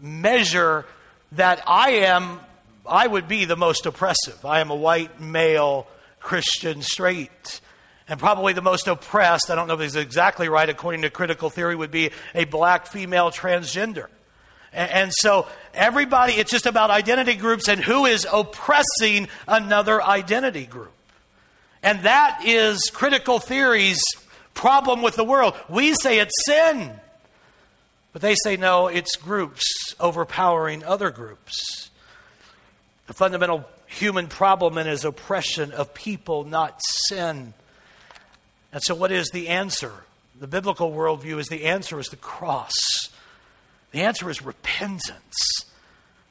measure 0.00 0.84
that 1.32 1.62
I 1.66 1.90
am. 1.90 2.40
I 2.88 3.06
would 3.06 3.28
be 3.28 3.44
the 3.44 3.56
most 3.56 3.86
oppressive. 3.86 4.44
I 4.44 4.60
am 4.60 4.70
a 4.70 4.76
white 4.76 5.20
male 5.20 5.86
Christian 6.18 6.82
straight 6.82 7.60
and 8.08 8.18
probably 8.18 8.52
the 8.54 8.62
most 8.62 8.88
oppressed, 8.88 9.50
I 9.50 9.54
don't 9.54 9.68
know 9.68 9.74
if 9.74 9.80
this 9.80 9.92
is 9.92 9.96
exactly 9.96 10.48
right, 10.48 10.68
according 10.68 11.02
to 11.02 11.10
critical 11.10 11.50
theory, 11.50 11.76
would 11.76 11.90
be 11.90 12.10
a 12.34 12.44
black 12.44 12.86
female 12.86 13.30
transgender. 13.30 14.06
And, 14.72 15.12
so 15.14 15.46
everybody, 15.72 16.34
it's 16.34 16.50
just 16.50 16.66
about 16.66 16.90
identity 16.90 17.34
groups 17.34 17.68
and 17.68 17.80
who 17.80 18.06
is 18.06 18.26
oppressing 18.30 19.28
another 19.46 20.02
identity 20.02 20.66
group. 20.66 20.92
And 21.82 22.02
that 22.02 22.42
is 22.44 22.90
critical 22.92 23.38
theory's 23.38 24.00
problem 24.52 25.00
with 25.02 25.16
the 25.16 25.24
world. 25.24 25.54
We 25.68 25.94
say 25.94 26.18
it's 26.18 26.34
sin, 26.44 26.92
but 28.12 28.20
they 28.20 28.34
say 28.42 28.56
no, 28.56 28.88
it's 28.88 29.16
groups 29.16 29.94
overpowering 29.98 30.84
other 30.84 31.10
groups. 31.10 31.90
The 33.06 33.14
fundamental 33.14 33.64
human 33.86 34.26
problem 34.26 34.76
is 34.76 35.04
oppression 35.04 35.72
of 35.72 35.94
people, 35.94 36.44
not 36.44 36.78
sin. 37.08 37.54
And 38.72 38.82
so, 38.82 38.94
what 38.94 39.12
is 39.12 39.30
the 39.30 39.48
answer? 39.48 39.92
The 40.38 40.46
biblical 40.46 40.92
worldview 40.92 41.38
is 41.38 41.48
the 41.48 41.64
answer 41.64 41.98
is 41.98 42.08
the 42.08 42.16
cross. 42.16 42.74
The 43.90 44.02
answer 44.02 44.28
is 44.30 44.42
repentance. 44.42 45.36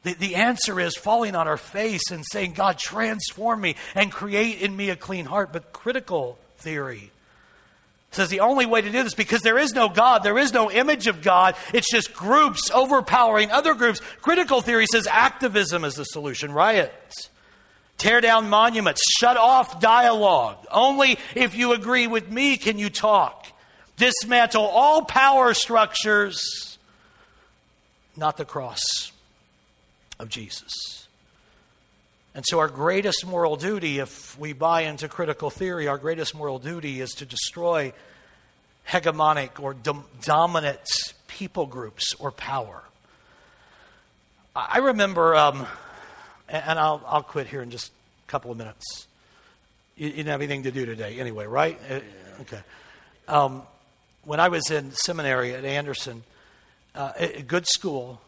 The, 0.03 0.13
the 0.13 0.35
answer 0.35 0.79
is 0.79 0.95
falling 0.95 1.35
on 1.35 1.47
our 1.47 1.57
face 1.57 2.11
and 2.11 2.23
saying, 2.31 2.53
God, 2.53 2.77
transform 2.77 3.59
me 3.59 3.75
and 3.95 4.11
create 4.11 4.61
in 4.61 4.75
me 4.75 4.89
a 4.89 4.95
clean 4.95 5.25
heart. 5.25 5.51
But 5.51 5.73
critical 5.73 6.37
theory 6.59 7.11
says 8.11 8.29
the 8.29 8.39
only 8.39 8.65
way 8.65 8.81
to 8.81 8.91
do 8.91 9.03
this, 9.03 9.13
because 9.13 9.41
there 9.41 9.57
is 9.57 9.73
no 9.73 9.89
God, 9.89 10.23
there 10.23 10.37
is 10.37 10.53
no 10.53 10.71
image 10.71 11.07
of 11.07 11.21
God, 11.21 11.55
it's 11.73 11.91
just 11.91 12.13
groups 12.13 12.71
overpowering 12.71 13.51
other 13.51 13.73
groups. 13.73 13.99
Critical 14.21 14.61
theory 14.61 14.85
says 14.89 15.07
activism 15.07 15.83
is 15.83 15.95
the 15.95 16.05
solution, 16.05 16.51
riots 16.53 17.29
Tear 17.97 18.21
down 18.21 18.49
monuments. 18.49 19.01
Shut 19.19 19.37
off 19.37 19.79
dialogue. 19.79 20.57
Only 20.71 21.17
if 21.35 21.55
you 21.55 21.73
agree 21.73 22.07
with 22.07 22.29
me 22.29 22.57
can 22.57 22.77
you 22.77 22.89
talk. 22.89 23.47
Dismantle 23.97 24.63
all 24.63 25.03
power 25.03 25.55
structures, 25.55 26.77
not 28.15 28.37
the 28.37 28.45
cross 28.45 29.11
of 30.19 30.29
Jesus. 30.29 31.07
And 32.35 32.45
so, 32.47 32.59
our 32.59 32.67
greatest 32.67 33.25
moral 33.25 33.55
duty, 33.55 33.97
if 33.97 34.37
we 34.37 34.53
buy 34.53 34.81
into 34.81 35.07
critical 35.07 35.49
theory, 35.49 35.87
our 35.87 35.97
greatest 35.97 36.35
moral 36.35 36.59
duty 36.59 37.01
is 37.01 37.13
to 37.15 37.25
destroy 37.25 37.93
hegemonic 38.87 39.59
or 39.59 39.73
dom- 39.73 40.05
dominant 40.21 40.87
people 41.27 41.65
groups 41.65 42.13
or 42.19 42.31
power. 42.31 42.83
I 44.55 44.77
remember, 44.77 45.35
um, 45.35 45.65
and 46.49 46.79
I'll, 46.79 47.01
I'll 47.05 47.23
quit 47.23 47.47
here 47.47 47.61
in 47.61 47.71
just 47.71 47.91
a 48.27 48.31
couple 48.31 48.51
of 48.51 48.57
minutes. 48.57 49.07
You, 49.95 50.07
you 50.07 50.13
didn't 50.13 50.27
have 50.27 50.41
anything 50.41 50.63
to 50.63 50.71
do 50.71 50.85
today 50.85 51.19
anyway, 51.19 51.45
right? 51.45 51.79
Uh, 51.89 51.99
okay. 52.41 52.59
Um, 53.27 53.63
when 54.23 54.39
I 54.39 54.49
was 54.49 54.69
in 54.71 54.91
seminary 54.91 55.53
at 55.53 55.65
Anderson, 55.65 56.23
uh, 56.95 57.13
a 57.17 57.41
good 57.41 57.65
school, 57.67 58.21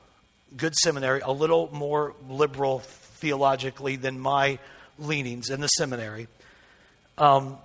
good 0.56 0.76
seminary, 0.76 1.22
a 1.22 1.32
little 1.32 1.70
more 1.72 2.14
liberal 2.30 2.80
theologically 2.80 3.96
than 3.96 4.20
my 4.20 4.60
leanings 4.98 5.50
in 5.50 5.62
the 5.62 5.68
seminary. 5.68 6.28
Um, 7.18 7.58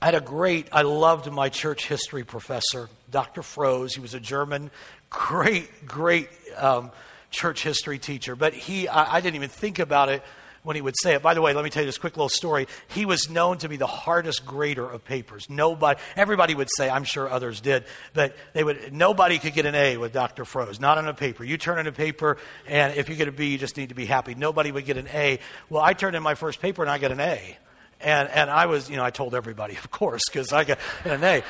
I 0.00 0.06
had 0.06 0.14
a 0.14 0.20
great, 0.20 0.68
I 0.72 0.82
loved 0.82 1.30
my 1.32 1.48
church 1.48 1.86
history 1.88 2.24
professor, 2.24 2.88
Dr. 3.10 3.42
Froese. 3.42 3.94
He 3.94 4.00
was 4.00 4.14
a 4.14 4.20
German, 4.20 4.70
great, 5.10 5.86
great 5.86 6.28
um, 6.56 6.90
church 7.30 7.62
history 7.62 7.98
teacher. 7.98 8.36
But 8.36 8.54
he, 8.54 8.88
I, 8.88 9.16
I 9.16 9.20
didn't 9.20 9.36
even 9.36 9.50
think 9.50 9.78
about 9.78 10.08
it 10.08 10.22
when 10.62 10.76
he 10.76 10.82
would 10.82 10.94
say 11.00 11.14
it. 11.14 11.22
By 11.22 11.34
the 11.34 11.40
way, 11.40 11.54
let 11.54 11.64
me 11.64 11.70
tell 11.70 11.82
you 11.82 11.86
this 11.86 11.98
quick 11.98 12.16
little 12.16 12.28
story. 12.28 12.66
He 12.88 13.06
was 13.06 13.30
known 13.30 13.58
to 13.58 13.68
be 13.68 13.76
the 13.76 13.86
hardest 13.86 14.44
grader 14.44 14.88
of 14.88 15.04
papers. 15.04 15.48
Nobody, 15.48 15.98
everybody 16.16 16.54
would 16.54 16.68
say, 16.76 16.90
I'm 16.90 17.04
sure 17.04 17.30
others 17.30 17.60
did, 17.60 17.84
but 18.12 18.36
they 18.52 18.64
would, 18.64 18.92
nobody 18.92 19.38
could 19.38 19.54
get 19.54 19.66
an 19.66 19.74
A 19.74 19.96
with 19.96 20.12
Dr. 20.12 20.44
Froese, 20.44 20.80
not 20.80 20.98
on 20.98 21.08
a 21.08 21.14
paper. 21.14 21.44
You 21.44 21.56
turn 21.56 21.78
in 21.78 21.86
a 21.86 21.92
paper, 21.92 22.38
and 22.66 22.94
if 22.96 23.08
you 23.08 23.14
get 23.16 23.28
a 23.28 23.32
B, 23.32 23.48
you 23.48 23.58
just 23.58 23.76
need 23.76 23.90
to 23.90 23.94
be 23.94 24.04
happy. 24.06 24.34
Nobody 24.34 24.72
would 24.72 24.84
get 24.84 24.96
an 24.96 25.08
A. 25.14 25.38
Well, 25.70 25.82
I 25.82 25.94
turned 25.94 26.16
in 26.16 26.22
my 26.22 26.34
first 26.34 26.60
paper 26.60 26.82
and 26.82 26.90
I 26.90 26.98
got 26.98 27.12
an 27.12 27.20
A. 27.20 27.56
And, 28.00 28.28
and 28.28 28.50
I 28.50 28.66
was, 28.66 28.90
you 28.90 28.96
know, 28.96 29.04
I 29.04 29.10
told 29.10 29.34
everybody, 29.34 29.74
of 29.82 29.90
course, 29.90 30.22
because 30.28 30.52
I 30.52 30.64
got 30.64 30.78
an 31.04 31.24
A. 31.24 31.42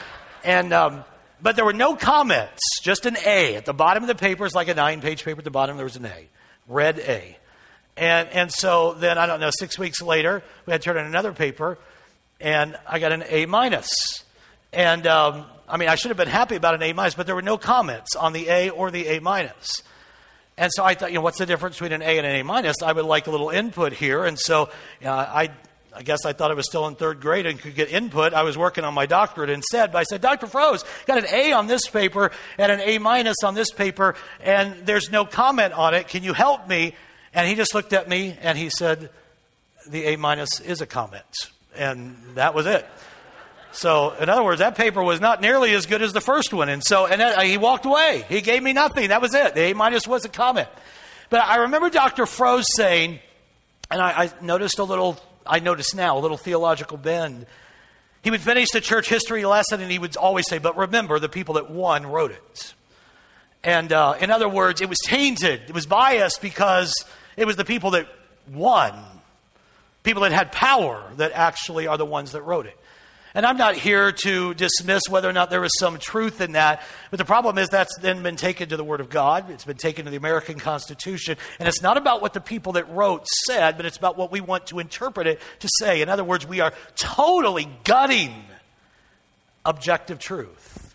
And, 0.45 0.73
um, 0.73 1.05
but 1.41 1.57
there 1.57 1.65
were 1.65 1.73
no 1.73 1.95
comments, 1.95 2.81
just 2.83 3.07
an 3.07 3.17
A. 3.25 3.57
At 3.57 3.65
the 3.65 3.75
bottom 3.75 4.03
of 4.03 4.09
the 4.09 4.15
paper 4.15 4.45
is 4.45 4.55
like 4.55 4.69
a 4.69 4.75
nine 4.75 5.01
page 5.01 5.25
paper. 5.25 5.39
At 5.39 5.45
the 5.45 5.51
bottom, 5.51 5.77
there 5.77 5.85
was 5.85 5.97
an 5.97 6.07
A. 6.07 6.29
Red 6.67 6.99
A. 6.99 7.37
And, 7.97 8.29
and 8.29 8.53
so 8.53 8.95
then, 8.95 9.19
I 9.19 9.27
don't 9.27 9.41
know, 9.41 9.51
six 9.51 9.79
weeks 9.79 10.01
later, 10.01 10.43
we 10.67 10.73
had 10.73 10.83
to 10.83 10.85
turn 10.85 10.97
in 10.99 11.07
another 11.07 11.33
paper, 11.33 11.79
and 12.41 12.79
I 12.87 13.01
got 13.01 13.13
an 13.13 13.25
A 13.29 13.47
minus. 13.47 13.89
And 14.73 15.07
um, 15.07 15.47
I 15.69 15.77
mean, 15.77 15.89
I 15.89 15.97
should 15.97 16.11
have 16.11 16.17
been 16.17 16.29
happy 16.29 16.57
about 16.57 16.75
an 16.75 16.83
A 16.83 16.93
minus, 16.93 17.15
but 17.15 17.27
there 17.27 17.35
were 17.35 17.43
no 17.43 17.59
comments 17.59 18.15
on 18.15 18.33
the 18.33 18.49
A 18.49 18.71
or 18.71 18.91
the 18.91 19.07
A 19.09 19.21
minus. 19.21 19.83
And 20.57 20.73
so 20.73 20.85
I 20.85 20.95
thought, 20.95 21.11
you 21.11 21.17
know, 21.17 21.21
what's 21.23 21.39
the 21.39 21.47
difference 21.47 21.77
between 21.77 21.93
an 21.93 22.03
A 22.03 22.19
and 22.19 22.27
an 22.27 22.35
A 22.37 22.43
minus? 22.43 22.77
I 22.83 22.93
would 22.93 23.05
like 23.05 23.27
a 23.27 23.31
little 23.31 23.51
input 23.51 23.93
here. 23.93 24.25
And 24.25 24.39
so 24.39 24.71
uh, 25.05 25.11
I 25.11 25.51
I 25.95 26.03
guess 26.03 26.25
I 26.25 26.33
thought 26.33 26.51
I 26.51 26.55
was 26.55 26.67
still 26.67 26.87
in 26.87 26.95
third 26.95 27.21
grade 27.21 27.47
and 27.47 27.59
could 27.59 27.75
get 27.75 27.91
input. 27.91 28.35
I 28.35 28.43
was 28.43 28.57
working 28.57 28.85
on 28.85 28.95
my 28.95 29.07
doctorate 29.07 29.51
instead, 29.51 29.93
but 29.93 29.99
I 29.99 30.03
said, 30.05 30.21
Dr. 30.21 30.47
Froese, 30.47 30.85
got 31.07 31.19
an 31.19 31.27
A 31.33 31.53
on 31.53 31.67
this 31.67 31.89
paper 31.89 32.31
and 32.59 32.71
an 32.71 32.81
A 32.81 32.99
minus 32.99 33.37
on 33.45 33.55
this 33.55 33.71
paper, 33.71 34.15
and 34.41 34.87
there's 34.87 35.11
no 35.11 35.25
comment 35.25 35.73
on 35.73 35.95
it. 35.95 36.09
Can 36.09 36.23
you 36.23 36.35
help 36.35 36.69
me? 36.69 36.95
And 37.33 37.49
he 37.49 37.55
just 37.55 37.75
looked 37.75 37.93
at 37.93 38.09
me 38.09 38.37
and 38.41 38.57
he 38.57 38.71
said, 38.71 39.11
The 39.89 40.05
A 40.07 40.17
minus 40.17 40.61
is 40.61 40.81
a 40.81 40.87
comment. 40.87 41.25
And 41.77 42.17
that 42.35 42.55
was 42.55 42.67
it. 42.67 42.87
So, 43.73 44.13
in 44.15 44.29
other 44.29 44.43
words, 44.43 44.61
that 44.61 44.77
paper 44.77 45.03
was 45.03 45.21
not 45.21 45.41
nearly 45.41 45.75
as 45.75 45.87
good 45.87 46.03
as 46.03 46.13
the 46.13 46.21
first 46.21 46.53
one. 46.53 46.69
And 46.69 46.83
so, 46.83 47.07
and 47.07 47.21
that, 47.21 47.39
uh, 47.39 47.43
he 47.43 47.59
walked 47.59 47.85
away. 47.87 48.25
He 48.29 48.41
gave 48.41 48.63
me 48.63 48.73
nothing. 48.73 49.11
That 49.11 49.21
was 49.21 49.35
it. 49.35 49.55
The 49.55 49.71
A 49.71 49.75
minus 49.75 50.07
was 50.07 50.25
a 50.25 50.29
comment. 50.29 50.69
But 51.31 51.43
I 51.45 51.57
remember 51.57 51.91
Dr. 51.91 52.25
Froese 52.25 52.65
saying, 52.77 53.21
and 53.91 54.01
I, 54.01 54.25
I 54.25 54.31
noticed 54.41 54.79
a 54.79 54.85
little 54.85 55.19
I 55.49 55.61
notice 55.61 55.95
now, 55.95 56.19
a 56.19 56.21
little 56.21 56.37
theological 56.37 56.99
bend. 56.99 57.47
He 58.23 58.31
would 58.31 58.41
finish 58.41 58.69
the 58.71 58.81
church 58.81 59.09
history 59.09 59.45
lesson 59.45 59.81
and 59.81 59.91
he 59.91 59.99
would 59.99 60.17
always 60.17 60.47
say, 60.49 60.59
But 60.59 60.77
remember, 60.77 61.19
the 61.19 61.29
people 61.29 61.55
that 61.55 61.71
won 61.71 62.07
wrote 62.07 62.31
it. 62.31 62.75
And 63.65 63.93
uh, 63.93 64.17
in 64.21 64.31
other 64.31 64.49
words, 64.49 64.81
it 64.81 64.89
was 64.89 64.99
tainted, 65.05 65.63
it 65.69 65.75
was 65.75 65.87
biased 65.87 66.41
because 66.43 66.95
it 67.37 67.47
was 67.47 67.57
the 67.57 67.65
people 67.65 67.93
that 67.93 68.07
won, 68.53 68.95
people 70.03 70.23
that 70.23 70.33
had 70.33 70.53
power, 70.53 71.03
that 71.17 71.33
actually 71.33 71.87
are 71.87 71.99
the 71.99 72.05
ones 72.05 72.33
that 72.33 72.43
wrote 72.43 72.67
it. 72.67 72.77
And 73.35 73.45
I'm 73.45 73.57
not 73.57 73.77
here 73.77 74.11
to 74.11 74.55
dismiss 74.55 75.03
whether 75.09 75.29
or 75.29 75.33
not 75.33 75.51
there 75.51 75.65
is 75.65 75.73
some 75.79 75.99
truth 75.99 76.41
in 76.41 76.53
that, 76.53 76.83
but 77.11 77.19
the 77.19 77.25
problem 77.25 77.59
is 77.59 77.69
that's 77.69 77.97
then 77.99 78.23
been 78.23 78.37
taken 78.37 78.71
to 78.71 78.77
the 78.77 78.85
Word 78.85 79.01
of 79.01 79.11
God. 79.11 79.51
It's 79.51 79.65
been 79.65 79.77
taken 79.77 80.07
to 80.07 80.11
the 80.11 80.17
American 80.17 80.59
Constitution. 80.59 81.37
And 81.59 81.69
it's 81.69 81.83
not 81.83 81.97
about 81.97 82.23
what 82.23 82.33
the 82.33 82.41
people 82.41 82.73
that 82.73 82.89
wrote 82.91 83.27
said, 83.47 83.77
but 83.77 83.87
it's 83.87 83.99
about 83.99 84.17
what 84.17 84.33
we 84.33 84.41
want 84.41 84.67
to 84.69 84.79
interpret 84.79 85.27
it 85.27 85.41
to 85.61 85.69
say. 85.79 86.01
In 86.01 86.09
other 86.09 86.25
words, 86.25 86.47
we 86.47 86.61
are 86.61 86.73
totally 86.97 87.69
gutting 87.85 88.35
objective 89.65 90.19
truth. 90.19 90.95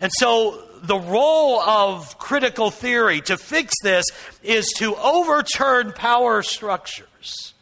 And 0.00 0.10
so 0.18 0.60
the 0.82 0.98
role 0.98 1.60
of 1.60 2.18
critical 2.18 2.72
theory 2.72 3.20
to 3.22 3.36
fix 3.36 3.72
this 3.84 4.04
is 4.42 4.66
to 4.78 4.96
overturn 4.96 5.92
power 5.92 6.42
structures 6.42 7.54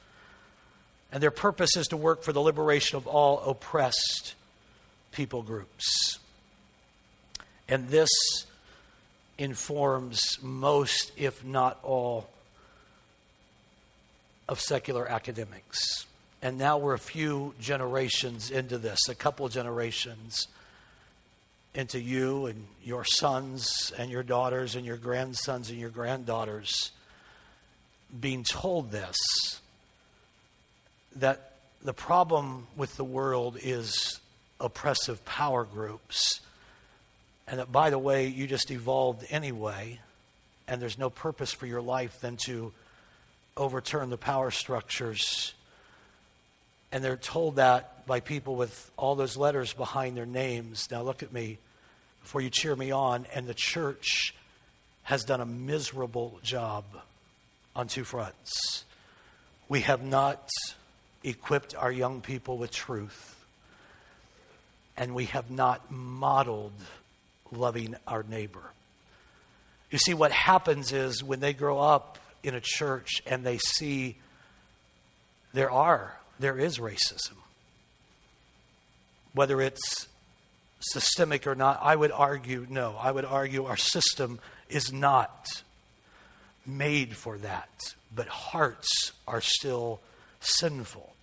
and 1.13 1.23
their 1.23 1.31
purpose 1.31 1.77
is 1.77 1.89
to 1.89 1.97
work 1.97 2.23
for 2.23 2.33
the 2.33 2.41
liberation 2.41 2.97
of 2.97 3.07
all 3.07 3.41
oppressed 3.41 4.35
people 5.13 5.43
groups. 5.43 6.19
And 7.69 7.89
this 7.89 8.09
informs 9.39 10.39
most, 10.43 11.13
if 11.17 11.45
not 11.45 11.79
all, 11.83 12.29
of 14.49 14.61
secular 14.61 15.09
academics. 15.09 16.07
And 16.43 16.59
now 16.59 16.79
we're 16.79 16.95
a 16.95 16.99
few 16.99 17.55
generations 17.61 18.51
into 18.51 18.79
this, 18.79 19.09
a 19.09 19.15
couple 19.15 19.49
generations 19.49 20.49
into 21.75 22.01
you 22.01 22.47
and 22.47 22.67
your 22.83 23.05
sons 23.05 23.93
and 23.97 24.11
your 24.11 24.23
daughters 24.23 24.75
and 24.75 24.85
your 24.85 24.97
grandsons 24.97 25.71
and 25.71 25.79
your 25.79 25.91
granddaughters 25.91 26.91
being 28.19 28.43
told 28.43 28.91
this 28.91 29.17
that 31.17 31.57
the 31.83 31.93
problem 31.93 32.67
with 32.77 32.97
the 32.97 33.05
world 33.05 33.57
is 33.61 34.21
oppressive 34.61 35.25
power 35.25 35.65
groups. 35.65 36.41
And 37.49 37.59
that, 37.59 37.73
by 37.73 37.91
the 37.91 37.99
way, 37.99 38.29
you 38.29 38.47
just 38.47 38.71
evolved 38.71 39.27
anyway, 39.31 39.99
and 40.69 40.81
there's 40.81 40.99
no 40.99 41.11
purpose 41.11 41.53
for 41.53 41.67
your 41.67 41.81
life 41.81 42.21
than 42.21 42.37
to 42.45 42.73
overturn 43.57 44.11
the 44.11 44.17
power 44.17 44.51
structures. 44.51 45.55
And 46.93 47.03
they're 47.03 47.17
told 47.17 47.57
that 47.57 48.07
by 48.07 48.21
people 48.21 48.57
with 48.57 48.91
all 48.97 49.15
those 49.15 49.37
letters 49.37 49.73
behind 49.73 50.17
their 50.17 50.27
names. 50.27 50.89
Now, 50.91 51.03
look 51.03 51.23
at 51.23 51.33
me 51.33 51.59
before 52.23 52.41
you 52.41 52.51
cheer 52.51 52.75
me 52.77 52.91
on. 52.91 53.27
And 53.35 53.47
the 53.47 53.55
church 53.55 54.35
has 55.03 55.25
done 55.25 55.41
a 55.41 55.47
miserable 55.47 56.39
job 56.43 56.85
on 57.75 57.89
two 57.89 58.05
fronts. 58.05 58.85
We 59.69 59.81
have 59.83 60.03
not 60.03 60.49
equipped 61.23 61.75
our 61.75 61.93
young 61.93 62.21
people 62.21 62.59
with 62.59 62.71
truth, 62.71 63.45
and 64.97 65.15
we 65.15 65.27
have 65.27 65.51
not 65.51 65.91
modeled 65.91 66.73
loving 67.53 67.97
our 68.07 68.23
neighbor. 68.23 68.73
You 69.91 69.99
see, 69.99 70.15
what 70.15 70.33
happens 70.33 70.93
is 70.93 71.23
when 71.23 71.41
they 71.41 71.53
grow 71.53 71.79
up 71.79 72.19
in 72.43 72.55
a 72.55 72.61
church 72.61 73.21
and 73.27 73.45
they 73.45 73.59
see 73.59 74.17
there 75.53 75.71
are, 75.71 76.17
there 76.39 76.59
is 76.59 76.79
racism. 76.79 77.35
Whether 79.33 79.61
it's 79.61 80.07
systemic 80.81 81.47
or 81.47 81.55
not, 81.55 81.81
I 81.83 81.95
would 81.95 82.13
argue 82.13 82.67
no. 82.69 82.97
I 82.99 83.11
would 83.11 83.25
argue 83.25 83.65
our 83.67 83.77
system 83.77 84.39
is 84.69 84.93
not 84.93 85.47
made 86.65 87.17
for 87.17 87.39
that, 87.39 87.69
but 88.15 88.29
hearts 88.29 89.13
are 89.27 89.41
still 89.41 90.01
sinful. 90.41 91.15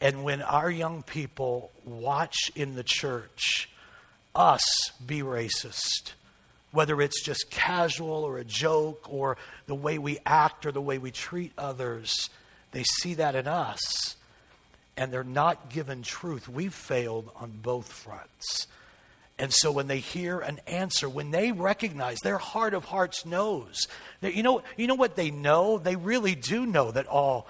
And 0.00 0.24
when 0.24 0.40
our 0.42 0.70
young 0.70 1.02
people 1.02 1.70
watch 1.84 2.50
in 2.54 2.74
the 2.74 2.84
church 2.84 3.68
us 4.34 4.64
be 5.04 5.20
racist, 5.20 6.12
whether 6.70 7.00
it's 7.02 7.22
just 7.22 7.50
casual 7.50 8.24
or 8.24 8.38
a 8.38 8.44
joke 8.44 9.06
or 9.08 9.36
the 9.66 9.74
way 9.74 9.98
we 9.98 10.18
act 10.24 10.64
or 10.64 10.72
the 10.72 10.80
way 10.80 10.98
we 10.98 11.10
treat 11.10 11.52
others, 11.58 12.30
they 12.72 12.84
see 12.84 13.14
that 13.14 13.34
in 13.34 13.46
us 13.46 14.16
and 14.96 15.12
they're 15.12 15.24
not 15.24 15.70
given 15.70 16.02
truth. 16.02 16.48
We've 16.48 16.74
failed 16.74 17.30
on 17.36 17.50
both 17.62 17.90
fronts. 17.90 18.66
And 19.38 19.52
so 19.52 19.72
when 19.72 19.86
they 19.86 19.98
hear 19.98 20.38
an 20.38 20.60
answer, 20.66 21.08
when 21.08 21.30
they 21.30 21.52
recognize 21.52 22.18
their 22.18 22.36
heart 22.36 22.74
of 22.74 22.84
hearts 22.84 23.24
knows, 23.24 23.88
that, 24.20 24.34
you 24.34 24.42
know, 24.42 24.62
you 24.76 24.86
know 24.86 24.94
what 24.94 25.16
they 25.16 25.30
know? 25.30 25.78
They 25.78 25.96
really 25.96 26.34
do 26.34 26.66
know 26.66 26.90
that 26.90 27.06
all 27.06 27.48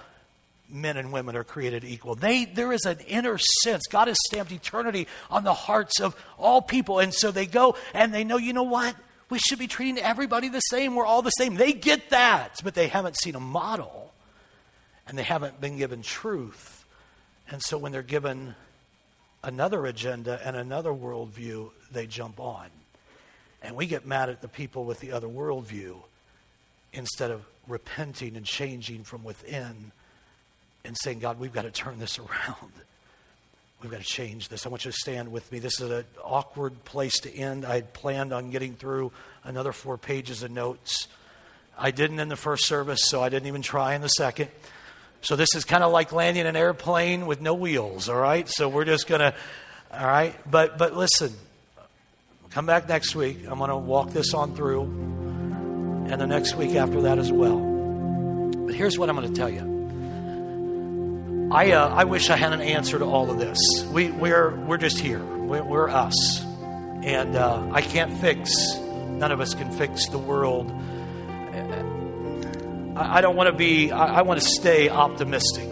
men 0.71 0.97
and 0.97 1.11
women 1.11 1.35
are 1.35 1.43
created 1.43 1.83
equal. 1.83 2.15
They, 2.15 2.45
there 2.45 2.71
is 2.71 2.85
an 2.85 2.99
inner 3.07 3.37
sense. 3.63 3.83
God 3.89 4.07
has 4.07 4.17
stamped 4.27 4.51
eternity 4.51 5.07
on 5.29 5.43
the 5.43 5.53
hearts 5.53 5.99
of 5.99 6.15
all 6.37 6.61
people. 6.61 6.99
And 6.99 7.13
so 7.13 7.31
they 7.31 7.45
go 7.45 7.75
and 7.93 8.13
they 8.13 8.23
know, 8.23 8.37
you 8.37 8.53
know 8.53 8.63
what? 8.63 8.95
We 9.29 9.39
should 9.39 9.59
be 9.59 9.67
treating 9.67 9.97
everybody 9.97 10.49
the 10.49 10.59
same. 10.59 10.95
We're 10.95 11.05
all 11.05 11.21
the 11.21 11.29
same. 11.31 11.55
They 11.55 11.73
get 11.73 12.09
that, 12.09 12.59
but 12.63 12.73
they 12.73 12.87
haven't 12.87 13.17
seen 13.17 13.35
a 13.35 13.39
model 13.39 14.13
and 15.07 15.17
they 15.17 15.23
haven't 15.23 15.59
been 15.61 15.77
given 15.77 16.01
truth. 16.01 16.85
And 17.49 17.61
so 17.61 17.77
when 17.77 17.91
they're 17.91 18.01
given 18.01 18.55
another 19.43 19.85
agenda 19.85 20.39
and 20.43 20.55
another 20.55 20.91
worldview 20.91 21.71
they 21.91 22.07
jump 22.07 22.39
on. 22.39 22.67
And 23.61 23.75
we 23.75 23.85
get 23.85 24.05
mad 24.05 24.29
at 24.29 24.41
the 24.41 24.47
people 24.47 24.85
with 24.85 24.99
the 24.99 25.11
other 25.11 25.27
worldview 25.27 25.97
instead 26.93 27.31
of 27.31 27.45
repenting 27.67 28.35
and 28.35 28.45
changing 28.45 29.03
from 29.03 29.23
within 29.23 29.91
and 30.85 30.95
saying, 30.97 31.19
God, 31.19 31.39
we've 31.39 31.53
got 31.53 31.63
to 31.63 31.71
turn 31.71 31.99
this 31.99 32.19
around. 32.19 32.71
We've 33.81 33.91
got 33.91 34.01
to 34.01 34.05
change 34.05 34.49
this. 34.49 34.65
I 34.65 34.69
want 34.69 34.85
you 34.85 34.91
to 34.91 34.97
stand 34.97 35.31
with 35.31 35.51
me. 35.51 35.57
This 35.57 35.81
is 35.81 35.89
an 35.89 36.05
awkward 36.23 36.83
place 36.85 37.19
to 37.21 37.35
end. 37.35 37.65
I 37.65 37.75
had 37.75 37.93
planned 37.93 38.31
on 38.31 38.51
getting 38.51 38.75
through 38.75 39.11
another 39.43 39.71
four 39.71 39.97
pages 39.97 40.43
of 40.43 40.51
notes. 40.51 41.07
I 41.77 41.89
didn't 41.89 42.19
in 42.19 42.29
the 42.29 42.35
first 42.35 42.67
service, 42.67 43.01
so 43.05 43.23
I 43.23 43.29
didn't 43.29 43.47
even 43.47 43.63
try 43.63 43.95
in 43.95 44.01
the 44.01 44.07
second. 44.09 44.49
So 45.21 45.35
this 45.35 45.55
is 45.55 45.65
kind 45.65 45.83
of 45.83 45.91
like 45.91 46.11
landing 46.11 46.45
an 46.45 46.55
airplane 46.55 47.25
with 47.25 47.41
no 47.41 47.55
wheels, 47.55 48.07
all 48.07 48.19
right? 48.19 48.47
So 48.47 48.69
we're 48.69 48.85
just 48.85 49.07
going 49.07 49.21
to, 49.21 49.33
all 49.91 50.05
right? 50.05 50.35
But, 50.49 50.77
but 50.77 50.95
listen, 50.95 51.33
come 52.51 52.67
back 52.67 52.87
next 52.87 53.15
week. 53.15 53.39
I'm 53.47 53.57
going 53.57 53.71
to 53.71 53.77
walk 53.77 54.11
this 54.11 54.35
on 54.35 54.55
through, 54.55 54.81
and 54.81 56.21
the 56.21 56.27
next 56.27 56.55
week 56.55 56.75
after 56.75 57.01
that 57.01 57.17
as 57.17 57.31
well. 57.31 57.57
But 58.65 58.75
here's 58.75 58.99
what 58.99 59.09
I'm 59.09 59.15
going 59.15 59.31
to 59.31 59.39
tell 59.39 59.49
you. 59.49 59.70
I, 61.51 61.71
uh, 61.71 61.89
I 61.89 62.05
wish 62.05 62.29
I 62.29 62.37
had 62.37 62.53
an 62.53 62.61
answer 62.61 62.97
to 62.97 63.05
all 63.05 63.29
of 63.29 63.37
this. 63.37 63.59
We, 63.91 64.11
we're, 64.11 64.55
we're 64.61 64.77
just 64.77 64.99
here. 64.99 65.23
We're, 65.23 65.63
we're 65.63 65.89
us. 65.89 66.43
And 67.03 67.35
uh, 67.35 67.69
I 67.71 67.81
can't 67.81 68.13
fix, 68.19 68.77
none 68.77 69.31
of 69.31 69.41
us 69.41 69.53
can 69.53 69.71
fix 69.71 70.07
the 70.07 70.17
world 70.17 70.71
I 72.95 73.21
don't 73.21 73.35
want 73.35 73.47
to 73.47 73.55
be, 73.55 73.91
I 73.91 74.21
want 74.21 74.41
to 74.41 74.45
stay 74.45 74.89
optimistic. 74.89 75.69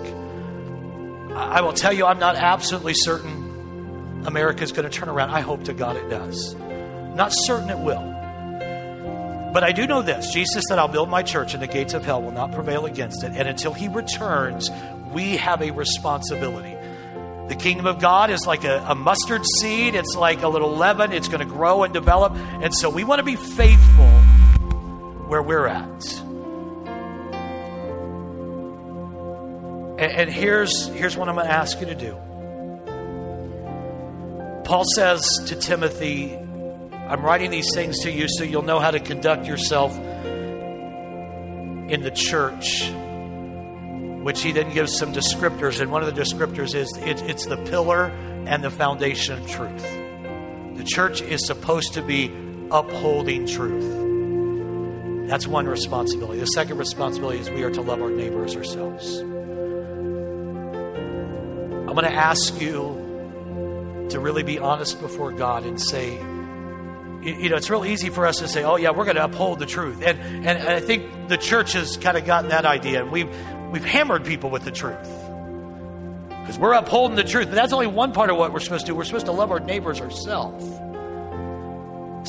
I 1.35 1.61
will 1.61 1.73
tell 1.73 1.93
you, 1.93 2.05
I'm 2.05 2.19
not 2.19 2.35
absolutely 2.35 2.93
certain 2.95 4.23
America 4.25 4.63
is 4.63 4.71
going 4.71 4.89
to 4.89 4.95
turn 4.95 5.09
around. 5.09 5.29
I 5.29 5.41
hope 5.41 5.65
to 5.65 5.73
God 5.73 5.95
it 5.95 6.09
does. 6.09 6.55
Not 6.55 7.31
certain 7.33 7.69
it 7.69 7.77
will. 7.77 8.01
But 9.53 9.63
I 9.63 9.71
do 9.71 9.85
know 9.85 10.01
this 10.01 10.31
Jesus 10.31 10.63
said, 10.67 10.79
I'll 10.79 10.87
build 10.87 11.09
my 11.09 11.23
church, 11.23 11.53
and 11.53 11.61
the 11.61 11.67
gates 11.67 11.93
of 11.93 12.05
hell 12.05 12.21
will 12.21 12.31
not 12.31 12.51
prevail 12.51 12.85
against 12.85 13.23
it. 13.23 13.31
And 13.33 13.47
until 13.47 13.73
he 13.73 13.87
returns, 13.87 14.69
we 15.11 15.37
have 15.37 15.61
a 15.61 15.71
responsibility. 15.71 16.75
The 17.49 17.55
kingdom 17.55 17.87
of 17.87 17.99
God 17.99 18.29
is 18.29 18.45
like 18.45 18.63
a, 18.63 18.83
a 18.87 18.95
mustard 18.95 19.43
seed, 19.59 19.95
it's 19.95 20.15
like 20.15 20.43
a 20.43 20.47
little 20.47 20.75
leaven, 20.75 21.11
it's 21.11 21.27
going 21.27 21.39
to 21.39 21.51
grow 21.51 21.83
and 21.83 21.93
develop. 21.93 22.33
And 22.35 22.73
so 22.73 22.89
we 22.89 23.03
want 23.03 23.19
to 23.19 23.25
be 23.25 23.35
faithful 23.35 24.11
where 25.27 25.41
we're 25.41 25.67
at. 25.67 26.21
And, 29.99 30.11
and 30.11 30.29
here's, 30.29 30.87
here's 30.87 31.17
what 31.17 31.27
I'm 31.27 31.35
going 31.35 31.47
to 31.47 31.53
ask 31.53 31.79
you 31.79 31.87
to 31.87 31.95
do. 31.95 32.15
Paul 34.63 34.83
says 34.95 35.27
to 35.47 35.55
Timothy, 35.55 36.35
I'm 36.35 37.23
writing 37.23 37.49
these 37.49 37.73
things 37.73 38.01
to 38.03 38.11
you 38.11 38.27
so 38.29 38.43
you'll 38.43 38.61
know 38.61 38.79
how 38.79 38.91
to 38.91 38.99
conduct 38.99 39.47
yourself 39.47 39.97
in 41.89 42.03
the 42.03 42.11
church, 42.11 42.87
which 44.23 44.41
he 44.41 44.51
then 44.51 44.73
gives 44.73 44.97
some 44.97 45.13
descriptors. 45.13 45.79
And 45.81 45.91
one 45.91 46.03
of 46.03 46.13
the 46.13 46.21
descriptors 46.21 46.75
is 46.75 46.95
it, 46.97 47.21
it's 47.23 47.45
the 47.45 47.57
pillar 47.57 48.07
and 48.45 48.63
the 48.63 48.71
foundation 48.71 49.41
of 49.41 49.49
truth. 49.49 49.83
The 50.77 50.83
church 50.83 51.21
is 51.21 51.45
supposed 51.45 51.93
to 51.93 52.01
be 52.01 52.31
upholding 52.71 53.47
truth. 53.47 55.27
That's 55.29 55.47
one 55.47 55.67
responsibility. 55.67 56.39
The 56.39 56.47
second 56.47 56.77
responsibility 56.77 57.39
is 57.39 57.49
we 57.49 57.63
are 57.63 57.69
to 57.71 57.81
love 57.81 58.01
our 58.01 58.09
neighbors 58.09 58.55
ourselves. 58.55 59.19
I'm 61.89 61.95
going 61.95 62.05
to 62.05 62.13
ask 62.13 62.59
you 62.59 64.07
to 64.09 64.19
really 64.19 64.43
be 64.43 64.59
honest 64.59 64.99
before 64.99 65.31
God 65.31 65.65
and 65.65 65.79
say, 65.79 66.13
you 67.21 67.49
know, 67.49 67.57
it's 67.57 67.69
real 67.69 67.85
easy 67.85 68.09
for 68.09 68.25
us 68.25 68.37
to 68.37 68.47
say, 68.47 68.63
oh, 68.63 68.77
yeah, 68.77 68.91
we're 68.91 69.03
going 69.03 69.17
to 69.17 69.25
uphold 69.25 69.59
the 69.59 69.65
truth. 69.65 70.01
And, 70.01 70.19
and, 70.47 70.57
I 70.67 70.79
think 70.79 71.27
the 71.27 71.37
church 71.37 71.73
has 71.73 71.97
kind 71.97 72.17
of 72.17 72.25
gotten 72.25 72.49
that 72.49 72.65
idea. 72.65 73.01
And 73.03 73.11
we've, 73.11 73.29
we've 73.71 73.85
hammered 73.85 74.25
people 74.25 74.49
with 74.49 74.63
the 74.63 74.71
truth. 74.71 75.09
Because 76.29 76.57
we're 76.57 76.73
upholding 76.73 77.15
the 77.15 77.23
truth. 77.23 77.47
But 77.47 77.55
that's 77.55 77.73
only 77.73 77.87
one 77.87 78.11
part 78.11 78.29
of 78.29 78.37
what 78.37 78.51
we're 78.51 78.59
supposed 78.59 78.85
to 78.87 78.91
do. 78.91 78.95
We're 78.95 79.03
supposed 79.03 79.27
to 79.27 79.31
love 79.31 79.51
our 79.51 79.59
neighbors 79.59 80.01
ourselves. 80.01 80.65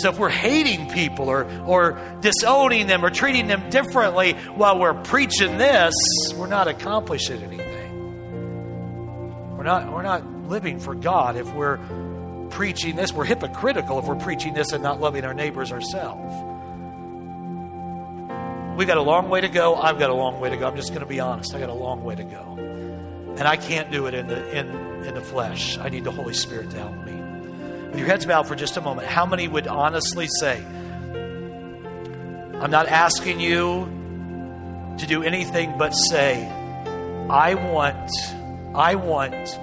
So 0.01 0.09
if 0.11 0.19
we're 0.19 0.29
hating 0.31 0.91
people 0.91 1.29
or, 1.29 1.51
or 1.67 1.99
disowning 2.21 2.87
them 2.87 3.05
or 3.05 3.11
treating 3.11 3.49
them 3.49 3.71
differently 3.71 4.33
while 4.55 4.79
we're 4.79 4.95
preaching 4.95 5.59
this, 5.59 5.95
we're 6.37 6.47
not 6.47 6.69
accomplishing 6.69 7.43
anything. 7.43 7.81
We're 9.57 9.65
not, 9.65 9.93
we're 9.93 10.03
not 10.03 10.25
living 10.49 10.81
for 10.81 10.95
God 10.95 11.37
if 11.37 11.53
we're 11.53 11.79
preaching 12.51 12.97
this. 12.97 13.13
We're 13.13 13.25
hypocritical 13.25 13.99
if 13.99 14.07
we're 14.07 14.17
preaching 14.17 14.55
this 14.55 14.73
and 14.73 14.83
not 14.83 15.01
loving 15.01 15.25
our 15.25 15.35
neighbors 15.35 15.73
ourselves. 15.73 16.50
We've 18.81 18.89
got 18.89 18.97
a 18.97 19.03
long 19.03 19.29
way 19.29 19.43
to 19.43 19.49
go. 19.51 19.75
I've 19.75 19.99
got 19.99 20.09
a 20.09 20.15
long 20.15 20.41
way 20.41 20.49
to 20.49 20.57
go. 20.57 20.67
I'm 20.67 20.75
just 20.75 20.89
going 20.89 21.03
to 21.03 21.07
be 21.07 21.21
honest. 21.21 21.55
I 21.55 21.59
got 21.61 21.69
a 21.69 21.75
long 21.75 22.03
way 22.03 22.15
to 22.15 22.25
go. 22.25 22.57
And 23.37 23.43
I 23.43 23.59
can't 23.59 23.91
do 23.91 24.07
it 24.07 24.15
in 24.15 24.27
the, 24.27 24.59
in, 24.59 24.69
in 25.05 25.15
the 25.15 25.21
flesh. 25.21 25.77
I 25.77 25.91
need 25.91 26.05
the 26.05 26.11
Holy 26.11 26.33
Spirit 26.33 26.71
to 26.71 26.79
help 26.79 26.97
me. 27.05 27.13
With 27.91 27.99
your 27.99 28.09
heads 28.09 28.25
bowed 28.25 28.49
for 28.49 28.57
just 28.57 28.79
a 28.79 28.81
moment, 28.81 29.07
how 29.07 29.27
many 29.27 29.49
would 29.49 29.67
honestly 29.67 30.29
say, 30.29 30.65
I'm 32.59 32.71
not 32.71 32.89
asking 32.89 33.39
you 33.39 33.85
to 34.97 35.07
do 35.07 35.23
anything 35.25 35.77
but 35.77 35.91
say, 35.91 36.49
I 37.29 37.53
want 37.57 38.11
I 38.75 38.95
want 38.95 39.59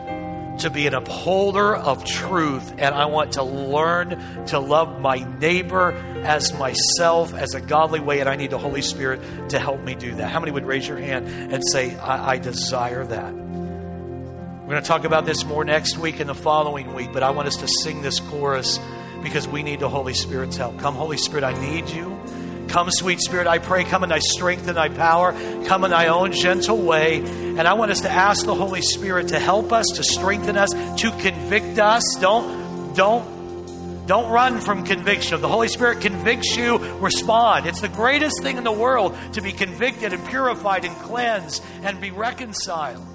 to 0.60 0.70
be 0.70 0.88
an 0.88 0.93
upholder 0.93 1.76
of 1.76 2.03
truth 2.05 2.74
and 2.78 2.93
I 2.93 3.05
want 3.05 3.34
to 3.34 3.43
learn 3.43 4.45
to 4.47 4.60
love 4.60 4.99
my 4.99 5.18
neighbor 5.39 5.93
as 6.24 6.53
myself 6.53 7.34
as 7.34 7.53
a 7.53 7.62
godly 7.62 7.99
way, 7.99 8.20
and 8.20 8.30
I 8.30 8.36
need 8.36 8.51
the 8.51 8.58
Holy 8.58 8.82
Spirit 8.82 9.49
to 9.49 9.60
help 9.60 9.82
me 9.82 9.95
do 9.95 10.16
that. 10.16 10.30
How 10.30 10.39
many 10.39 10.51
would 10.51 10.66
raise 10.66 10.88
your 10.88 10.97
hand 10.97 11.28
and 11.28 11.64
say, 11.66 11.95
I, 11.97 12.34
I 12.34 12.38
desire 12.38 13.05
that? 13.05 13.34
We're 13.34 14.74
going 14.74 14.84
to 14.84 14.88
talk 14.88 15.05
about 15.05 15.26
this 15.26 15.45
more 15.45 15.64
next 15.64 15.97
week 15.97 16.20
and 16.20 16.30
the 16.30 16.36
following 16.36 16.93
week, 16.93 17.14
but 17.14 17.24
I 17.24 17.30
want 17.30 17.47
us 17.47 17.55
to 17.58 17.68
sing 17.84 18.01
this 18.01 18.20
chorus 18.20 18.80
because 19.24 19.47
we 19.47 19.64
need 19.64 19.80
the 19.80 19.89
Holy 19.89 20.14
Spirit's 20.14 20.58
help. 20.58 20.78
Come, 20.80 20.95
Holy 20.95 21.18
Spirit, 21.18 21.43
I 21.43 21.53
need 21.62 21.89
you. 21.89 22.20
Come, 22.68 22.89
sweet 22.91 23.20
Spirit, 23.22 23.47
I 23.47 23.59
pray, 23.59 23.84
come 23.84 24.03
in 24.03 24.09
thy 24.09 24.20
strength 24.20 24.68
and 24.68 24.78
thy 24.78 24.89
power. 24.89 25.34
Come 25.65 25.84
in 25.84 25.91
thy 25.91 26.07
own 26.07 26.32
gentle 26.32 26.82
way. 26.82 27.20
And 27.20 27.61
I 27.61 27.74
want 27.74 27.91
us 27.91 28.01
to 28.01 28.09
ask 28.09 28.45
the 28.45 28.55
Holy 28.55 28.82
Spirit 28.82 29.30
to 29.30 29.39
help 29.39 29.72
us, 29.72 29.86
to 29.95 30.03
strengthen 30.03 30.57
us, 30.57 30.70
to 30.72 31.11
convict 31.20 31.80
us. 31.80 32.03
Don't, 32.20 32.93
don't, 32.95 34.05
don't 34.07 34.30
run 34.30 34.61
from 34.61 34.84
conviction. 34.84 35.36
If 35.36 35.41
the 35.41 35.47
Holy 35.47 35.68
Spirit 35.68 36.01
convicts 36.01 36.55
you, 36.55 36.78
respond. 36.78 37.65
It's 37.65 37.82
the 37.82 37.89
greatest 37.89 38.41
thing 38.41 38.57
in 38.57 38.63
the 38.63 38.72
world 38.72 39.18
to 39.34 39.41
be 39.41 39.51
convicted 39.51 40.13
and 40.13 40.26
purified 40.28 40.86
and 40.86 40.95
cleansed 40.97 41.63
and 41.84 41.99
be 41.99 42.11
reconciled. 42.11 43.05